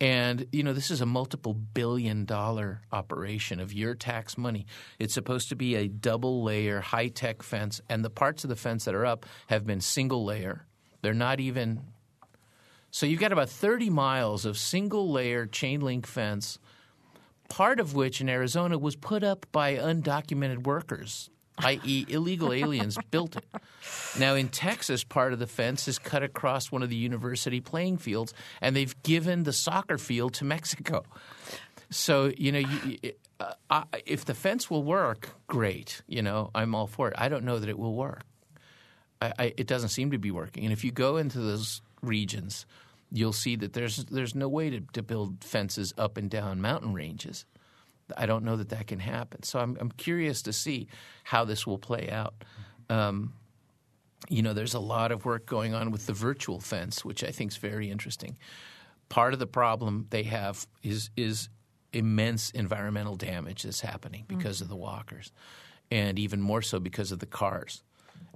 And, 0.00 0.46
you 0.52 0.62
know, 0.62 0.72
this 0.72 0.92
is 0.92 1.00
a 1.00 1.06
multiple 1.06 1.54
billion 1.54 2.24
dollar 2.24 2.82
operation 2.92 3.58
of 3.58 3.72
your 3.72 3.96
tax 3.96 4.38
money. 4.38 4.66
It's 5.00 5.14
supposed 5.14 5.48
to 5.48 5.56
be 5.56 5.74
a 5.74 5.88
double 5.88 6.44
layer, 6.44 6.80
high 6.80 7.08
tech 7.08 7.42
fence, 7.42 7.80
and 7.88 8.04
the 8.04 8.10
parts 8.10 8.44
of 8.44 8.50
the 8.50 8.56
fence 8.56 8.84
that 8.84 8.94
are 8.94 9.06
up 9.06 9.26
have 9.48 9.66
been 9.66 9.80
single 9.80 10.24
layer. 10.24 10.66
They're 11.02 11.14
not 11.14 11.40
even. 11.40 11.80
So 12.92 13.06
you've 13.06 13.20
got 13.20 13.32
about 13.32 13.50
30 13.50 13.90
miles 13.90 14.44
of 14.44 14.56
single 14.56 15.10
layer 15.10 15.46
chain 15.46 15.80
link 15.80 16.06
fence 16.06 16.60
part 17.48 17.80
of 17.80 17.94
which 17.94 18.20
in 18.20 18.28
Arizona 18.28 18.78
was 18.78 18.96
put 18.96 19.24
up 19.24 19.46
by 19.52 19.76
undocumented 19.76 20.66
workers, 20.66 21.30
i.e., 21.58 22.06
illegal 22.08 22.52
aliens 22.52 22.98
built 23.10 23.36
it. 23.36 23.44
Now, 24.18 24.34
in 24.34 24.48
Texas, 24.48 25.04
part 25.04 25.32
of 25.32 25.38
the 25.38 25.46
fence 25.46 25.88
is 25.88 25.98
cut 25.98 26.22
across 26.22 26.70
one 26.70 26.82
of 26.82 26.90
the 26.90 26.96
university 26.96 27.60
playing 27.60 27.98
fields, 27.98 28.34
and 28.60 28.74
they've 28.74 29.00
given 29.02 29.44
the 29.44 29.52
soccer 29.52 29.98
field 29.98 30.34
to 30.34 30.44
Mexico. 30.44 31.04
So, 31.90 32.32
you 32.36 32.52
know, 32.52 32.58
you, 32.58 32.98
uh, 33.40 33.52
I, 33.70 33.84
if 34.06 34.24
the 34.24 34.34
fence 34.34 34.70
will 34.70 34.82
work, 34.82 35.30
great. 35.46 36.02
You 36.06 36.22
know, 36.22 36.50
I'm 36.54 36.74
all 36.74 36.86
for 36.86 37.08
it. 37.08 37.14
I 37.16 37.28
don't 37.28 37.44
know 37.44 37.58
that 37.58 37.68
it 37.68 37.78
will 37.78 37.94
work. 37.94 38.22
I, 39.20 39.32
I, 39.38 39.54
it 39.56 39.66
doesn't 39.66 39.90
seem 39.90 40.10
to 40.10 40.18
be 40.18 40.30
working. 40.30 40.64
And 40.64 40.72
if 40.72 40.84
you 40.84 40.92
go 40.92 41.16
into 41.16 41.38
those 41.38 41.80
regions, 42.02 42.66
you'll 43.10 43.32
see 43.32 43.56
that 43.56 43.72
there's 43.72 44.04
there's 44.04 44.34
no 44.34 44.48
way 44.48 44.70
to, 44.70 44.80
to 44.92 45.02
build 45.02 45.42
fences 45.42 45.94
up 45.96 46.16
and 46.16 46.28
down 46.28 46.60
mountain 46.60 46.92
ranges. 46.92 47.46
I 48.16 48.26
don't 48.26 48.44
know 48.44 48.56
that 48.56 48.70
that 48.70 48.86
can 48.86 49.00
happen. 49.00 49.42
So 49.42 49.58
I'm 49.58 49.76
I'm 49.80 49.90
curious 49.90 50.42
to 50.42 50.52
see 50.52 50.88
how 51.24 51.44
this 51.44 51.66
will 51.66 51.78
play 51.78 52.10
out. 52.10 52.34
Um, 52.88 53.34
you 54.28 54.42
know, 54.42 54.52
there's 54.52 54.74
a 54.74 54.80
lot 54.80 55.12
of 55.12 55.24
work 55.24 55.46
going 55.46 55.74
on 55.74 55.90
with 55.90 56.06
the 56.06 56.12
virtual 56.12 56.60
fence, 56.60 57.04
which 57.04 57.22
I 57.22 57.30
think 57.30 57.52
is 57.52 57.56
very 57.56 57.90
interesting. 57.90 58.36
Part 59.08 59.32
of 59.32 59.38
the 59.38 59.46
problem 59.46 60.06
they 60.10 60.24
have 60.24 60.66
is 60.82 61.10
is 61.16 61.48
immense 61.92 62.50
environmental 62.50 63.16
damage 63.16 63.62
that's 63.62 63.80
happening 63.80 64.24
because 64.28 64.60
of 64.60 64.68
the 64.68 64.76
walkers, 64.76 65.32
and 65.90 66.18
even 66.18 66.40
more 66.40 66.62
so 66.62 66.78
because 66.78 67.12
of 67.12 67.18
the 67.18 67.26
cars. 67.26 67.82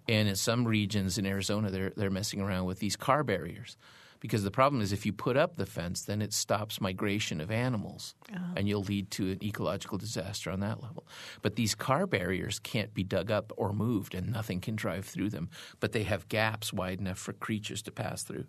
And 0.09 0.29
in 0.29 0.37
some 0.37 0.67
regions 0.67 1.19
in 1.19 1.27
Arizona, 1.27 1.71
they're 1.71 1.93
they're 1.97 2.11
messing 2.11 2.41
around 2.41 2.65
with 2.65 2.79
these 2.79 2.97
car 2.97 3.23
barriers. 3.23 3.77
Because 4.23 4.45
the 4.45 4.53
problem 4.53 4.81
is, 4.81 4.93
if 4.93 5.05
you 5.05 5.13
put 5.13 5.37
up 5.37 5.57
the 5.57 5.67
fence, 5.67 6.03
then 6.03 6.23
it 6.23 6.33
stops 6.33 6.81
migration 6.81 7.41
of 7.41 7.51
animals, 7.51 8.15
and 8.57 8.69
you'll 8.69 8.85
lead 8.85 9.11
to 9.11 9.33
an 9.33 9.43
ecological 9.43 9.99
disaster 9.99 10.49
on 10.53 10.61
that 10.61 10.81
level. 10.81 11.09
But 11.43 11.57
these 11.57 11.75
car 11.75 12.07
barriers 12.07 12.61
can't 12.61 12.95
be 12.95 13.03
dug 13.03 13.33
up 13.33 13.53
or 13.57 13.73
moved, 13.73 14.15
and 14.15 14.33
nothing 14.33 14.61
can 14.61 14.77
drive 14.77 15.07
through 15.07 15.31
them. 15.31 15.51
But 15.81 15.91
they 15.91 16.05
have 16.05 16.29
gaps 16.29 16.73
wide 16.73 17.01
enough 17.01 17.19
for 17.19 17.33
creatures 17.33 17.83
to 17.83 17.91
pass 17.91 18.23
through. 18.23 18.47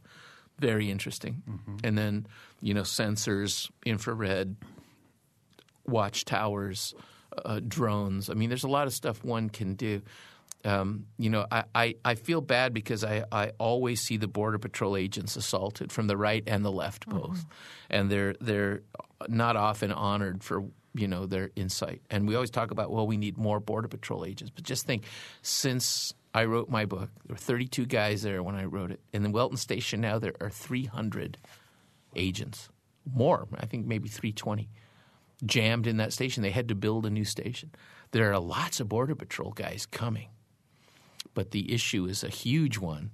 Very 0.60 0.92
interesting. 0.92 1.42
And 1.84 1.98
then, 1.98 2.28
you 2.62 2.76
know, 2.76 2.84
sensors, 2.84 3.72
infrared, 3.84 4.56
watchtowers, 5.88 6.94
uh, 7.44 7.62
drones. 7.68 8.30
I 8.30 8.36
mean, 8.36 8.50
there's 8.50 8.64
a 8.64 8.70
lot 8.70 8.86
of 8.86 8.94
stuff 8.94 9.24
one 9.24 9.50
can 9.50 9.74
do. 9.74 10.04
Um, 10.66 11.08
you 11.18 11.30
know, 11.30 11.46
I, 11.52 11.64
I, 11.76 11.96
I 12.06 12.16
feel 12.16 12.40
bad 12.40 12.74
because 12.74 13.04
I, 13.04 13.26
I 13.32 13.52
always 13.58 14.00
see 14.00 14.16
the 14.16 14.30
border 14.30 14.58
patrol 14.58 14.96
agents 14.96 15.36
assaulted 15.36 15.92
from 15.92 16.08
the 16.08 16.16
right 16.16 16.44
and 16.48 16.64
the 16.64 16.72
left 16.72 17.08
both, 17.08 17.46
and 17.90 18.10
they're 18.10 18.36
they're 18.40 18.82
not 19.28 19.58
often 19.58 19.92
honored 19.92 20.44
for 20.44 20.64
you 20.94 21.08
know 21.08 21.26
their 21.26 21.52
insight. 21.56 22.02
And 22.10 22.28
we 22.28 22.36
always 22.36 22.50
talk 22.50 22.72
about 22.72 22.92
well, 22.92 23.06
we 23.06 23.18
need 23.18 23.38
more 23.38 23.60
border 23.60 23.90
patrol 23.90 24.26
agents, 24.26 24.52
but 24.56 24.64
just 24.64 24.86
think 24.86 25.04
since 25.42 26.14
I 26.34 26.46
wrote 26.46 26.70
my 26.70 26.86
book, 26.86 27.10
there 27.26 27.34
were 27.34 27.38
32 27.38 27.86
guys 27.86 28.24
there 28.24 28.42
when 28.42 28.56
I 28.56 28.66
wrote 28.66 28.92
it. 28.92 29.02
In 29.12 29.24
the 29.24 29.30
Wellton 29.30 29.58
Station 29.58 30.02
now, 30.02 30.18
there 30.18 30.34
are 30.42 30.50
300 30.50 31.38
agents, 32.16 32.70
more. 33.14 33.48
I 33.56 33.66
think 33.66 33.86
maybe 33.86 34.10
320 34.10 34.70
jammed 35.46 35.88
in 35.88 35.98
that 35.98 36.14
station. 36.14 36.42
They 36.42 36.52
had 36.52 36.70
to 36.70 36.76
build 36.76 37.06
a 37.06 37.10
new 37.10 37.26
station. 37.26 37.72
There 38.12 38.32
are 38.32 38.40
lots 38.40 38.80
of 38.80 38.90
Border 38.90 39.16
Patrol 39.16 39.52
guys 39.52 39.86
coming, 39.86 40.30
but 41.34 41.52
the 41.52 41.74
issue 41.74 42.06
is 42.06 42.24
a 42.24 42.30
huge 42.30 42.78
one, 42.78 43.12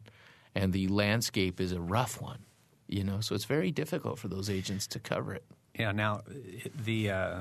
and 0.56 0.74
the 0.74 0.88
landscape 0.88 1.60
is 1.60 1.72
a 1.72 1.80
rough 1.82 2.22
one. 2.22 2.40
You 2.88 3.04
know, 3.04 3.22
so 3.22 3.36
it's 3.36 3.46
very 3.46 3.72
difficult 3.72 4.18
for 4.18 4.28
those 4.30 4.50
agents 4.50 4.88
to 4.88 5.00
cover 5.00 5.34
it. 5.34 5.44
Yeah. 5.78 5.92
Now, 5.92 6.22
the 6.84 7.12
uh, 7.12 7.40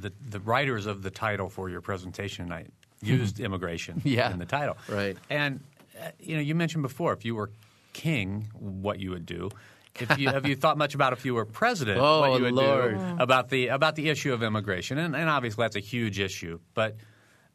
the 0.00 0.12
the 0.28 0.40
writers 0.40 0.86
of 0.86 1.02
the 1.02 1.10
title 1.10 1.48
for 1.48 1.70
your 1.70 1.80
presentation 1.80 2.46
tonight 2.46 2.70
used 3.02 3.38
immigration 3.40 4.00
Yeah. 4.04 4.32
in 4.32 4.38
the 4.38 4.46
title, 4.46 4.76
Right. 4.88 5.16
And 5.30 5.60
uh, 6.02 6.10
you 6.18 6.34
know, 6.34 6.42
you 6.42 6.54
mentioned 6.54 6.82
before 6.82 7.12
if 7.12 7.24
you 7.24 7.34
were 7.36 7.50
king, 7.92 8.48
what 8.58 8.98
you 9.00 9.10
would 9.10 9.24
do. 9.24 9.50
If 9.98 10.18
you, 10.18 10.28
have 10.28 10.46
you 10.46 10.54
thought 10.62 10.76
much 10.76 10.94
about 10.94 11.14
if 11.14 11.24
you 11.24 11.34
were 11.34 11.46
president, 11.46 11.98
Oh, 11.98 12.20
what 12.20 12.36
you 12.38 12.42
would 12.44 12.52
Lord. 12.52 12.98
do 12.98 13.16
about 13.18 13.48
the 13.48 13.68
about 13.68 13.94
the 13.94 14.08
issue 14.10 14.32
of 14.34 14.42
immigration? 14.42 14.98
And, 14.98 15.16
and 15.16 15.30
obviously, 15.30 15.62
that's 15.62 15.76
a 15.76 15.80
huge 15.80 16.18
issue. 16.18 16.58
But 16.74 16.96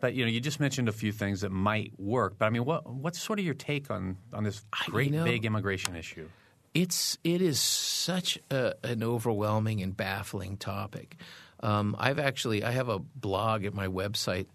but 0.02 0.14
you 0.16 0.26
know, 0.26 0.32
you 0.32 0.40
just 0.42 0.60
mentioned 0.60 0.90
a 0.90 0.92
few 0.92 1.12
things 1.12 1.42
that 1.42 1.52
might 1.52 1.94
work. 2.00 2.36
But 2.38 2.48
I 2.48 2.50
mean, 2.50 2.66
what 2.66 2.86
what's 2.90 3.22
sort 3.22 3.40
of 3.40 3.46
your 3.46 3.54
take 3.54 3.90
on 3.92 4.18
on 4.34 4.44
this 4.44 4.62
great 4.90 5.12
know- 5.12 5.24
big 5.24 5.46
immigration 5.46 5.96
issue? 5.96 6.28
It's 6.74 7.18
it 7.24 7.42
is 7.42 7.60
such 7.60 8.40
a, 8.50 8.74
an 8.84 9.04
overwhelming 9.04 9.82
and 9.82 9.96
baffling 9.96 10.58
topic. 10.58 11.18
Um, 11.60 11.96
I've 12.00 12.18
actually 12.20 12.64
I 12.64 12.72
have 12.72 12.88
a 12.90 12.98
blog 13.00 13.66
at 13.66 13.74
my 13.74 13.88
website. 13.88 14.48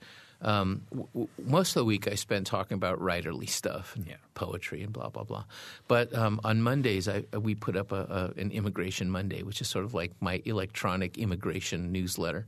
Um, 0.42 0.82
w- 0.90 1.08
w- 1.14 1.28
most 1.42 1.70
of 1.76 1.80
the 1.80 1.84
week 1.86 2.08
I 2.08 2.14
spend 2.14 2.44
talking 2.46 2.74
about 2.74 2.98
writerly 3.00 3.48
stuff, 3.48 3.94
and 3.96 4.06
Yeah. 4.06 4.16
poetry, 4.34 4.82
and 4.82 4.92
blah 4.92 5.08
blah 5.10 5.24
blah. 5.24 5.44
But 5.88 6.14
um, 6.14 6.40
on 6.44 6.62
Mondays, 6.62 7.06
I, 7.08 7.24
we 7.38 7.54
put 7.54 7.74
up 7.76 7.92
a, 7.92 8.32
a, 8.36 8.40
an 8.40 8.50
Immigration 8.50 9.10
Monday, 9.10 9.42
which 9.42 9.60
is 9.60 9.68
sort 9.68 9.84
of 9.84 9.92
like 9.94 10.12
my 10.20 10.42
electronic 10.44 11.16
immigration 11.18 11.90
newsletter. 11.92 12.44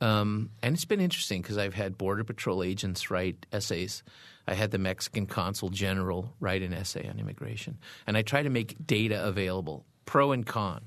Um, 0.00 0.50
and 0.62 0.74
it's 0.74 0.84
been 0.84 1.00
interesting 1.00 1.42
because 1.42 1.58
I've 1.58 1.74
had 1.74 1.96
Border 1.96 2.24
Patrol 2.24 2.62
agents 2.62 3.10
write 3.10 3.46
essays. 3.52 4.02
I 4.46 4.54
had 4.54 4.70
the 4.70 4.78
Mexican 4.78 5.26
consul 5.26 5.70
general 5.70 6.34
write 6.40 6.62
an 6.62 6.74
essay 6.74 7.08
on 7.08 7.18
immigration. 7.18 7.78
And 8.06 8.16
I 8.16 8.22
try 8.22 8.42
to 8.42 8.50
make 8.50 8.76
data 8.86 9.24
available, 9.24 9.84
pro 10.04 10.32
and 10.32 10.44
con. 10.44 10.82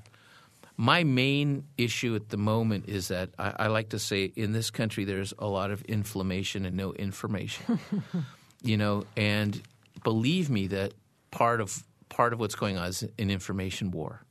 My 0.76 1.02
main 1.02 1.64
issue 1.76 2.14
at 2.14 2.28
the 2.28 2.36
moment 2.36 2.88
is 2.88 3.08
that 3.08 3.30
I, 3.36 3.54
I 3.58 3.66
like 3.66 3.88
to 3.88 3.98
say 3.98 4.32
in 4.36 4.52
this 4.52 4.70
country 4.70 5.04
there's 5.04 5.34
a 5.38 5.46
lot 5.46 5.72
of 5.72 5.82
inflammation 5.82 6.64
and 6.64 6.76
no 6.76 6.92
information. 6.92 7.80
you 8.62 8.76
know, 8.76 9.04
and 9.16 9.60
believe 10.04 10.50
me 10.50 10.68
that 10.68 10.94
part 11.32 11.60
of 11.60 11.82
part 12.08 12.32
of 12.32 12.38
what's 12.38 12.54
going 12.54 12.78
on 12.78 12.88
is 12.88 13.02
an 13.18 13.30
information 13.30 13.90
war 13.90 14.22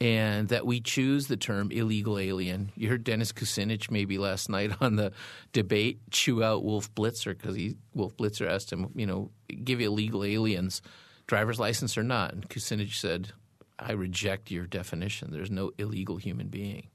and 0.00 0.48
that 0.48 0.64
we 0.64 0.80
choose 0.80 1.26
the 1.26 1.36
term 1.36 1.70
illegal 1.70 2.18
alien. 2.18 2.72
You 2.74 2.88
heard 2.88 3.04
Dennis 3.04 3.32
Kucinich 3.32 3.90
maybe 3.90 4.16
last 4.16 4.48
night 4.48 4.72
on 4.80 4.96
the 4.96 5.12
debate 5.52 6.00
chew 6.10 6.42
out 6.42 6.64
Wolf 6.64 6.92
Blitzer 6.94 7.36
because 7.36 7.54
he 7.54 7.76
Wolf 7.94 8.16
Blitzer 8.16 8.48
asked 8.48 8.72
him, 8.72 8.90
you 8.94 9.06
know, 9.06 9.30
give 9.62 9.80
you 9.80 9.88
illegal 9.88 10.24
aliens 10.24 10.80
driver's 11.26 11.60
license 11.60 11.96
or 11.96 12.02
not, 12.02 12.32
and 12.32 12.48
Kucinich 12.48 12.94
said, 12.94 13.32
"I 13.78 13.92
reject 13.92 14.50
your 14.50 14.66
definition. 14.66 15.30
There's 15.30 15.50
no 15.50 15.70
illegal 15.78 16.16
human 16.16 16.48
being. 16.48 16.88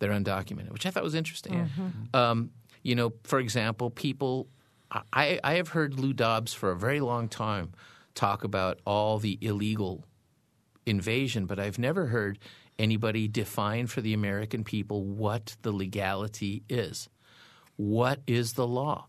They're 0.00 0.10
undocumented," 0.10 0.70
which 0.70 0.84
I 0.86 0.90
thought 0.90 1.02
was 1.02 1.14
interesting. 1.14 1.54
Um, 2.12 2.50
you 2.82 2.94
know, 2.94 3.12
for 3.24 3.38
example, 3.38 3.90
people. 3.90 4.48
I, 5.12 5.38
I 5.44 5.54
have 5.54 5.68
heard 5.68 6.00
Lou 6.00 6.14
Dobbs 6.14 6.54
for 6.54 6.70
a 6.70 6.76
very 6.76 7.00
long 7.00 7.28
time 7.28 7.72
talk 8.14 8.42
about 8.42 8.80
all 8.86 9.18
the 9.18 9.36
illegal 9.42 10.04
invasion, 10.88 11.46
but 11.46 11.58
I've 11.58 11.78
never 11.78 12.06
heard 12.06 12.38
anybody 12.78 13.28
define 13.28 13.86
for 13.86 14.00
the 14.00 14.14
American 14.14 14.64
people 14.64 15.04
what 15.04 15.56
the 15.62 15.72
legality 15.72 16.62
is. 16.68 17.08
What 17.76 18.20
is 18.26 18.54
the 18.54 18.66
law? 18.66 19.06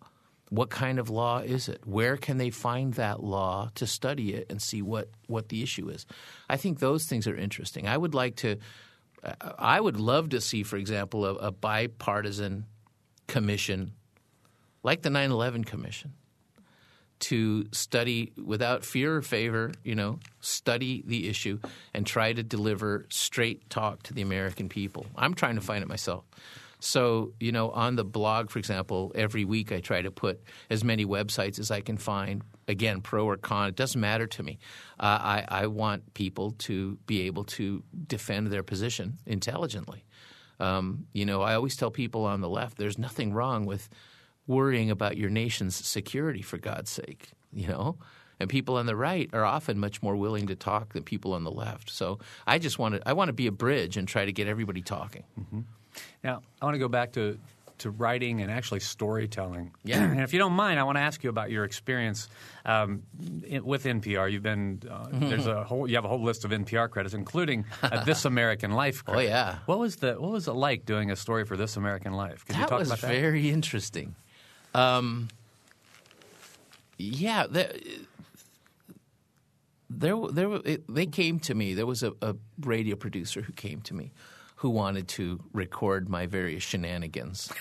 What 0.50 0.70
kind 0.70 0.98
of 0.98 1.10
law 1.10 1.40
is 1.40 1.70
it? 1.70 1.86
Where 1.86 2.18
can 2.18 2.38
they 2.38 2.50
find 2.50 2.96
that 2.96 3.24
law 3.24 3.70
to 3.76 3.86
study 3.86 4.34
it 4.34 4.48
and 4.50 4.62
see 4.62 4.82
what, 4.82 5.10
what 5.28 5.50
the 5.50 5.62
issue 5.62 5.90
is? 5.90 6.06
I 6.50 6.58
think 6.58 6.80
those 6.80 7.06
things 7.06 7.28
are 7.28 7.36
interesting. 7.36 7.88
I 7.88 7.96
would 7.96 8.16
like 8.16 8.38
to, 8.38 8.58
I 9.60 9.80
would 9.80 10.00
love 10.00 10.30
to 10.30 10.42
see, 10.42 10.64
for 10.64 10.78
example, 10.78 11.26
a, 11.26 11.36
a 11.36 11.52
bipartisan 11.52 12.66
commission 13.28 13.94
like 14.84 15.02
the 15.02 15.10
9 15.10 15.32
11 15.32 15.64
Commission 15.64 16.14
to 17.20 17.66
study 17.72 18.32
without 18.44 18.86
fear 18.86 19.18
or 19.18 19.22
favor, 19.22 19.72
you 19.84 19.96
know, 19.96 20.20
study 20.40 21.04
the 21.06 21.28
issue 21.28 21.60
and 21.94 22.06
try 22.06 22.34
to 22.34 22.44
deliver 22.44 23.06
straight 23.10 23.70
talk 23.70 24.04
to 24.04 24.14
the 24.14 24.22
American 24.22 24.70
people. 24.70 25.06
I'm 25.16 25.34
trying 25.34 25.56
to 25.56 25.62
find 25.62 25.84
it 25.84 25.88
myself. 25.88 26.24
So, 26.80 27.34
you 27.40 27.52
know, 27.52 27.72
on 27.72 27.98
the 27.98 28.06
blog, 28.06 28.50
for 28.50 28.58
example, 28.58 29.12
every 29.14 29.44
week 29.44 29.72
I 29.72 29.82
try 29.82 30.02
to 30.02 30.12
put 30.12 30.42
as 30.70 30.84
many 30.84 31.06
websites 31.06 31.60
as 31.60 31.72
I 31.72 31.82
can 31.82 31.98
find. 31.98 32.42
Again, 32.70 33.02
pro 33.02 33.26
or 33.26 33.36
con, 33.36 33.68
it 33.68 33.76
doesn't 33.76 34.00
matter 34.00 34.28
to 34.28 34.44
me. 34.44 34.60
Uh, 35.00 35.20
I, 35.22 35.46
I 35.48 35.68
want 35.68 36.14
people 36.14 36.52
to 36.60 36.98
be 37.06 37.22
able 37.22 37.44
to 37.46 37.84
defend 38.08 38.48
their 38.48 38.64
position 38.64 39.18
intelligently. 39.26 40.06
Um, 40.60 41.08
you 41.14 41.26
know, 41.26 41.42
I 41.42 41.56
always 41.56 41.76
tell 41.76 41.92
people 41.92 42.26
on 42.26 42.42
the 42.42 42.50
left 42.50 42.78
there's 42.78 42.98
nothing 42.98 43.34
wrong 43.34 43.66
with 43.66 43.90
worrying 44.50 44.90
about 44.90 45.16
your 45.16 45.30
nation's 45.30 45.76
security, 45.76 46.42
for 46.42 46.58
God's 46.58 46.90
sake, 46.90 47.30
you 47.54 47.68
know? 47.68 47.98
And 48.40 48.50
people 48.50 48.78
on 48.78 48.86
the 48.86 48.96
right 48.96 49.30
are 49.32 49.46
often 49.46 49.80
much 49.80 50.02
more 50.02 50.16
willing 50.16 50.48
to 50.48 50.56
talk 50.56 50.94
than 50.94 51.04
people 51.04 51.34
on 51.34 51.44
the 51.44 51.52
left. 51.52 51.90
So 51.90 52.20
I 52.48 52.58
just 52.58 52.80
want 52.80 52.96
to 52.96 53.08
I 53.08 53.14
want 53.14 53.28
to 53.30 53.34
be 53.34 53.48
a 53.48 53.52
bridge 53.52 53.98
and 53.98 54.08
try 54.08 54.26
to 54.26 54.32
get 54.32 54.48
everybody 54.48 54.82
talking. 54.82 55.24
Mm-hmm. 55.40 55.60
Now 56.24 56.42
I 56.62 56.66
want 56.66 56.76
to 56.76 56.80
go 56.80 56.88
back 56.88 57.12
to 57.14 57.38
to 57.80 57.90
writing 57.92 58.42
and 58.42 58.50
actually 58.50 58.80
storytelling. 58.80 59.74
Yeah. 59.84 60.04
and 60.12 60.22
if 60.22 60.32
you 60.32 60.40
don't 60.40 60.54
mind, 60.54 60.80
I 60.80 60.84
want 60.84 60.98
to 60.98 61.02
ask 61.02 61.22
you 61.22 61.30
about 61.30 61.52
your 61.52 61.66
experience 61.66 62.30
um, 62.66 63.04
in, 63.46 63.66
with 63.66 63.84
NPR. 63.84 64.32
You've 64.32 64.44
been 64.44 64.84
uh, 64.90 65.08
mm-hmm. 65.08 65.30
there's 65.30 65.48
a 65.48 65.66
whole 65.66 65.86
you 65.90 65.96
have 65.96 66.06
a 66.06 66.10
whole 66.10 66.24
list 66.24 66.46
of 66.46 66.52
NPR 66.52 66.90
credits, 66.90 67.14
including 67.14 67.66
uh, 67.84 68.06
This 68.06 68.24
American 68.24 68.72
Life. 68.72 69.04
Credit. 69.06 69.20
Oh 69.20 69.22
yeah. 69.22 69.58
What 69.66 69.80
was 69.80 69.98
the 69.98 70.14
what 70.14 70.32
was 70.32 70.48
it 70.48 70.54
like 70.54 70.86
doing 70.86 71.12
a 71.12 71.18
story 71.18 71.44
for 71.44 71.58
This 71.58 71.76
American 71.76 72.14
Life? 72.14 72.46
Could 72.46 72.56
that 72.56 72.62
you 72.62 72.68
talk 72.68 72.80
was 72.80 72.88
about 72.88 73.02
that? 73.02 73.12
very 73.12 73.50
interesting. 73.50 74.16
Um, 74.74 75.30
yeah, 76.98 77.48
there, 77.50 77.72
there, 79.90 80.60
they 80.88 81.06
came 81.06 81.40
to 81.42 81.56
me. 81.56 81.74
There 81.74 81.86
was 81.86 82.04
a, 82.04 82.14
a, 82.22 82.36
radio 82.62 82.96
producer 82.96 83.42
who 83.42 83.54
came 83.54 83.82
to 83.82 83.94
me, 83.94 84.12
who 84.58 84.70
wanted 84.70 85.08
to 85.10 85.40
record 85.54 86.10
my 86.10 86.26
various 86.26 86.64
shenanigans, 86.64 87.52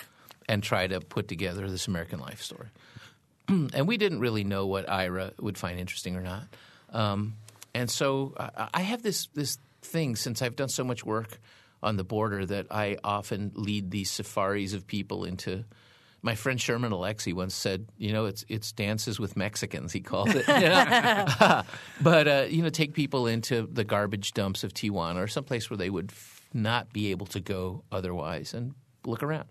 and 0.47 0.61
try 0.61 0.87
to 0.87 0.99
put 0.99 1.27
together 1.27 1.69
this 1.69 1.87
American 1.87 2.19
Life 2.19 2.41
story. 2.41 2.67
and 3.47 3.87
we 3.87 3.97
didn't 3.97 4.19
really 4.19 4.43
know 4.43 4.67
what 4.67 4.89
Ira 4.89 5.31
would 5.39 5.57
find 5.57 5.79
interesting 5.79 6.15
or 6.15 6.21
not. 6.21 6.43
Um, 6.91 7.35
and 7.73 7.89
so 7.89 8.33
I, 8.37 8.69
I 8.75 8.81
have 8.81 9.03
this 9.03 9.27
this 9.33 9.57
thing 9.81 10.15
since 10.15 10.41
I've 10.41 10.55
done 10.55 10.69
so 10.69 10.83
much 10.83 11.05
work 11.05 11.39
on 11.81 11.95
the 11.95 12.03
border 12.03 12.45
that 12.45 12.67
I 12.69 12.97
often 13.03 13.51
lead 13.55 13.91
these 13.91 14.11
safaris 14.11 14.73
of 14.73 14.85
people 14.85 15.23
into 15.23 15.63
my 16.21 16.35
friend 16.35 16.59
Sherman 16.59 16.91
Alexie 16.91 17.33
once 17.33 17.55
said, 17.55 17.87
you 17.97 18.11
know, 18.11 18.25
it's 18.25 18.43
it's 18.47 18.71
dances 18.71 19.19
with 19.19 19.37
Mexicans. 19.37 19.93
He 19.93 20.01
called 20.01 20.29
it. 20.31 20.45
but 22.01 22.27
uh, 22.27 22.45
you 22.49 22.61
know, 22.61 22.69
take 22.69 22.93
people 22.93 23.27
into 23.27 23.67
the 23.71 23.83
garbage 23.83 24.33
dumps 24.33 24.63
of 24.63 24.73
Tijuana 24.73 25.23
or 25.23 25.27
someplace 25.27 25.69
where 25.69 25.77
they 25.77 25.89
would 25.89 26.11
f- 26.11 26.47
not 26.53 26.91
be 26.91 27.11
able 27.11 27.25
to 27.27 27.39
go 27.39 27.83
otherwise 27.91 28.53
and 28.53 28.73
look 29.05 29.23
around. 29.23 29.47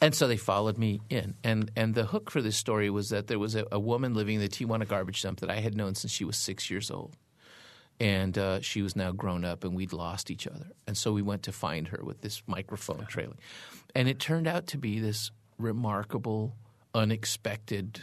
And 0.00 0.16
so 0.16 0.26
they 0.26 0.36
followed 0.36 0.78
me 0.78 1.00
in. 1.08 1.36
And 1.44 1.70
and 1.76 1.94
the 1.94 2.04
hook 2.04 2.30
for 2.30 2.42
this 2.42 2.56
story 2.56 2.90
was 2.90 3.10
that 3.10 3.28
there 3.28 3.38
was 3.38 3.54
a, 3.54 3.64
a 3.70 3.78
woman 3.78 4.14
living 4.14 4.36
in 4.36 4.40
the 4.40 4.48
Tijuana 4.48 4.86
garbage 4.86 5.22
dump 5.22 5.40
that 5.40 5.50
I 5.50 5.60
had 5.60 5.76
known 5.76 5.94
since 5.94 6.12
she 6.12 6.24
was 6.24 6.36
six 6.36 6.70
years 6.70 6.90
old. 6.90 7.16
And 8.00 8.36
uh, 8.36 8.60
she 8.62 8.82
was 8.82 8.96
now 8.96 9.12
grown 9.12 9.44
up, 9.44 9.62
and 9.62 9.76
we'd 9.76 9.92
lost 9.92 10.28
each 10.28 10.48
other. 10.48 10.72
And 10.88 10.96
so 10.96 11.12
we 11.12 11.22
went 11.22 11.44
to 11.44 11.52
find 11.52 11.86
her 11.88 12.00
with 12.02 12.20
this 12.20 12.42
microphone 12.48 13.06
trailing. 13.06 13.38
And 13.94 14.08
it 14.08 14.18
turned 14.18 14.48
out 14.48 14.66
to 14.68 14.78
be 14.78 14.98
this 14.98 15.30
remarkable, 15.58 16.56
unexpected 16.94 18.02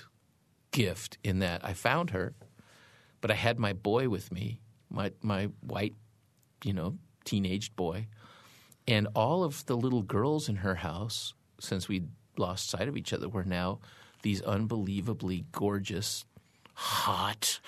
gift 0.72 1.18
in 1.24 1.40
that 1.40 1.64
I 1.64 1.74
found 1.74 2.12
her, 2.12 2.34
but 3.22 3.32
I 3.32 3.36
had 3.36 3.60
my 3.60 3.74
boy 3.74 4.10
with 4.10 4.32
me, 4.32 4.62
my 4.90 5.12
my 5.22 5.50
white, 5.62 5.96
you 6.64 6.74
know, 6.74 6.98
teenaged 7.26 7.76
boy, 7.76 8.08
and 8.88 9.08
all 9.16 9.44
of 9.44 9.66
the 9.66 9.76
little 9.78 10.04
girls 10.04 10.50
in 10.50 10.58
her 10.58 10.76
house, 10.76 11.34
since 11.60 11.88
we 11.88 12.04
lost 12.38 12.70
sight 12.70 12.88
of 12.88 12.98
each 12.98 13.14
other, 13.14 13.28
were 13.28 13.44
now 13.44 13.80
these 14.22 14.42
unbelievably 14.42 15.46
gorgeous, 15.52 16.26
hot, 16.74 17.60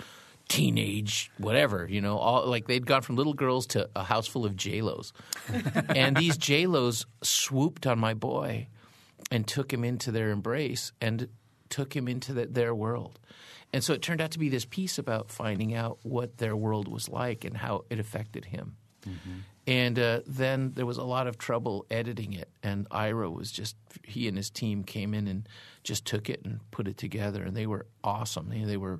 teenage 0.52 1.32
whatever 1.38 1.88
you 1.90 2.02
know 2.02 2.18
all 2.18 2.46
like 2.46 2.68
they'd 2.68 2.86
gone 2.86 3.02
from 3.02 3.16
little 3.16 3.34
girls 3.34 3.66
to 3.66 3.90
a 3.96 4.04
house 4.04 4.28
full 4.28 4.46
of 4.46 4.54
j-los. 4.58 5.14
And 5.96 6.18
these 6.18 6.38
j-los 6.38 7.06
swooped 7.24 7.88
on 7.88 8.00
my 8.00 8.14
boy 8.14 8.68
and 9.32 9.48
took 9.48 9.74
him 9.74 9.84
into 9.84 10.12
their 10.12 10.30
embrace 10.30 10.92
and 11.02 11.30
took 11.70 11.96
him 11.96 12.08
into 12.08 12.34
the, 12.34 12.46
their 12.46 12.76
world. 12.76 13.20
And 13.74 13.84
so 13.84 13.94
it 13.94 14.02
turned 14.02 14.20
out 14.20 14.32
to 14.32 14.40
be 14.40 14.50
this 14.50 14.66
piece 14.66 14.98
about 14.98 15.32
finding 15.32 15.74
out 15.74 16.00
what 16.04 16.38
their 16.38 16.56
world 16.56 16.88
was 16.90 17.08
like 17.08 17.46
and 17.46 17.56
how 17.56 17.86
it 17.90 18.00
affected 18.00 18.46
him. 18.46 18.76
Mm-hmm. 19.08 19.40
And 19.68 19.98
uh, 19.98 20.22
then 20.28 20.74
there 20.76 20.86
was 20.86 20.98
a 20.98 21.04
lot 21.04 21.28
of 21.28 21.38
trouble 21.38 21.86
editing 21.90 22.34
it. 22.34 22.50
And 22.62 22.88
Ira 22.92 23.30
was 23.30 23.52
just, 23.52 23.78
he 24.04 24.28
and 24.28 24.36
his 24.36 24.50
team 24.50 24.84
came 24.84 25.14
in 25.14 25.28
and 25.28 25.48
just 25.84 26.06
took 26.06 26.30
it 26.30 26.42
and 26.44 26.60
put 26.72 26.88
it 26.88 26.98
together. 26.98 27.44
And 27.44 27.56
they 27.56 27.68
were 27.68 27.86
awesome. 28.04 28.50
They, 28.50 28.64
they 28.66 28.78
were 28.78 29.00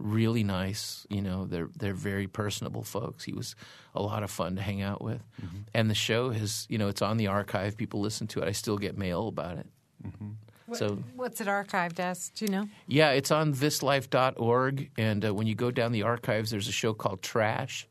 really 0.00 0.42
nice. 0.42 1.06
You 1.08 1.22
know, 1.22 1.44
they're 1.44 1.68
they're 1.76 1.94
very 1.94 2.26
personable 2.26 2.82
folks. 2.82 3.24
He 3.24 3.32
was 3.32 3.54
a 3.94 4.02
lot 4.02 4.22
of 4.22 4.30
fun 4.30 4.56
to 4.56 4.62
hang 4.62 4.82
out 4.82 5.02
with, 5.02 5.22
mm-hmm. 5.40 5.58
and 5.74 5.90
the 5.90 5.94
show 5.94 6.30
has 6.30 6.66
you 6.68 6.78
know 6.78 6.88
it's 6.88 7.02
on 7.02 7.16
the 7.16 7.28
archive. 7.28 7.76
People 7.76 8.00
listen 8.00 8.26
to 8.28 8.40
it. 8.40 8.48
I 8.48 8.52
still 8.52 8.78
get 8.78 8.96
mail 8.96 9.28
about 9.28 9.58
it. 9.58 9.66
Mm-hmm. 10.06 10.30
What, 10.66 10.78
so 10.78 10.98
what's 11.16 11.40
it 11.40 11.46
archived 11.46 11.98
as? 12.00 12.30
Do 12.30 12.44
you 12.44 12.50
know? 12.50 12.68
Yeah, 12.86 13.10
it's 13.10 13.30
on 13.30 13.54
thislife.org, 13.54 14.90
and 14.96 15.24
uh, 15.24 15.34
when 15.34 15.46
you 15.46 15.54
go 15.54 15.70
down 15.70 15.92
the 15.92 16.02
archives, 16.02 16.50
there's 16.50 16.68
a 16.68 16.72
show 16.72 16.94
called 16.94 17.22
Trash. 17.22 17.86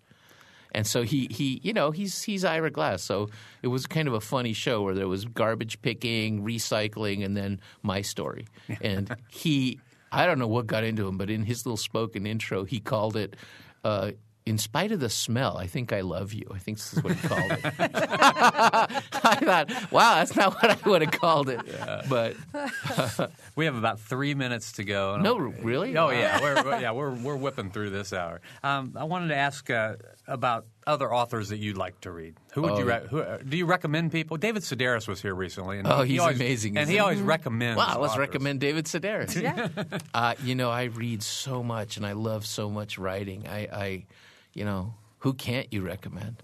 And 0.72 0.86
so 0.86 1.01
he, 1.01 1.28
he 1.32 1.60
you 1.64 1.74
know 1.74 1.91
he's 1.91 2.22
he's 2.22 2.45
Ira 2.45 2.70
Glass, 2.70 3.01
so 3.01 3.30
it 3.64 3.68
was 3.68 3.88
kind 3.88 4.07
of 4.07 4.14
a 4.14 4.22
funny 4.22 4.53
show 4.53 4.84
where 4.84 4.93
there 4.93 5.07
was 5.07 5.26
garbage 5.26 5.82
picking, 5.82 6.43
recycling, 6.43 7.26
and 7.26 7.36
then 7.36 7.60
my 7.82 8.01
story. 8.01 8.45
And 8.82 9.16
he 9.30 9.80
I 10.12 10.26
don't 10.26 10.39
know 10.39 10.47
what 10.47 10.68
got 10.68 10.84
into 10.84 11.07
him, 11.07 11.18
but 11.18 11.30
in 11.30 11.43
his 11.43 11.66
little 11.66 11.78
spoken 11.78 12.26
intro, 12.26 12.64
he 12.64 12.80
called 12.80 13.16
it. 13.16 13.36
Uh, 13.84 14.12
in 14.45 14.57
spite 14.57 14.91
of 14.91 14.99
the 14.99 15.10
smell, 15.10 15.57
I 15.57 15.68
think 15.68 15.93
I 15.93 16.01
love 16.01 16.34
you. 16.34 16.49
I 16.51 16.57
think 16.57 16.78
this 16.80 16.93
is 16.93 17.03
what 17.03 17.14
he 17.14 17.28
called 17.28 17.51
it. 17.51 17.60
I 17.80 19.36
thought, 19.36 19.91
wow, 19.91 20.16
that's 20.16 20.36
not 20.36 20.55
what 20.55 20.72
I 20.72 20.89
would 20.89 21.03
have 21.03 21.12
called 21.12 21.49
it. 21.49 21.62
Yeah. 21.68 22.01
But 22.10 22.36
we 23.55 23.66
have 23.66 23.76
about 23.76 23.99
three 23.99 24.34
minutes 24.34 24.72
to 24.74 24.84
go. 24.84 25.18
No, 25.18 25.38
really? 25.38 25.95
Oh, 25.95 26.10
yeah, 26.10 26.41
we're, 26.41 26.80
yeah, 26.80 26.91
we're 26.91 27.14
we're 27.14 27.36
whipping 27.36 27.70
through 27.70 27.91
this 27.91 28.12
hour. 28.12 28.41
Um, 28.64 28.93
I 28.95 29.03
wanted 29.03 29.28
to 29.28 29.36
ask 29.36 29.70
uh, 29.70 29.97
about 30.30 30.65
other 30.88 31.13
authors 31.13 31.49
that 31.49 31.57
you'd 31.57 31.77
like 31.77 31.99
to 32.01 32.11
read. 32.11 32.36
Who 32.53 32.61
would 32.61 32.71
oh. 32.71 32.80
you 32.80 32.86
re- 32.86 33.07
who, 33.09 33.19
uh, 33.19 33.38
do 33.38 33.57
you 33.57 33.65
recommend 33.65 34.11
people? 34.11 34.38
David 34.38 34.63
Sedaris 34.63 35.07
was 35.07 35.21
here 35.21 35.36
recently. 35.36 35.80
And 35.80 35.88
oh, 35.88 36.01
he's 36.01 36.13
he 36.13 36.19
always, 36.19 36.38
amazing, 36.38 36.77
and 36.77 36.89
he 36.89 36.99
always 36.99 37.19
recommends. 37.19 37.77
Wow, 37.77 37.99
let's 37.99 38.13
authors. 38.13 38.19
recommend 38.19 38.59
David 38.59 38.86
Sedaris. 38.86 39.41
yeah, 39.41 39.67
uh, 40.13 40.36
you 40.43 40.55
know, 40.55 40.69
I 40.69 40.84
read 40.84 41.23
so 41.23 41.63
much, 41.63 41.97
and 41.97 42.05
I 42.05 42.13
love 42.13 42.45
so 42.45 42.69
much 42.69 42.97
writing. 42.97 43.47
I, 43.47 43.59
I 43.71 44.05
you 44.53 44.65
know, 44.65 44.93
who 45.19 45.34
can't 45.34 45.71
you 45.73 45.82
recommend? 45.82 46.38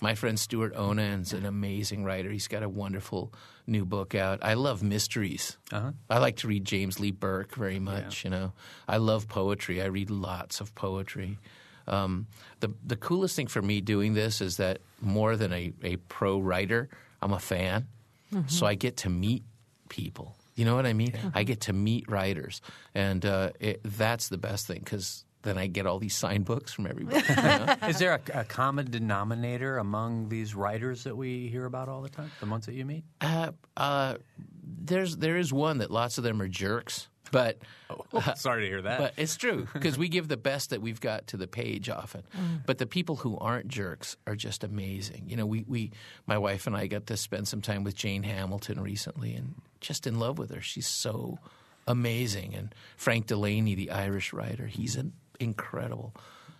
My 0.00 0.14
friend 0.14 0.38
Stewart 0.38 0.76
O'Nan's 0.76 1.32
an 1.32 1.44
amazing 1.44 2.04
writer. 2.04 2.30
He's 2.30 2.46
got 2.46 2.62
a 2.62 2.68
wonderful 2.68 3.32
new 3.66 3.84
book 3.84 4.14
out. 4.14 4.38
I 4.42 4.54
love 4.54 4.82
mysteries. 4.82 5.56
Uh-huh. 5.72 5.90
I 6.08 6.18
like 6.18 6.36
to 6.36 6.48
read 6.48 6.64
James 6.64 7.00
Lee 7.00 7.10
Burke 7.10 7.54
very 7.56 7.80
much. 7.80 8.24
Yeah. 8.24 8.30
You 8.30 8.36
know, 8.36 8.52
I 8.86 8.98
love 8.98 9.28
poetry. 9.28 9.82
I 9.82 9.86
read 9.86 10.10
lots 10.10 10.60
of 10.60 10.74
poetry. 10.76 11.38
Um, 11.88 12.26
the 12.60 12.72
the 12.84 12.96
coolest 12.96 13.36
thing 13.36 13.46
for 13.46 13.62
me 13.62 13.80
doing 13.80 14.14
this 14.14 14.40
is 14.40 14.56
that 14.58 14.80
more 15.00 15.36
than 15.36 15.52
a, 15.52 15.72
a 15.82 15.96
pro 15.96 16.38
writer, 16.38 16.88
I'm 17.22 17.32
a 17.32 17.38
fan. 17.38 17.88
Mm-hmm. 18.32 18.48
So 18.48 18.66
I 18.66 18.74
get 18.74 18.98
to 18.98 19.08
meet 19.08 19.44
people. 19.88 20.36
You 20.54 20.64
know 20.64 20.74
what 20.74 20.86
I 20.86 20.92
mean? 20.92 21.12
Yeah. 21.14 21.30
I 21.34 21.44
get 21.44 21.62
to 21.62 21.72
meet 21.72 22.10
writers, 22.10 22.60
and 22.94 23.24
uh, 23.24 23.50
it, 23.60 23.80
that's 23.84 24.28
the 24.28 24.38
best 24.38 24.66
thing 24.66 24.80
because 24.80 25.24
then 25.42 25.56
I 25.56 25.66
get 25.66 25.86
all 25.86 25.98
these 25.98 26.16
signed 26.16 26.44
books 26.44 26.72
from 26.72 26.86
everybody. 26.86 27.24
You 27.28 27.36
know? 27.36 27.76
Is 27.88 27.98
there 27.98 28.14
a, 28.14 28.40
a, 28.40 28.44
common 28.44 28.90
denominator 28.90 29.78
among 29.78 30.28
these 30.28 30.54
writers 30.54 31.04
that 31.04 31.16
we 31.16 31.48
hear 31.48 31.64
about 31.64 31.88
all 31.88 32.02
the 32.02 32.08
time? 32.08 32.30
The 32.40 32.46
ones 32.46 32.66
that 32.66 32.74
you 32.74 32.84
meet? 32.84 33.04
Uh, 33.20 33.52
uh, 33.76 34.16
there's 34.62 35.16
there 35.16 35.36
is 35.36 35.52
one 35.52 35.78
that 35.78 35.90
lots 35.90 36.18
of 36.18 36.24
them 36.24 36.42
are 36.42 36.48
jerks. 36.48 37.08
But 37.30 37.58
Oh, 37.90 38.32
sorry 38.36 38.62
to 38.62 38.68
hear 38.68 38.82
that. 38.82 38.98
but 38.98 39.14
it's 39.16 39.36
true 39.36 39.66
because 39.72 39.96
we 39.96 40.08
give 40.08 40.28
the 40.28 40.36
best 40.36 40.70
that 40.70 40.82
we've 40.82 41.00
got 41.00 41.26
to 41.28 41.36
the 41.36 41.46
page 41.46 41.88
often. 41.88 42.22
Mm. 42.36 42.66
But 42.66 42.78
the 42.78 42.86
people 42.86 43.16
who 43.16 43.38
aren't 43.38 43.68
jerks 43.68 44.16
are 44.26 44.36
just 44.36 44.62
amazing. 44.64 45.24
You 45.26 45.36
know, 45.36 45.46
we, 45.46 45.64
we 45.66 45.92
my 46.26 46.36
wife 46.38 46.66
and 46.66 46.76
I 46.76 46.86
got 46.86 47.06
to 47.06 47.16
spend 47.16 47.48
some 47.48 47.62
time 47.62 47.84
with 47.84 47.94
Jane 47.94 48.22
Hamilton 48.24 48.80
recently, 48.80 49.34
and 49.34 49.54
just 49.80 50.06
in 50.06 50.18
love 50.18 50.38
with 50.38 50.50
her. 50.54 50.60
She's 50.60 50.86
so 50.86 51.38
amazing. 51.86 52.54
And 52.54 52.74
Frank 52.96 53.26
Delaney, 53.26 53.74
the 53.74 53.90
Irish 53.90 54.32
writer, 54.32 54.66
he's 54.66 54.96
an 54.96 55.12
incredible. 55.40 56.14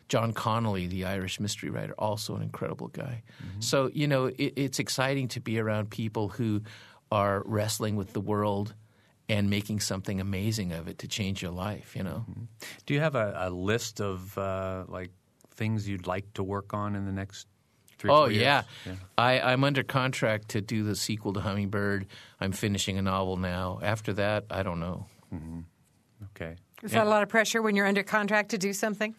John 0.08 0.32
Connolly, 0.32 0.86
the 0.86 1.04
Irish 1.04 1.38
mystery 1.38 1.68
writer, 1.68 1.92
also 1.98 2.34
an 2.34 2.40
incredible 2.42 2.88
guy. 2.88 3.22
Mm-hmm. 3.42 3.60
So 3.60 3.90
you 3.92 4.06
know, 4.06 4.26
it, 4.26 4.54
it's 4.56 4.78
exciting 4.78 5.28
to 5.28 5.40
be 5.40 5.58
around 5.58 5.90
people 5.90 6.28
who 6.28 6.62
are 7.12 7.42
wrestling 7.44 7.96
with 7.96 8.12
the 8.14 8.20
world 8.20 8.74
and 9.28 9.50
making 9.50 9.80
something 9.80 10.20
amazing 10.20 10.72
of 10.72 10.88
it 10.88 10.98
to 10.98 11.08
change 11.08 11.42
your 11.42 11.50
life. 11.52 11.94
You 11.96 12.02
know. 12.02 12.24
Do 12.86 12.94
you 12.94 13.00
have 13.00 13.14
a, 13.14 13.34
a 13.36 13.50
list 13.50 14.00
of 14.00 14.36
uh, 14.38 14.84
like 14.88 15.10
things 15.50 15.88
you'd 15.88 16.06
like 16.06 16.32
to 16.34 16.42
work 16.42 16.74
on 16.74 16.94
in 16.96 17.04
the 17.04 17.12
next 17.12 17.46
three? 17.98 18.10
Oh 18.10 18.24
four 18.24 18.30
years? 18.30 18.42
Oh, 18.42 18.90
yeah, 18.90 18.94
I, 19.16 19.40
I'm 19.40 19.64
under 19.64 19.82
contract 19.82 20.50
to 20.50 20.60
do 20.60 20.84
the 20.84 20.96
sequel 20.96 21.32
to 21.34 21.40
Hummingbird. 21.40 22.06
I'm 22.40 22.52
finishing 22.52 22.98
a 22.98 23.02
novel 23.02 23.36
now. 23.36 23.80
After 23.82 24.12
that, 24.14 24.44
I 24.50 24.62
don't 24.62 24.80
know. 24.80 25.06
Okay. 26.34 26.56
Is 26.82 26.92
that 26.92 27.06
a 27.06 27.10
lot 27.10 27.22
of 27.22 27.28
pressure 27.28 27.60
when 27.60 27.74
you're 27.74 27.86
under 27.86 28.02
contract 28.02 28.50
to 28.50 28.58
do 28.58 28.72
something? 28.72 29.14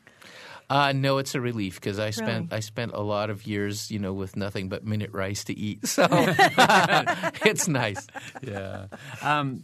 Uh, 0.70 0.94
no, 0.94 1.18
it's 1.18 1.34
a 1.34 1.42
relief 1.42 1.76
because 1.76 1.98
I 1.98 2.12
spent 2.12 2.52
Really? 2.52 2.58
I 2.58 2.60
spent 2.60 2.92
a 2.94 3.02
lot 3.02 3.32
of 3.32 3.48
years, 3.48 3.90
you 3.90 3.98
know, 3.98 4.14
with 4.14 4.36
nothing 4.36 4.70
but 4.70 4.86
minute 4.86 5.12
rice 5.12 5.44
to 5.46 5.58
eat. 5.58 5.88
So 5.88 6.08
it's 6.12 7.68
nice. 7.68 8.06
Yeah. 8.42 8.86
Um, 9.24 9.64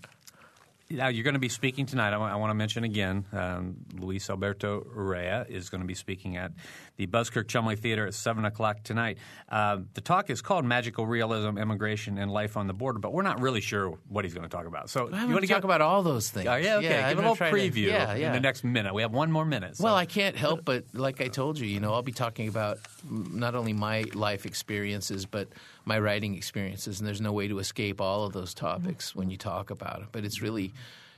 now 0.90 1.08
you're 1.08 1.24
going 1.24 1.34
to 1.36 1.40
be 1.40 1.50
speaking 1.50 1.86
tonight. 1.86 2.14
I 2.14 2.36
want, 2.36 2.50
to 2.50 2.56
mention 2.56 2.84
again, 2.84 3.26
um, 3.32 3.78
Luis 3.98 4.30
Alberto 4.30 4.82
Urrea 4.96 5.50
is 5.50 5.70
going 5.70 5.82
to 5.82 5.88
be 5.88 5.96
speaking 5.96 6.38
at 6.38 6.52
the 6.98 7.06
Buskirk 7.08 7.48
Chumley 7.48 7.76
Theater 7.76 8.08
at 8.08 8.14
seven 8.14 8.46
o'clock 8.46 8.84
tonight. 8.84 9.18
Uh, 9.50 9.80
the 9.94 10.02
talk 10.02 10.30
is 10.30 10.42
called 10.42 10.66
"Magical 10.66 11.06
Realism: 11.06 11.58
Immigration 11.58 12.18
and 12.18 12.32
Life 12.32 12.56
on 12.58 12.68
the 12.68 12.74
Border," 12.74 13.00
but 13.00 13.12
we're 13.14 13.22
not 13.24 13.42
really 13.42 13.62
sure 13.62 13.98
what 14.08 14.24
he's 14.26 14.34
going 14.34 14.48
to 14.48 14.56
talk 14.56 14.66
about. 14.66 14.90
So 14.90 15.10
I'm 15.12 15.28
you 15.28 15.34
want 15.34 15.46
to 15.46 15.54
talk 15.54 15.64
about 15.64 15.82
all 15.82 16.04
those 16.04 16.30
things. 16.30 16.48
Oh, 16.48 16.56
yeah, 16.56 16.78
okay. 16.78 17.04
I'm 17.04 17.10
Give 17.10 17.18
a 17.20 17.22
little 17.22 17.36
try 17.36 17.52
to- 17.52 17.56
preview 17.56 17.88
yeah, 17.88 18.16
yeah. 18.16 18.28
in 18.28 18.34
the 18.34 18.40
next 18.40 18.64
minute. 18.64 18.94
We 18.94 19.02
have 19.02 19.12
one 19.12 19.32
more 19.32 19.46
minute. 19.46 19.78
so- 19.78 19.84
Well, 19.84 19.96
I 19.96 20.06
can't 20.06 20.36
help 20.36 20.64
but, 20.66 20.86
like 20.94 21.22
I 21.22 21.28
told 21.28 21.60
you, 21.60 21.68
you 21.68 21.80
know, 21.80 21.94
I'll 21.94 22.02
be 22.02 22.12
talking 22.12 22.48
about 22.48 22.80
not 23.10 23.56
only 23.56 23.74
my 23.74 24.06
life 24.14 24.46
experiences, 24.46 25.26
but 25.26 25.50
my 25.84 26.00
writing 26.00 26.36
experiences, 26.36 27.00
and 27.00 27.08
there's 27.08 27.22
no 27.22 27.32
way 27.34 27.48
to 27.48 27.60
escape 27.60 28.00
all 28.02 28.26
of 28.26 28.34
those 28.34 28.54
topics 28.54 29.14
when 29.16 29.30
you 29.30 29.38
talk 29.38 29.70
about 29.70 30.02
it. 30.02 30.08
But 30.12 30.26
it's 30.26 30.42
really, 30.42 30.74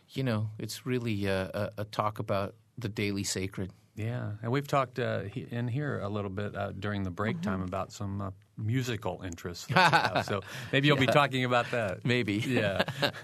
you 0.09 0.23
know, 0.23 0.49
it's 0.59 0.85
really 0.85 1.25
a, 1.27 1.71
a, 1.77 1.81
a 1.81 1.85
talk 1.85 2.19
about 2.19 2.55
the 2.77 2.89
daily 2.89 3.23
sacred. 3.23 3.71
Yeah, 3.97 4.33
and 4.43 4.51
we've 4.51 4.67
talked 4.67 4.99
uh, 4.99 5.23
in 5.51 5.67
here 5.67 5.99
a 5.99 6.07
little 6.07 6.29
bit 6.29 6.55
uh, 6.55 6.71
during 6.71 7.01
the 7.03 7.09
break 7.09 7.41
time 7.41 7.63
about 7.63 7.91
some 7.91 8.21
uh, 8.21 8.29
musical 8.55 9.23
interests. 9.25 9.67
we 9.67 9.73
have. 9.73 10.23
so 10.27 10.41
maybe 10.71 10.87
you'll 10.87 10.97
be 10.97 11.07
talking 11.07 11.45
about 11.45 11.71
that. 11.71 12.05
Maybe. 12.05 12.35
Yeah. 12.35 12.83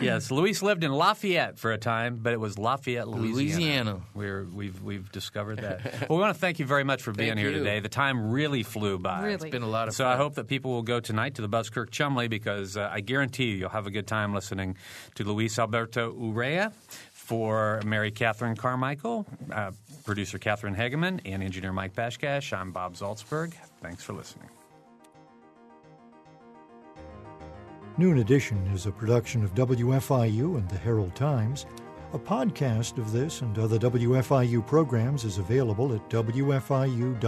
Yes, 0.00 0.30
Luis 0.30 0.62
lived 0.62 0.84
in 0.84 0.92
Lafayette 0.92 1.58
for 1.58 1.72
a 1.72 1.78
time, 1.78 2.18
but 2.22 2.32
it 2.32 2.40
was 2.40 2.58
Lafayette, 2.58 3.06
Louisiana. 3.08 3.34
Louisiana. 3.34 4.00
We're, 4.14 4.44
we've 4.44 4.82
we've 4.82 5.10
discovered 5.12 5.58
that. 5.58 5.84
well, 6.08 6.18
we 6.18 6.22
want 6.22 6.34
to 6.34 6.40
thank 6.40 6.58
you 6.58 6.66
very 6.66 6.84
much 6.84 7.02
for 7.02 7.12
being 7.12 7.30
Thank 7.30 7.40
here 7.40 7.50
you. 7.50 7.58
today. 7.58 7.80
The 7.80 7.88
time 7.88 8.30
really 8.32 8.62
flew 8.62 8.98
by. 8.98 9.20
Really. 9.22 9.34
It's 9.34 9.44
been 9.44 9.62
a 9.62 9.68
lot 9.68 9.88
of 9.88 9.94
So 9.94 10.04
fun. 10.04 10.12
I 10.12 10.16
hope 10.16 10.34
that 10.34 10.46
people 10.48 10.72
will 10.72 10.82
go 10.82 10.98
tonight 11.00 11.34
to 11.36 11.42
the 11.42 11.48
Buskirk 11.48 11.90
Chumley 11.90 12.28
because 12.28 12.76
uh, 12.76 12.88
I 12.92 13.00
guarantee 13.00 13.44
you 13.50 13.56
you'll 13.56 13.68
have 13.70 13.86
a 13.86 13.90
good 13.90 14.06
time 14.06 14.34
listening 14.34 14.76
to 15.16 15.24
Luis 15.24 15.58
Alberto 15.58 16.12
Urrea. 16.12 16.72
For 17.12 17.80
Mary 17.86 18.10
Catherine 18.10 18.54
Carmichael, 18.54 19.24
uh, 19.50 19.70
producer 20.04 20.38
Catherine 20.38 20.76
Hegeman, 20.76 21.20
and 21.24 21.42
engineer 21.42 21.72
Mike 21.72 21.94
Bashkash, 21.94 22.56
I'm 22.56 22.70
Bob 22.70 22.94
Zaltsberg. 22.94 23.54
Thanks 23.80 24.02
for 24.02 24.12
listening. 24.12 24.48
Noon 27.96 28.18
Edition 28.18 28.58
is 28.68 28.86
a 28.86 28.92
production 28.92 29.44
of 29.44 29.54
WFIU 29.54 30.56
and 30.56 30.68
the 30.68 30.76
Herald 30.76 31.14
Times. 31.14 31.66
A 32.12 32.18
podcast 32.18 32.98
of 32.98 33.12
this 33.12 33.40
and 33.40 33.58
other 33.58 33.78
WFIU 33.78 34.66
programs 34.66 35.24
is 35.24 35.38
available 35.38 35.94
at 35.94 36.08
WFIU.org. 36.10 37.24